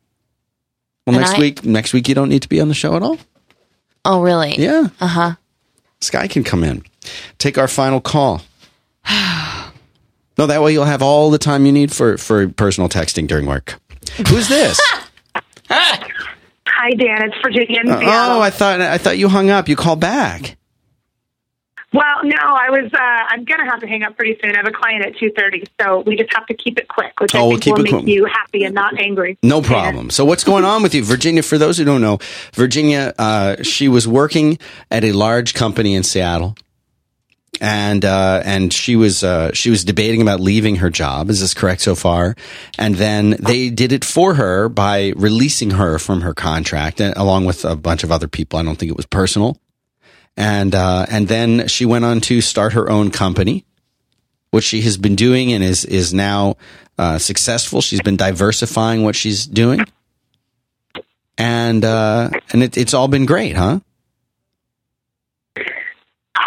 [1.05, 2.95] Well, And next I- week, next week you don't need to be on the show
[2.95, 3.17] at all.
[4.05, 4.55] Oh, really?
[4.57, 5.31] Yeah, Uh huh.
[5.99, 6.83] Sky can come in.
[7.37, 8.41] Take our final call.
[10.37, 13.45] no, that way you'll have all the time you need for for personal texting during
[13.45, 13.79] work.
[14.29, 14.79] Who's this?
[15.69, 17.23] Hi, Dan.
[17.29, 18.37] It's Virginia in Uh, Seattle.
[18.37, 19.67] oh, I thought I thought you hung up.
[19.67, 20.57] You called back.
[21.93, 22.91] well, no, I was.
[22.93, 24.53] Uh, I'm gonna have to hang up pretty soon.
[24.53, 27.19] I have a client at two thirty, so we just have to keep it quick,
[27.19, 28.07] which Oh, I we'll keep will it make quick.
[28.07, 29.37] you happy and not angry.
[29.41, 30.09] No problem.
[30.09, 31.41] So what's going on with you, Virginia?
[31.41, 32.19] For those who don't know,
[32.53, 34.59] Virginia, uh, she was working
[34.91, 36.55] at a large company in Seattle,
[37.61, 41.29] and uh, and she was uh, she was debating about leaving her job.
[41.29, 42.35] Is this correct so far?
[42.77, 47.45] And then they did it for her by releasing her from her contract, and, along
[47.45, 48.59] with a bunch of other people.
[48.59, 49.59] I don't think it was personal.
[50.35, 53.65] And uh, and then she went on to start her own company,
[54.51, 56.57] which she has been doing and is is now
[56.97, 57.81] uh, successful.
[57.81, 59.79] She's been diversifying what she's doing,
[61.37, 63.79] and uh, and it, it's all been great, huh?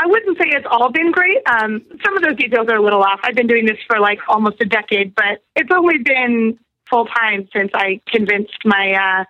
[0.02, 1.38] I wouldn't say it's all been great.
[1.46, 3.20] Um, some of those details are a little off.
[3.22, 6.58] I've been doing this for like almost a decade, but it's only been
[6.88, 9.24] full time since I convinced my uh,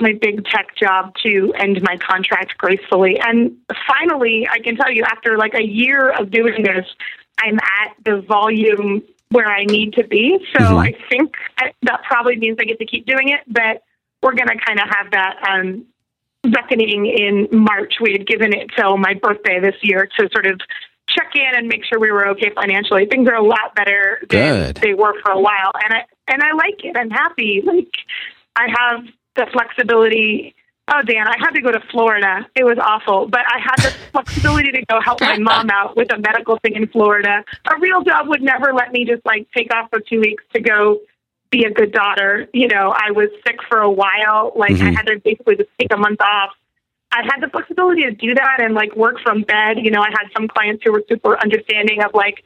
[0.00, 3.20] my big tech job to end my contract gracefully.
[3.20, 3.56] And
[3.86, 6.86] finally, I can tell you, after like a year of doing this,
[7.38, 10.38] I'm at the volume where I need to be.
[10.56, 10.86] So Mhm.
[10.86, 13.82] I think I, that probably means I get to keep doing it, but
[14.22, 15.84] we're going to kind of have that um,
[16.44, 17.94] reckoning in March.
[18.00, 20.60] We had given it till my birthday this year to sort of
[21.08, 23.06] check in and make sure we were okay financially.
[23.06, 24.76] Things are a lot better than Good.
[24.76, 26.96] they were for a while, and I and I like it.
[26.96, 27.62] I'm happy.
[27.64, 27.92] Like
[28.56, 29.04] I have
[29.36, 30.54] the flexibility.
[30.86, 32.46] Oh, Dan, I had to go to Florida.
[32.54, 36.12] It was awful, but I had the flexibility to go help my mom out with
[36.12, 37.42] a medical thing in Florida.
[37.66, 40.60] A real job would never let me just like take off for two weeks to
[40.60, 41.00] go
[41.50, 42.48] be a good daughter.
[42.52, 44.52] You know, I was sick for a while.
[44.56, 44.96] Like I Mhm.
[44.96, 46.50] had to basically just take a month off.
[47.12, 49.78] I had the flexibility to do that and like work from bed.
[49.78, 52.44] You know, I had some clients who were super understanding of like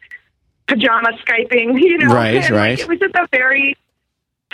[0.66, 1.78] pajama skyping.
[1.80, 2.78] You know, Right, and, like, right.
[2.78, 3.76] it was just a very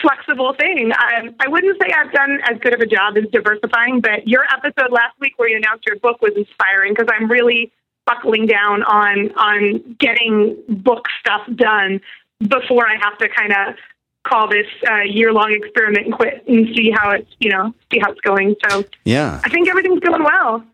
[0.01, 0.93] flexible thing.
[0.93, 4.45] Um, I wouldn't say I've done as good of a job as diversifying, but your
[4.53, 7.73] episode last week where you announced your book was inspiring because I'm really
[8.07, 12.01] buckling down on on getting book stuff done
[12.47, 13.75] before I have to kind of
[14.25, 17.99] call this uh, year long experiment and quit and see how it's you know see
[18.01, 18.57] how it's going.
[18.69, 19.41] So Yeah.
[19.45, 20.65] I think everything's going well.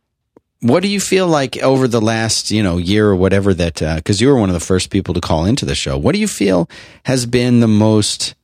[0.62, 4.20] What do you feel like over the last, you know, year or whatever that, because
[4.20, 5.97] you were one of the first people to call into the show.
[5.97, 6.68] What do you feel
[7.05, 8.35] has been the most,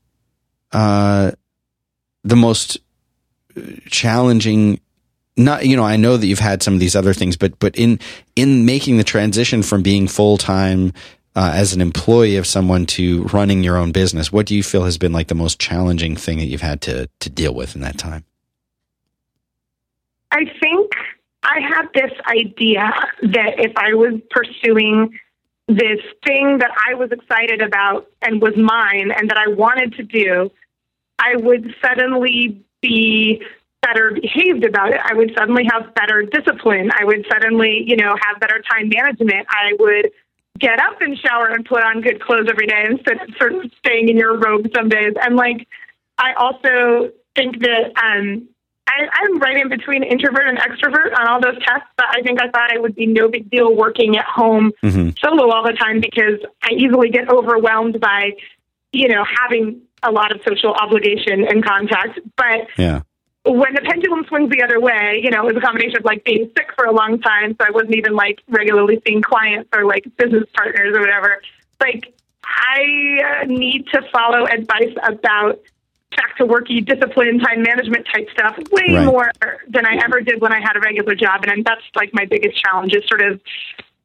[0.73, 1.33] uh,
[2.25, 2.79] the most
[3.55, 3.61] uh,
[3.91, 4.81] challenging?
[5.37, 7.77] Not, you know, I know that you've had some of these other things, but but
[7.77, 8.01] in
[8.35, 10.95] in making the transition from being full time
[11.37, 14.85] uh, as an employee of someone to running your own business, what do you feel
[14.85, 17.83] has been like the most challenging thing that you've had to to deal with in
[17.83, 18.25] that time?
[20.33, 20.93] I think
[21.43, 22.91] I had this idea
[23.23, 25.19] that if I was pursuing
[25.69, 30.03] this thing that I was excited about and was mine and that I wanted to
[30.05, 30.51] do,
[31.19, 33.43] I would suddenly be
[33.83, 35.01] better behaved about it.
[35.03, 36.91] I would suddenly have better discipline.
[36.99, 39.47] I would suddenly, you know, have better time management.
[39.51, 40.11] I would
[40.59, 43.71] get up and shower and put on good clothes every day instead of sort of
[43.79, 45.15] staying in your robe some days.
[45.23, 45.67] And like,
[46.19, 48.49] I also think that um,
[48.89, 52.41] I, I'm right in between introvert and extrovert on all those tests, but I think
[52.41, 55.11] I thought it would be no big deal working at home Mm-hmm.
[55.19, 58.31] solo all the time because I easily get overwhelmed by,
[58.93, 62.21] you know, having a lot of social obligation and contact.
[62.37, 63.03] But Yeah.
[63.47, 66.25] When the pendulum swings the other way, you know, it was a combination of like
[66.25, 69.85] being sick for a long time, so I wasn't even like regularly seeing clients or
[69.85, 71.41] like business partners or whatever.
[71.81, 72.15] Like,
[72.45, 75.61] I uh, need to follow advice about
[76.17, 79.05] back to worky discipline, time management type stuff way Right.
[79.05, 79.31] more
[79.69, 82.57] than I ever did when I had a regular job, and that's like my biggest
[82.63, 83.41] challenge is sort of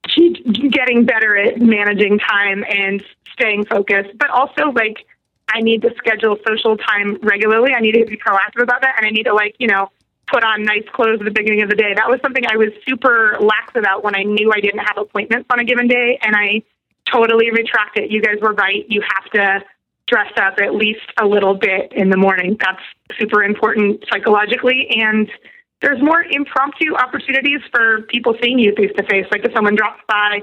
[0.03, 3.03] keep getting better at managing time and
[3.33, 5.05] staying focused, but also like
[5.53, 7.73] I need to schedule social time regularly.
[7.73, 9.89] I need to be proactive about that, and I need to like you know
[10.31, 11.93] put on nice clothes at the beginning of the day.
[11.95, 15.47] That was something I was super lax about when I knew I didn't have appointments
[15.51, 16.63] on a given day, and I
[17.11, 18.11] totally retract it.
[18.11, 18.85] You guys were right.
[18.87, 19.65] You have to
[20.07, 22.57] dress up at least a little bit in the morning.
[22.59, 22.81] That's
[23.17, 25.29] super important psychologically and
[25.81, 29.25] there's more impromptu opportunities for people seeing you face to face.
[29.31, 30.41] Like if someone drops by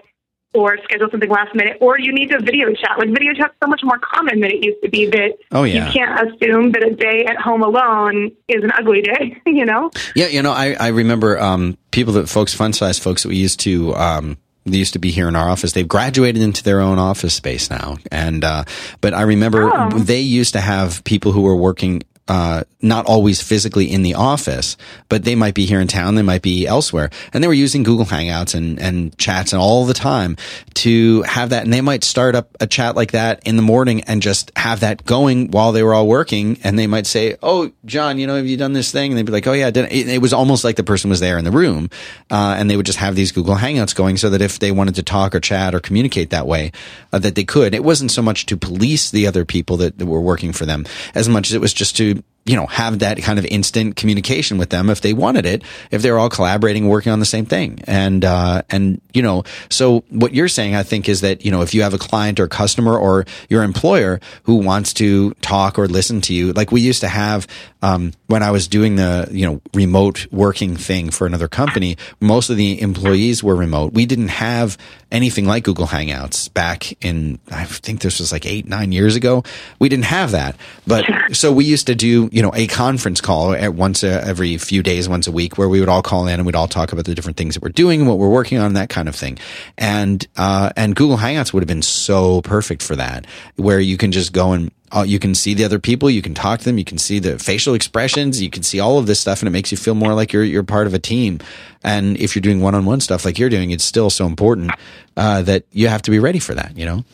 [0.55, 2.99] or schedule something last minute, or you need to video chat.
[2.99, 5.07] Like video chat's so much more common than it used to be.
[5.07, 5.87] That Oh, yeah.
[5.87, 9.41] you can't assume that a day at home alone is an ugly day.
[9.47, 9.91] You know?
[10.15, 13.37] Yeah, you know, I, I remember um, people that folks, fun size folks that we
[13.37, 13.95] used to.
[13.97, 15.73] Um, they used to be here in our office.
[15.73, 18.65] They've graduated into their own office space now, and uh,
[19.01, 19.89] but I remember Oh.
[19.99, 24.77] they used to have people who were working uh, not always physically in the office,
[25.09, 27.83] but they might be here in town, they might be elsewhere, and they were using
[27.83, 30.37] Google Hangouts and and chats and all the time
[30.75, 34.03] to have that, and they might start up a chat like that in the morning
[34.03, 37.73] and just have that going while they were all working, and they might say, "Oh,
[37.85, 39.71] John, you know, have you done this thing?" And they'd be like, "Oh yeah, I
[39.71, 41.91] did." It, it was almost like the person was there in the room,
[42.31, 44.95] uh, and they would just have these Google Hangouts going, so that if they wanted
[44.97, 46.71] to talk or chat or communicate that way,
[47.13, 47.75] uh, that they could.
[47.75, 50.87] It wasn't so much to police the other people that, that were working for them,
[51.15, 54.57] as much as it was just to you know have that kind of instant communication
[54.57, 57.81] with them if they wanted it, if they're all collaborating, working on the same thing,
[57.87, 61.61] and uh, and you know, so what you're saying, I think, is that you know
[61.61, 65.87] if you have a client or customer or your employer who wants to talk or
[65.87, 67.47] listen to you, like we used to have
[67.83, 72.49] um, when I was doing the you know remote working thing for another company, most
[72.49, 73.93] of the employees were remote.
[73.93, 74.79] We didn't have
[75.13, 79.45] anything like Google Hangouts back in I think this was like eight nine years ago.
[79.79, 80.57] We didn't have that,
[80.87, 84.57] but so we used to do you know a conference call at once a, every
[84.59, 86.93] few days, once a week, where we would all call in and we'd all talk
[86.93, 89.17] about the different things that we're doing, and what we're working on, that kind of
[89.17, 89.41] thing.
[89.77, 94.13] And uh, and Google Hangouts would have been so perfect for that, where you can
[94.13, 96.79] just go and uh, you can see the other people, you can talk to them,
[96.79, 99.51] you can see the facial expressions, you can see all of this stuff, and it
[99.51, 101.41] makes you feel more like you're you're part of a team.
[101.83, 104.71] And if you're doing one on one stuff like you're doing, it's still so important
[105.17, 106.79] uh, that you have to be ready for that.
[106.79, 107.05] You know.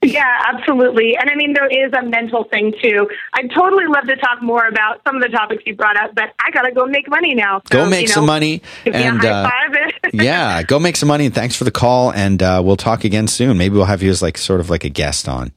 [0.00, 1.16] Yeah, absolutely.
[1.16, 3.08] And I mean, there is a mental thing too.
[3.34, 6.32] I'd totally love to talk more about some of the topics you brought up, but
[6.44, 7.62] I gotta go make money now.
[7.68, 11.26] Go make you some money give a and high uh, yeah, go make some money.
[11.26, 12.12] And thanks for the call.
[12.12, 13.58] And uh, we'll talk again soon.
[13.58, 15.50] Maybe we'll have you as like sort of like a guest on.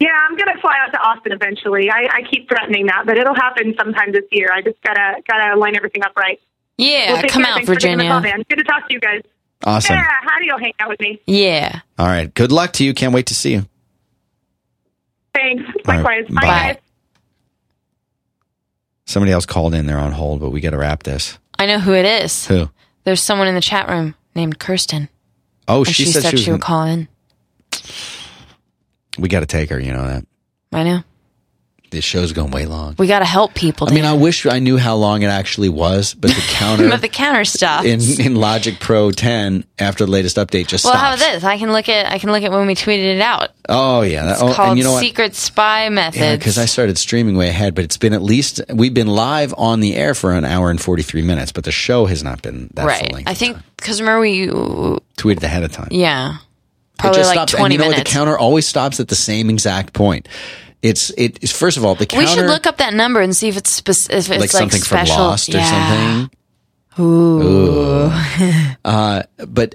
[0.00, 1.90] Yeah, I'm gonna fly out to Austin eventually.
[1.90, 4.48] I, I keep threatening that, but it'll happen sometime this year.
[4.50, 6.40] I just gotta gotta line everything up right.
[6.78, 7.50] Yeah, Well, take come care.
[7.50, 8.32] out, Thanks for taking the Virginia.
[8.36, 9.22] Call, Good to talk to you guys.
[9.64, 9.96] Awesome.
[9.96, 11.20] Yeah, how do you hang out with me?
[11.26, 11.80] Yeah.
[11.98, 12.32] All right.
[12.32, 12.94] Good luck to you.
[12.94, 13.66] Can't wait to see you.
[15.34, 15.64] Thanks.
[15.66, 16.26] All right, Likewise.
[16.28, 16.78] Bye, bye.
[19.06, 19.86] Somebody else called in.
[19.86, 21.38] They're on hold, but we got to wrap this.
[21.58, 22.46] I know who it is.
[22.46, 22.68] Who?
[23.04, 25.08] There's someone in the chat room named Kirsten.
[25.66, 26.44] Oh, she, she, said, said she was.
[26.44, 27.08] she would gonna- call in.
[29.18, 29.80] we got to take her.
[29.80, 30.26] You know that
[30.72, 31.02] I know.
[31.90, 32.94] This show's going way long.
[32.98, 33.88] We got to help people.
[33.88, 37.00] I mean, I wish I knew how long it actually was, but the counter but
[37.00, 37.84] the counter stuff.
[37.84, 40.94] in, in Logic Pro 10 after the latest update just stopped.
[40.94, 41.22] well, stops.
[41.22, 41.44] how about this?
[41.44, 43.50] I can look at I can look at when we tweeted it out.
[43.68, 45.00] Oh yeah, that, It's oh, called and you know what?
[45.00, 46.18] Secret Spy Methods.
[46.18, 49.54] Yeah, because I started streaming way ahead, but it's been at least we've been live
[49.56, 52.42] on the air for an hour and forty three minutes, but the show has not
[52.42, 53.22] been that right.
[53.26, 54.48] I think because remember we
[55.16, 55.88] tweeted ahead of time.
[55.90, 58.04] yeah It probably just like stops, twenty and you know what?
[58.04, 60.28] The counter always stops at the same exact point.
[60.82, 61.10] It's.
[61.16, 63.56] It's, first of all, the counter we should look up that number and see if
[63.56, 65.14] it's spec- if it's like like, something special.
[65.14, 66.28] from Lost or yeah.
[66.28, 66.38] something.
[67.00, 68.10] Ooh.
[68.84, 69.74] uh, but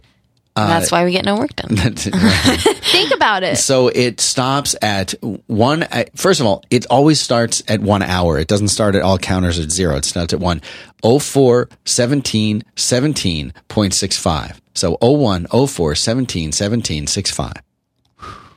[0.56, 1.76] That's why we get no work done.
[1.96, 3.58] Think about it.
[3.58, 5.14] So it stops at
[5.48, 5.84] one.
[5.84, 8.38] at- First of all, it always starts at one hour.
[8.38, 9.96] It doesn't start at all counters at zero.
[9.96, 10.62] It starts at one.
[11.02, 14.60] 04 17 17.65.
[14.76, 17.54] So 01 04 17 17.65.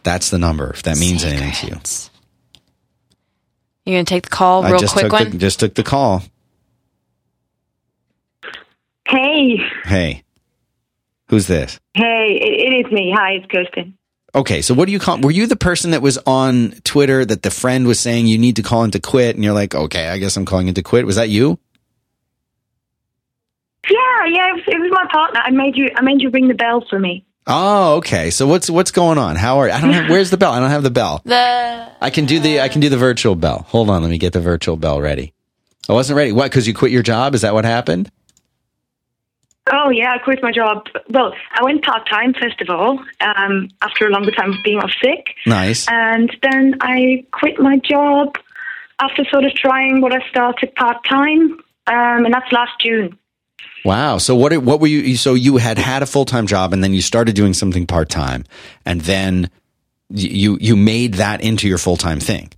[0.02, 1.80] That's the number, if that means anything to you.
[3.86, 3.90] Secrets.
[3.90, 5.30] You gonna take the call, I real just quick took one?
[5.30, 6.22] the, just took the call.
[9.08, 10.24] Hey, Hey,
[11.28, 11.78] who's this?
[11.94, 13.14] hey, it, it is me.
[13.16, 13.96] Hi, it's Kirsten.
[14.34, 15.18] Okay, so what do you call?
[15.20, 18.56] Were you the person that was on Twitter that the friend was saying you need
[18.56, 20.82] to call in to quit, and you're like, okay, I guess I'm calling in to
[20.82, 21.06] quit.
[21.06, 21.58] Was that you?
[23.88, 25.40] Yeah, yeah, it was, it was my partner.
[25.42, 25.88] I made you.
[25.96, 27.24] I made you ring the bell for me.
[27.46, 28.30] Oh, okay.
[28.30, 29.36] So what's what's going on?
[29.36, 30.52] How are I don't have where's the bell?
[30.52, 31.22] I don't have the bell.
[31.24, 33.64] The I can do the I can do the virtual bell.
[33.68, 35.32] Hold on, let me get the virtual bell ready.
[35.88, 36.32] I wasn't ready.
[36.32, 36.50] What?
[36.50, 37.34] Because you quit your job?
[37.34, 38.10] Is that what happened?
[39.72, 40.86] Oh yeah, I quit my job.
[41.08, 44.78] Well, I went part time first of all, um, after a longer time of being
[44.78, 45.86] off sick, Nice.
[45.88, 48.36] and then I quit my job
[48.98, 51.58] after sort of trying what I started part time,
[51.88, 53.18] um, and that's last June.
[53.86, 54.18] Wow.
[54.18, 55.16] So what what were you?
[55.16, 58.08] So you had had a full time job, and then you started doing something part
[58.08, 58.44] time,
[58.84, 59.48] and then
[60.10, 62.50] you you made that into your full time thing.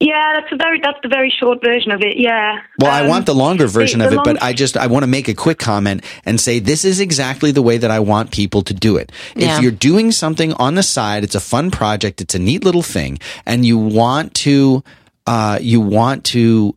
[0.00, 2.16] Yeah, that's a very that's the very short version of it.
[2.16, 2.58] Yeah.
[2.80, 4.88] Well, I Um, want the longer version the of it, long- but I just I
[4.88, 8.00] want to make a quick comment and say this is exactly the way that I
[8.00, 9.12] want people to do it.
[9.36, 9.54] Yeah.
[9.56, 12.82] If you're doing something on the side, it's a fun project, it's a neat little
[12.82, 14.82] thing, and you want to
[15.28, 16.74] uh, you want to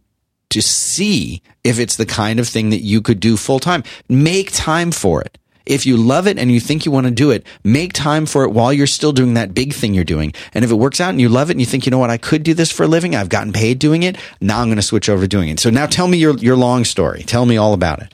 [0.50, 3.84] to see if it's the kind of thing that you could do full time.
[4.08, 5.38] Make time for it.
[5.66, 8.44] If you love it and you think you want to do it, make time for
[8.44, 10.32] it while you're still doing that big thing you're doing.
[10.54, 12.12] And if it works out and you love it and you think, you know what,
[12.12, 13.16] I could do this for a living.
[13.16, 14.16] I've gotten paid doing it.
[14.40, 15.60] Now I'm going to switch over to doing it.
[15.60, 17.24] So now tell me your, your long story.
[17.24, 18.14] Tell me all about it.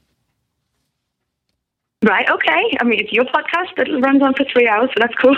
[2.04, 2.28] Right.
[2.30, 2.78] Okay.
[2.80, 5.36] I mean, it's your podcast that runs on for three hours, so that's cool.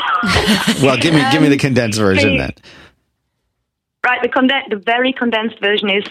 [0.85, 2.53] Well, give me, give me the condensed um, version the- then.
[4.05, 6.03] Right, the conden- the very condensed version is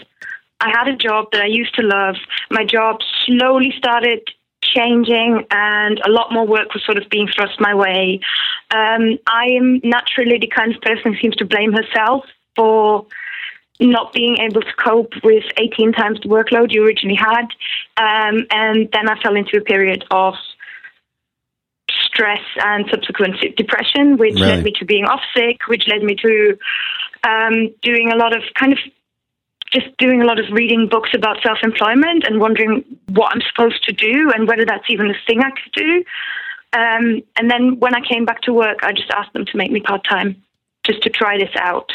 [0.63, 2.15] I had a job that I used to love.
[2.49, 4.21] My job slowly started
[4.63, 8.21] changing and a lot more work was sort of being thrust my way.
[8.71, 12.23] Um, I am naturally the kind of person who seems to blame herself
[12.55, 13.05] for
[13.81, 17.47] not being able to cope with 18 times the workload you originally had.
[17.97, 20.35] Um, and then I fell into a period of
[21.89, 24.55] stress and subsequent depression, which Right.
[24.55, 26.57] led me to being off sick, which led me to
[27.27, 28.79] um, doing a lot of kind of
[29.73, 33.83] just doing a lot of reading books about self employment and wondering what I'm supposed
[33.85, 36.03] to do and whether that's even a thing I could do.
[36.73, 39.71] Um, and then when I came back to work, I just asked them to make
[39.71, 40.41] me part time
[40.85, 41.91] just to try this out.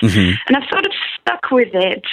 [0.46, 2.05] And I've sort of stuck with it.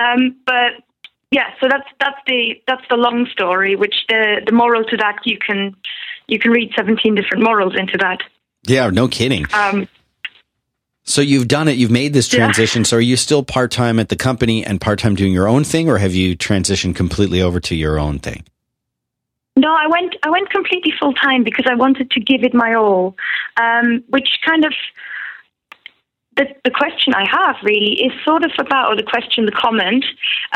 [0.00, 0.82] Um, but
[1.30, 3.76] yeah, so that's that's the that's the long story.
[3.76, 5.74] Which the the moral to that you can
[6.28, 8.18] you can read seventeen different morals into that.
[8.66, 9.46] Yeah, no kidding.
[9.52, 9.88] Um,
[11.04, 11.76] So you've done it.
[11.76, 12.38] You've made this Yeah.
[12.40, 12.84] transition.
[12.84, 15.62] So are you still part time at the company and part time doing your own
[15.62, 18.44] thing, or have you transitioned completely over to your own thing?
[19.56, 22.74] No, I went I went completely full time because I wanted to give it my
[22.74, 23.16] all.
[23.56, 24.72] Um, which kind of
[26.36, 30.04] the the question I have really is sort of about or the question, the comment.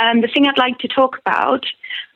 [0.02, 1.64] Um, the thing I'd like to talk about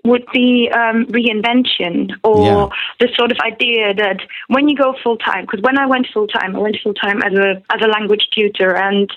[0.04, 2.68] would be um, reinvention or Yeah.
[2.98, 4.18] the sort of idea that
[4.48, 7.22] when you go full time, because when I went full time, I went full time
[7.22, 9.08] as a as a language tutor, and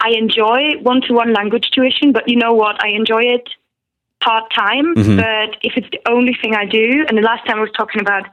[0.00, 2.12] I enjoy one to one language tuition.
[2.12, 2.82] But you know what?
[2.84, 3.48] I enjoy it
[4.22, 4.94] part time.
[4.94, 5.16] Mhm.
[5.16, 8.00] But if it's the only thing I do, and the last time I was talking
[8.00, 8.26] about.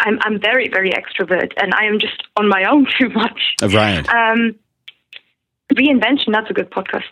[0.00, 3.40] I'm I'm very very extrovert and I am just on my own too much.
[3.60, 4.08] Right.
[4.08, 4.54] Um,
[5.74, 6.32] reinvention.
[6.32, 7.02] That's a good podcast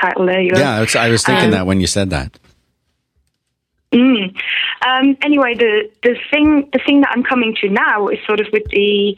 [0.00, 0.26] title.
[0.26, 0.60] There you go.
[0.60, 2.38] yeah, it's- I was thinking Um, that when you said that.
[3.92, 4.36] Mm.
[4.86, 8.46] Um, anyway, the the thing the thing that I'm coming to now is sort of
[8.52, 9.16] with the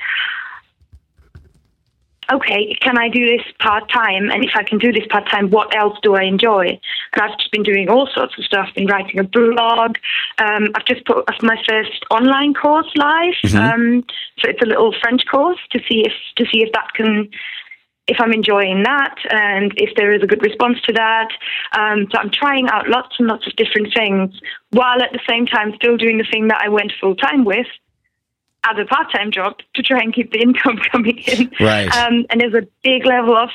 [2.31, 4.31] okay, can I do this part time?
[4.31, 6.67] And if I can do this part time, what else do I enjoy?
[7.13, 8.69] And I've just been doing all sorts of stuff.
[8.75, 9.97] Been writing a blog.
[10.39, 13.35] Um, I've just put my first online course live.
[13.55, 14.05] Um,
[14.39, 17.29] so it's a little French course to see if to see if that can
[18.09, 21.29] if I'm enjoying that and if there is a good response to that.
[21.73, 25.47] Um, so I'm trying out lots and lots of different things while at the same
[25.47, 27.67] time still doing the thing that I went full time with
[28.65, 31.51] as a part time job to try and keep the income coming in.
[31.61, 31.95] Right.
[31.97, 33.51] Um, and there's a big level of,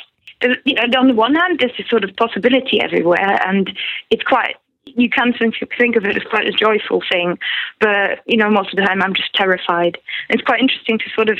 [0.65, 3.76] you know, on the one hand, there's this sort of possibility everywhere, and
[4.10, 4.56] it's quite.
[4.86, 7.38] You can think think of it as quite a joyful thing,
[7.82, 9.98] but you know, most of the time I'm just terrified.
[10.30, 11.40] It's quite interesting to sort of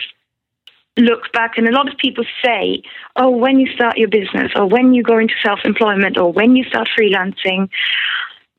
[0.98, 2.82] look back and a lot of people say
[3.16, 6.64] oh when you start your business or when you go into self-employment or when you
[6.66, 7.70] start freelancing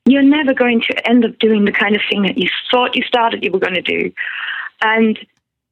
[0.07, 3.03] you're never going to end up doing the kind of thing that you thought you
[3.03, 4.11] started you were going to do
[4.83, 5.19] and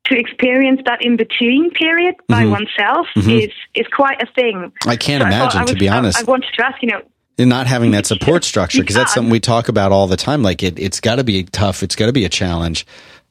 [0.05, 2.51] to experience that in between period by Mhm.
[2.51, 3.43] oneself Mhm.
[3.45, 6.19] is is quite a thing I can't So imagine, I to was- be honest.
[6.21, 7.01] I, wanted to ask you know
[7.39, 10.43] And not having that support structure because that's something we talk about all the time.
[10.43, 11.83] Like it, it's got to be tough.
[11.83, 12.87] It's got to be a challenge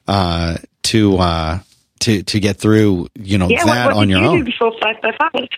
[0.06, 1.58] uh, to uh,
[2.00, 3.08] to to get through.
[3.14, 4.38] You know yeah that what, what on your you own.
[4.38, 5.48] do before five by five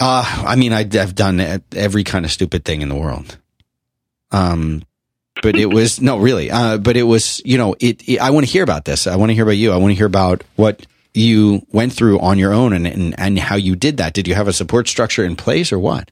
[0.00, 3.36] Uh, I mean, I, I've done every kind of stupid thing in the world.
[4.30, 4.82] Um,
[5.42, 6.50] but it was no, really.
[6.50, 8.08] Uh, but it was, you know, it.
[8.08, 9.06] it I want to hear about this.
[9.06, 9.72] I want to hear about you.
[9.72, 13.38] I want to hear about what you went through on your own and, and and
[13.38, 14.14] how you did that.
[14.14, 16.10] Did you have a support structure in place or what?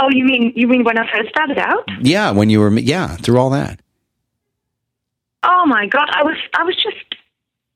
[0.00, 3.16] oh you mean you mean when i first started out Yeah, when you were, yeah,
[3.16, 3.80] through all that.
[5.42, 7.14] Oh my god, I was I was just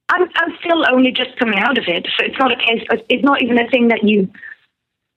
[0.09, 2.06] I'm I'm still only just coming out of it.
[2.18, 4.30] So it's not a case it's not even a thing that you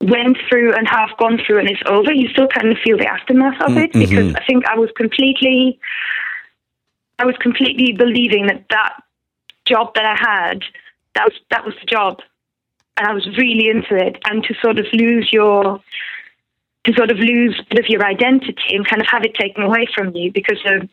[0.01, 2.11] went through and have gone through and it's over.
[2.11, 3.99] You still kind of feel the aftermath of it Mm-hmm.
[3.99, 5.79] because I think I was completely
[7.17, 9.01] I was completely believing that that
[9.65, 10.63] job that I had
[11.15, 12.19] that was that was the job
[12.97, 15.81] and I was really into it and to sort of lose your
[16.85, 19.63] to sort of lose a bit of your identity and kind of have it taken
[19.63, 20.87] away from you because of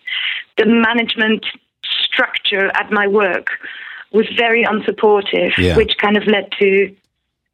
[0.57, 1.45] the management
[1.85, 3.49] structure at my work
[4.13, 5.77] was very unsupportive, Yeah.
[5.77, 6.95] which kind of led to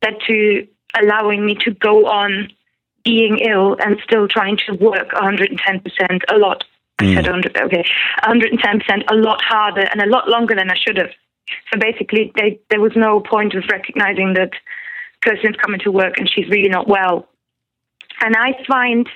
[0.03, 0.67] led to
[1.01, 2.49] allowing me to go on
[3.05, 6.65] being ill and still trying to work 110% a lot.
[7.01, 7.31] I said mm.
[7.31, 7.85] 100, okay,
[8.23, 11.11] 110% a lot harder and a lot longer than I should have.
[11.73, 14.51] So basically, they, there was no point of recognizing that
[15.25, 17.29] Kirsten's coming to work and she's really not well.
[18.21, 19.09] And I find,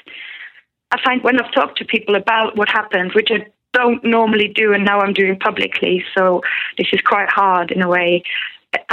[0.90, 4.72] I find when I've talked to people about what happened, which I don't normally do,
[4.72, 6.42] and now I'm doing publicly, so
[6.78, 8.22] this is quite hard in a way.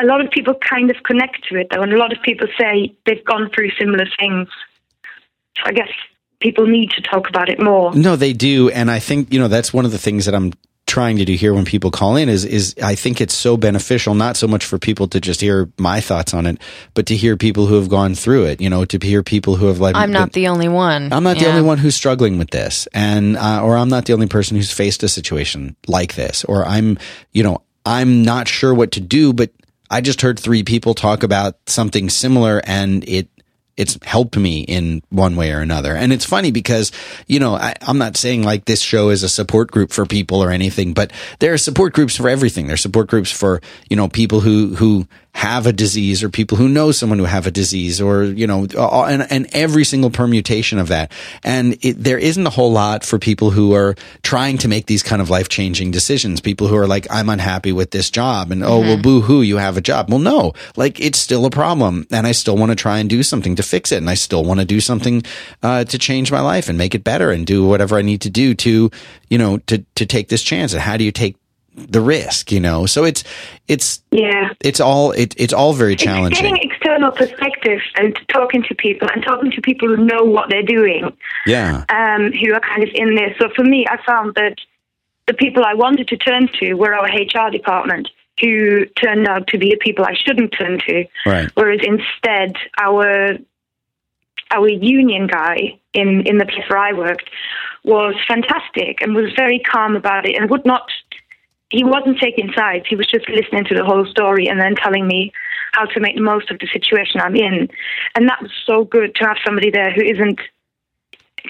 [0.02, 2.48] A lot of people kind of connect to it, though, and a lot of people
[2.60, 4.48] say they've gone through similar things.
[5.58, 5.90] So I guess
[6.40, 7.94] people need to talk about it more.
[7.94, 10.54] No, they do, and I think you know that's one of the things that I'm
[10.90, 14.16] trying to do here when people call in is is I think it's so beneficial
[14.16, 16.58] not so much for people to just hear my thoughts on it,
[16.96, 18.60] but to hear people who have gone through it.
[18.60, 21.14] You know, to hear people who have like I'm not been- the only one.
[21.14, 24.14] I'm not the only one who's struggling with this, and uh, or I'm not the
[24.14, 26.98] only person who's faced a situation like this, or I'm,
[27.32, 29.52] you know, I'm not sure what to do, but
[29.92, 33.30] I just heard three people talk about something similar, and it
[33.80, 35.96] it's helped me in one way or another.
[35.96, 36.92] And it's funny because,
[37.28, 40.44] you know, I, I'm not saying like this show is a support group for people
[40.44, 42.68] or anything, but there are support groups for everything.
[42.68, 46.58] There are support groups for, you know, people who, who have a disease or people
[46.58, 50.10] who know someone who have a disease or, you know, all- and, and every single
[50.10, 51.12] permutation of that.
[51.44, 55.04] And it, there isn't a whole lot for people who are trying to make these
[55.04, 56.42] kind of life changing decisions.
[56.42, 59.02] People who are like, I'm unhappy with this job and, oh, well, mm-hmm.
[59.02, 60.10] boo hoo, you have a job.
[60.10, 63.24] Well, no, like it's still a problem and I still want to try and do
[63.24, 63.98] something to fix it.
[63.98, 65.24] And I still want to do something,
[65.64, 68.30] uh, to change my life and make it better and do whatever I need to
[68.30, 68.90] do to,
[69.30, 70.74] you know, to, to take this chance.
[70.74, 71.36] And how do you take
[71.76, 72.86] the risk, you know?
[72.86, 73.24] So it's,
[73.68, 74.50] it's, Yeah.
[74.60, 76.44] it's all, it, it's all very It's challenging.
[76.56, 80.64] getting external perspective and talking to people and talking to people who know what they're
[80.64, 81.16] doing.
[81.46, 81.86] Yeah.
[81.90, 83.38] um, who are kind of in this.
[83.40, 84.56] So for me, I found that
[85.28, 88.10] the people I wanted to turn to were our HR department,
[88.42, 91.06] who turned out to be the people I shouldn't turn to.
[91.26, 91.50] Right.
[91.56, 93.38] Whereas instead, our
[94.52, 97.30] our union guy in in the place where I worked
[97.84, 100.90] was fantastic and was very calm about it and would not.
[101.70, 102.86] He wasn't taking sides.
[102.90, 105.32] He was just listening to the whole story and then telling me
[105.74, 107.70] how to make the most of the situation I'm in.
[108.16, 110.40] And that was so good to have somebody there who isn't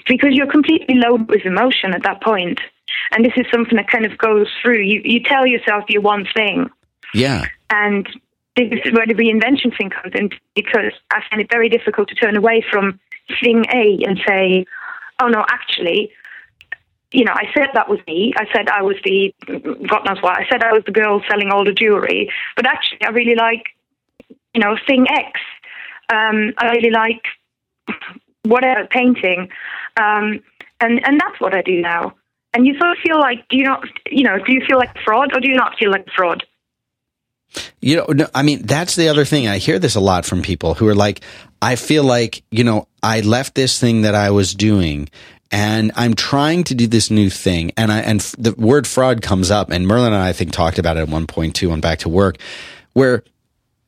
[0.06, 2.60] because you're completely loaded with emotion at that point.
[3.12, 4.80] And this is something that kind of goes through.
[4.82, 6.68] You you tell yourself you're one thing,
[7.14, 7.46] Yeah.
[7.70, 8.06] and
[8.56, 12.14] this is where the reinvention thing comes in because I find it very difficult to
[12.14, 12.98] turn away from
[13.42, 14.66] thing A and say,
[15.20, 16.10] oh no, actually,
[17.12, 18.32] you know, I said that was me.
[18.36, 19.34] I said I was the,
[19.88, 23.02] God knows what, I said I was the girl selling all the jewelry, but actually
[23.04, 23.64] I really like,
[24.54, 25.40] you know, thing X.
[26.12, 27.22] Um, I really like
[28.44, 29.48] whatever, painting.
[29.96, 30.40] Um,
[30.80, 32.14] and, and that's what I do now.
[32.52, 34.96] And you sort of feel like, do you not, you know, do you feel like
[35.04, 36.44] fraud or do you not feel like fraud?
[37.80, 39.48] You know, no, I mean, that's the other thing.
[39.48, 41.20] I hear this a lot from people who are like,
[41.60, 45.08] I feel like, you know, I left this thing that I was doing
[45.50, 47.72] and I'm trying to do this new thing.
[47.76, 50.52] And I, and f- the word fraud comes up and Merlin and I, I think
[50.52, 52.38] talked about it at one point too on back to work
[52.92, 53.24] where,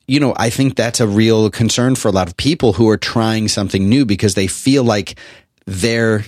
[0.07, 2.97] you know, I think that's a real concern for a lot of people who are
[2.97, 5.17] trying something new because they feel like
[5.65, 6.25] they're,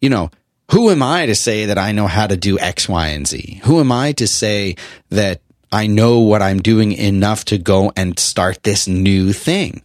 [0.00, 0.30] you know,
[0.70, 3.60] who am I to say that I know how to do X, Y, and Z?
[3.64, 4.76] Who am I to say
[5.10, 5.42] that
[5.72, 9.82] I know what I'm doing enough to go and start this new thing?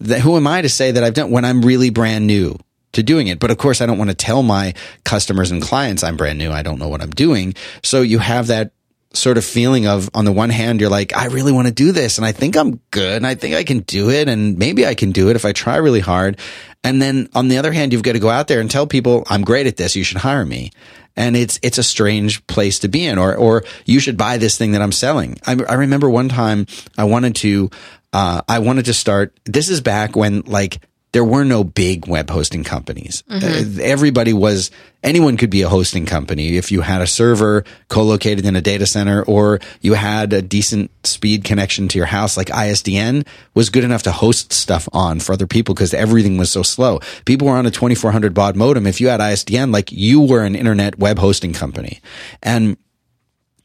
[0.00, 2.56] That, who am I to say that I've done when I'm really brand new
[2.92, 3.38] to doing it?
[3.38, 4.72] But of course, I don't want to tell my
[5.04, 6.50] customers and clients I'm brand new.
[6.50, 7.54] I don't know what I'm doing.
[7.82, 8.72] So you have that
[9.12, 11.90] sort of feeling of on the one hand you're like I really want to do
[11.90, 14.86] this and I think I'm good and I think I can do it and maybe
[14.86, 16.38] I can do it if I try really hard
[16.84, 19.24] and then on the other hand you've got to go out there and tell people
[19.28, 20.70] I'm great at this you should hire me
[21.16, 24.56] and it's it's a strange place to be in or or you should buy this
[24.56, 25.38] thing that I'm selling.
[25.46, 26.66] I, I remember one time
[26.96, 27.70] I wanted to
[28.12, 30.80] uh, I wanted to start this is back when like
[31.12, 33.24] there were no big web hosting companies.
[33.28, 34.70] Uh, everybody was,
[35.02, 38.86] anyone could be a hosting company if you had a server co-located in a data
[38.86, 42.36] center or you had a decent speed connection to your house.
[42.36, 46.50] Like ISDN was good enough to host stuff on for other people because everything was
[46.50, 47.00] so slow.
[47.24, 48.86] People were on a 2400 baud modem.
[48.86, 52.00] If you had ISDN, like you were an internet web hosting company.
[52.42, 52.76] And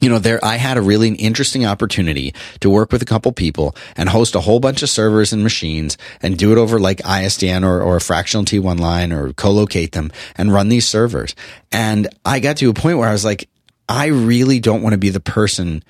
[0.06, 3.76] you know, there, I had a really interesting opportunity to work with a couple people
[3.98, 7.64] and host a whole bunch of servers and machines and do it over like ISDN
[7.64, 11.34] or, or a fractional T1 line or co-locate them and run these servers.
[11.72, 13.50] And I got to a point where I was like,
[13.90, 15.84] I really don't want to be the person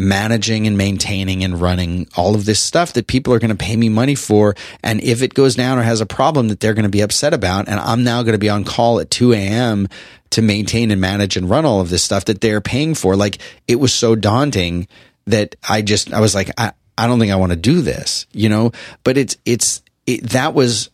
[0.00, 3.76] managing and maintaining and running all of this stuff that people are going to pay
[3.76, 4.54] me money for.
[4.82, 7.34] And if it goes down or has a problem that they're going to be upset
[7.34, 9.88] about, and I'm now going to be on call at 2 a.m.
[10.30, 13.38] to maintain and manage and run all of this stuff that they're paying for, like
[13.68, 14.88] it was so daunting
[15.26, 18.26] that I just, I was like, I, I don't think I want to do this,
[18.32, 18.72] you know,
[19.04, 20.90] but it's, it's, it, that was,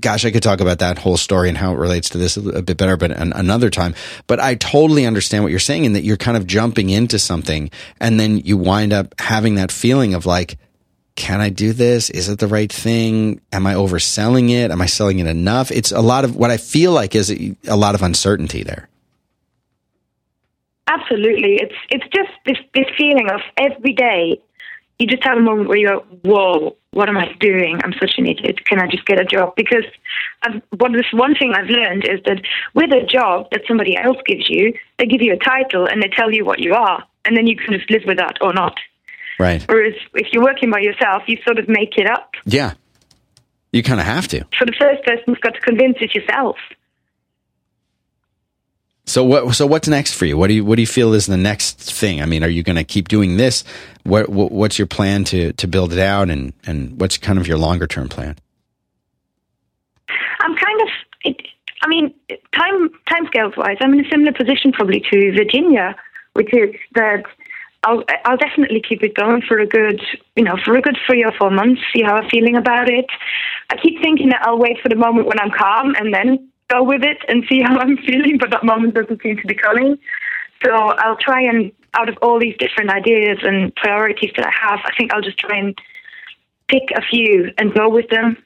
[0.00, 2.62] gosh, I could talk about that whole story and how it relates to this a
[2.62, 3.94] bit better, but an, another time.
[4.26, 7.70] But I totally understand what you're saying in that you're kind of jumping into something
[8.00, 10.58] and then you wind up having that feeling of like,
[11.16, 12.10] can I do this?
[12.10, 13.40] Is it the right thing?
[13.52, 14.70] Am I overselling it?
[14.70, 15.70] Am I selling it enough?
[15.70, 17.30] It's a lot of what I feel like is
[17.68, 18.88] a lot of uncertainty there.
[20.88, 21.56] Absolutely.
[21.56, 24.40] It's, it's just this, this feeling of every day
[24.98, 27.80] you just have a moment where you go, whoa, what am I doing?
[27.82, 28.64] I'm such an idiot.
[28.64, 29.54] Can I just get a job?
[29.56, 29.84] Because
[30.42, 32.40] I've, what this one thing I've learned is that
[32.74, 36.08] with a job that somebody else gives you, they give you a title and they
[36.08, 38.78] tell you what you are, and then you can just live with that or not.
[39.38, 39.64] Right.
[39.68, 42.30] Whereas if you're working by yourself, you sort of make it up.
[42.44, 42.74] Yeah.
[43.72, 44.44] You kind of have to.
[44.56, 46.56] For the first person, you've got to convince it yourself.
[49.06, 49.54] So what?
[49.54, 50.36] So what's next for you?
[50.36, 52.22] What do you What do you feel is the next thing?
[52.22, 53.62] I mean, are you going to keep doing this?
[54.04, 57.46] What, what, What's your plan to to build it out, and and what's kind of
[57.46, 58.36] your longer term plan?
[60.40, 60.88] I'm kind of.
[61.22, 61.36] It,
[61.82, 62.14] I mean,
[62.52, 65.94] time time scales wise, I'm in a similar position probably to Virginia,
[66.32, 67.24] which is that
[67.82, 70.00] I'll I'll definitely keep it going for a good
[70.34, 71.82] you know for a good three or four months.
[71.94, 73.06] See how I'm feeling about it.
[73.70, 76.82] I keep thinking that I'll wait for the moment when I'm calm and then go
[76.82, 79.98] with it and see how I'm feeling, but that moment doesn't seem to be coming.
[80.64, 84.80] So I'll try and, out of all these different ideas and priorities that I have,
[84.84, 85.78] I think I'll just try and
[86.68, 88.36] pick a few and go with them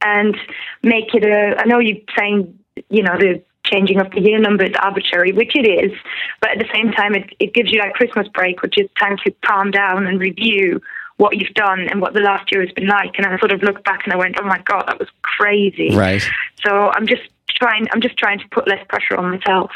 [0.00, 0.36] and
[0.82, 1.60] make it a.
[1.60, 2.58] I know you're saying,
[2.88, 5.92] you know, the changing of the year number is arbitrary, which it is,
[6.40, 9.16] but at the same time, it, it gives you that Christmas break, which is time
[9.24, 10.80] to calm down and review
[11.18, 13.18] what you've done and what the last year has been like.
[13.18, 15.94] And I sort of looked back and I went, oh my God, that was crazy.
[15.94, 16.22] Right.
[16.64, 17.86] So I'm just trying.
[17.92, 19.70] I'm just trying to put less pressure on myself.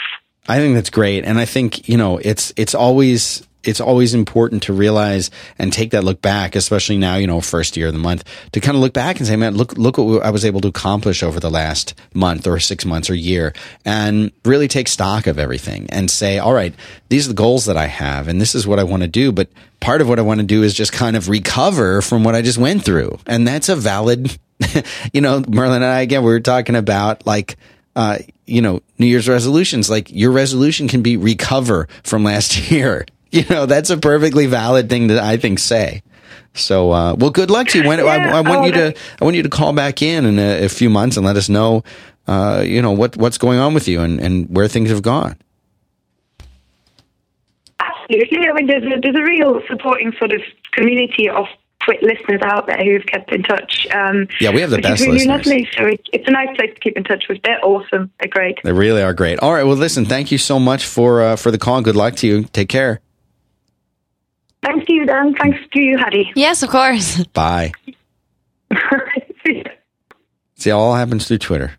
[0.49, 4.65] I think that's great, and I think you know it's it's always it's always important
[4.65, 7.99] to realize and take that look back, especially now, you know, first year of the
[7.99, 10.61] month, to kind of look back and say, man, look, look what I was able
[10.63, 13.53] to accomplish over the last month or six months or year
[13.85, 16.75] and really take stock of everything and say, all right,
[17.09, 19.33] these are the goals that I have and this is what I want to do.
[19.33, 19.49] But
[19.81, 22.43] part of what I want to do is just kind of recover from what I
[22.43, 23.19] just went through.
[23.27, 24.37] And that's a valid,
[25.13, 27.57] you know, Merlin and I, again, we were talking about like,
[27.97, 29.91] uh, you know, New Year's resolutions.
[29.91, 33.07] Like your resolution can be recover from last year.
[33.31, 36.03] You know, that's a perfectly valid thing to I think say.
[36.55, 37.89] So, uh, well, good luck to you.
[37.89, 40.27] When, yeah, I, I, want oh, you to, I want you to call back in
[40.27, 41.83] in a, a few months and let us know,
[42.27, 45.37] uh, you know, what, what's going on with you and, and where things have gone.
[47.81, 48.49] Absolutely.
[48.49, 51.47] I mean, there's a, there's a real supporting sort of community of
[51.89, 53.87] listeners out there who've kept in touch.
[53.95, 55.47] Um, yeah, we have the best really listeners.
[55.47, 55.69] Lovely.
[55.77, 57.43] So it's a nice place to keep in touch with.
[57.43, 58.11] They're awesome.
[58.21, 58.59] They're great.
[58.63, 59.39] They really are great.
[59.41, 59.65] All right.
[59.65, 60.05] Well, listen.
[60.05, 61.81] Thank you so much for uh, for the call.
[61.83, 62.45] Good luck to you.
[62.45, 63.01] Take care.
[64.63, 65.35] Thanks to you, Dan.
[65.35, 66.31] Thanks to you, Haddie.
[66.37, 67.25] Yes, of course.
[67.33, 67.73] Bye.
[69.45, 69.65] See,
[70.55, 71.73] See, all happens through Twitter.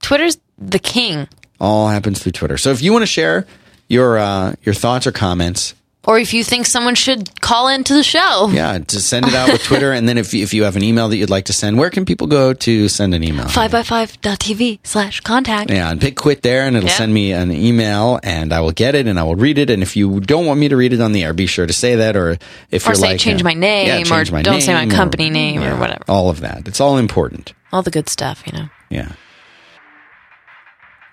[0.00, 1.28] Twitter's the king.
[1.60, 2.56] All happens through Twitter.
[2.56, 3.46] So if you want to share
[3.88, 5.74] your uh, your thoughts or comments
[6.04, 8.48] or if you think someone should call into the show.
[8.52, 9.92] Yeah, to send it out with Twitter.
[9.92, 11.90] and then if you, if you have an email that you'd like to send, where
[11.90, 13.46] can people go to send an email?
[13.46, 15.70] 5by5.tv slash contact.
[15.70, 16.96] Yeah, and pick quit there and it'll Yeah.
[16.96, 19.70] send me an email and I will get it and I will read it.
[19.70, 21.72] And if you don't want me to read it on the air, be sure to
[21.72, 22.16] say that.
[22.16, 22.36] Or
[22.70, 24.84] if Or you're say like, change uh, my name yeah, or my don't say my
[24.84, 26.02] name company name or whatever.
[26.08, 26.66] All of that.
[26.66, 27.52] It's all important.
[27.72, 28.68] All the good stuff, you know.
[28.90, 29.12] Yeah.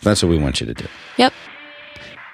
[0.01, 0.85] That's what we want you to do.
[1.17, 1.33] Yep.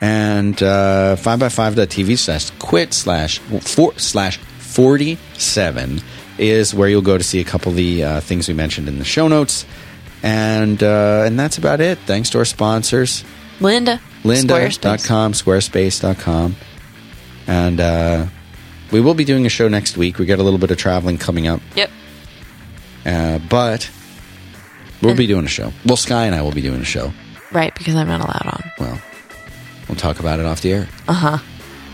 [0.02, 6.02] And uh, 5by5.tv slash quit slash four slash 47
[6.38, 9.00] is where you'll go to see a couple of the uh, things we mentioned in
[9.00, 9.66] the show notes
[10.22, 13.24] and uh, and that's about it thanks to our sponsors
[13.60, 14.00] Lynda.
[14.24, 14.80] Squarespace.
[14.80, 16.56] lynda.com squarespace.com
[17.48, 18.26] and uh,
[18.92, 21.18] we will be doing a show next week we got a little bit of traveling
[21.18, 21.90] coming up Yep.
[23.06, 23.90] uh, but
[25.02, 27.14] we'll be doing a show well sky and i will be doing a show
[27.52, 28.72] Right, because I'm not allowed on.
[28.80, 29.02] well
[29.88, 31.38] we'll talk about it off the air Uh huh.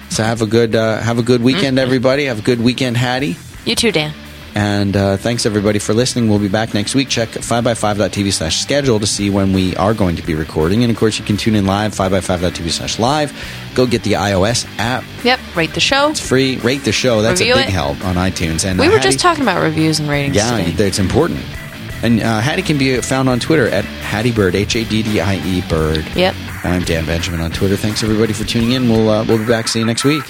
[0.10, 2.26] So have a good uh, have a good weekend, everybody.
[2.26, 3.38] Have a good weekend, Haddie.
[3.66, 4.14] You too, Dan.
[4.54, 6.28] And uh, thanks everybody for listening.
[6.28, 7.08] We'll be back next week.
[7.08, 10.84] Check 5by5.tv slash schedule to see when we are going to be recording.
[10.84, 13.32] And of course, you can tune in live, 5by5.tv slash live.
[13.74, 15.06] Go get the iOS app.
[15.24, 15.40] Yep.
[15.56, 16.10] Rate the show.
[16.10, 16.58] It's free.
[16.58, 17.22] Rate the show.
[17.22, 17.72] That's Review a big it.
[17.72, 18.66] help on iTunes.
[18.66, 20.88] And We uh, were Haddie- just talking about reviews and ratings Yeah, today.
[20.88, 21.40] it's important.
[22.04, 25.20] And uh, Haddie can be found on Twitter at Haddie Bird, H A D D
[25.20, 26.06] I E Bird.
[26.16, 26.36] Yep.
[26.64, 27.76] I'm Dan Benjamin on Twitter.
[27.78, 28.90] Thanks everybody for tuning in.
[28.90, 29.68] We'll uh, we'll be back.
[29.68, 30.24] See you next week.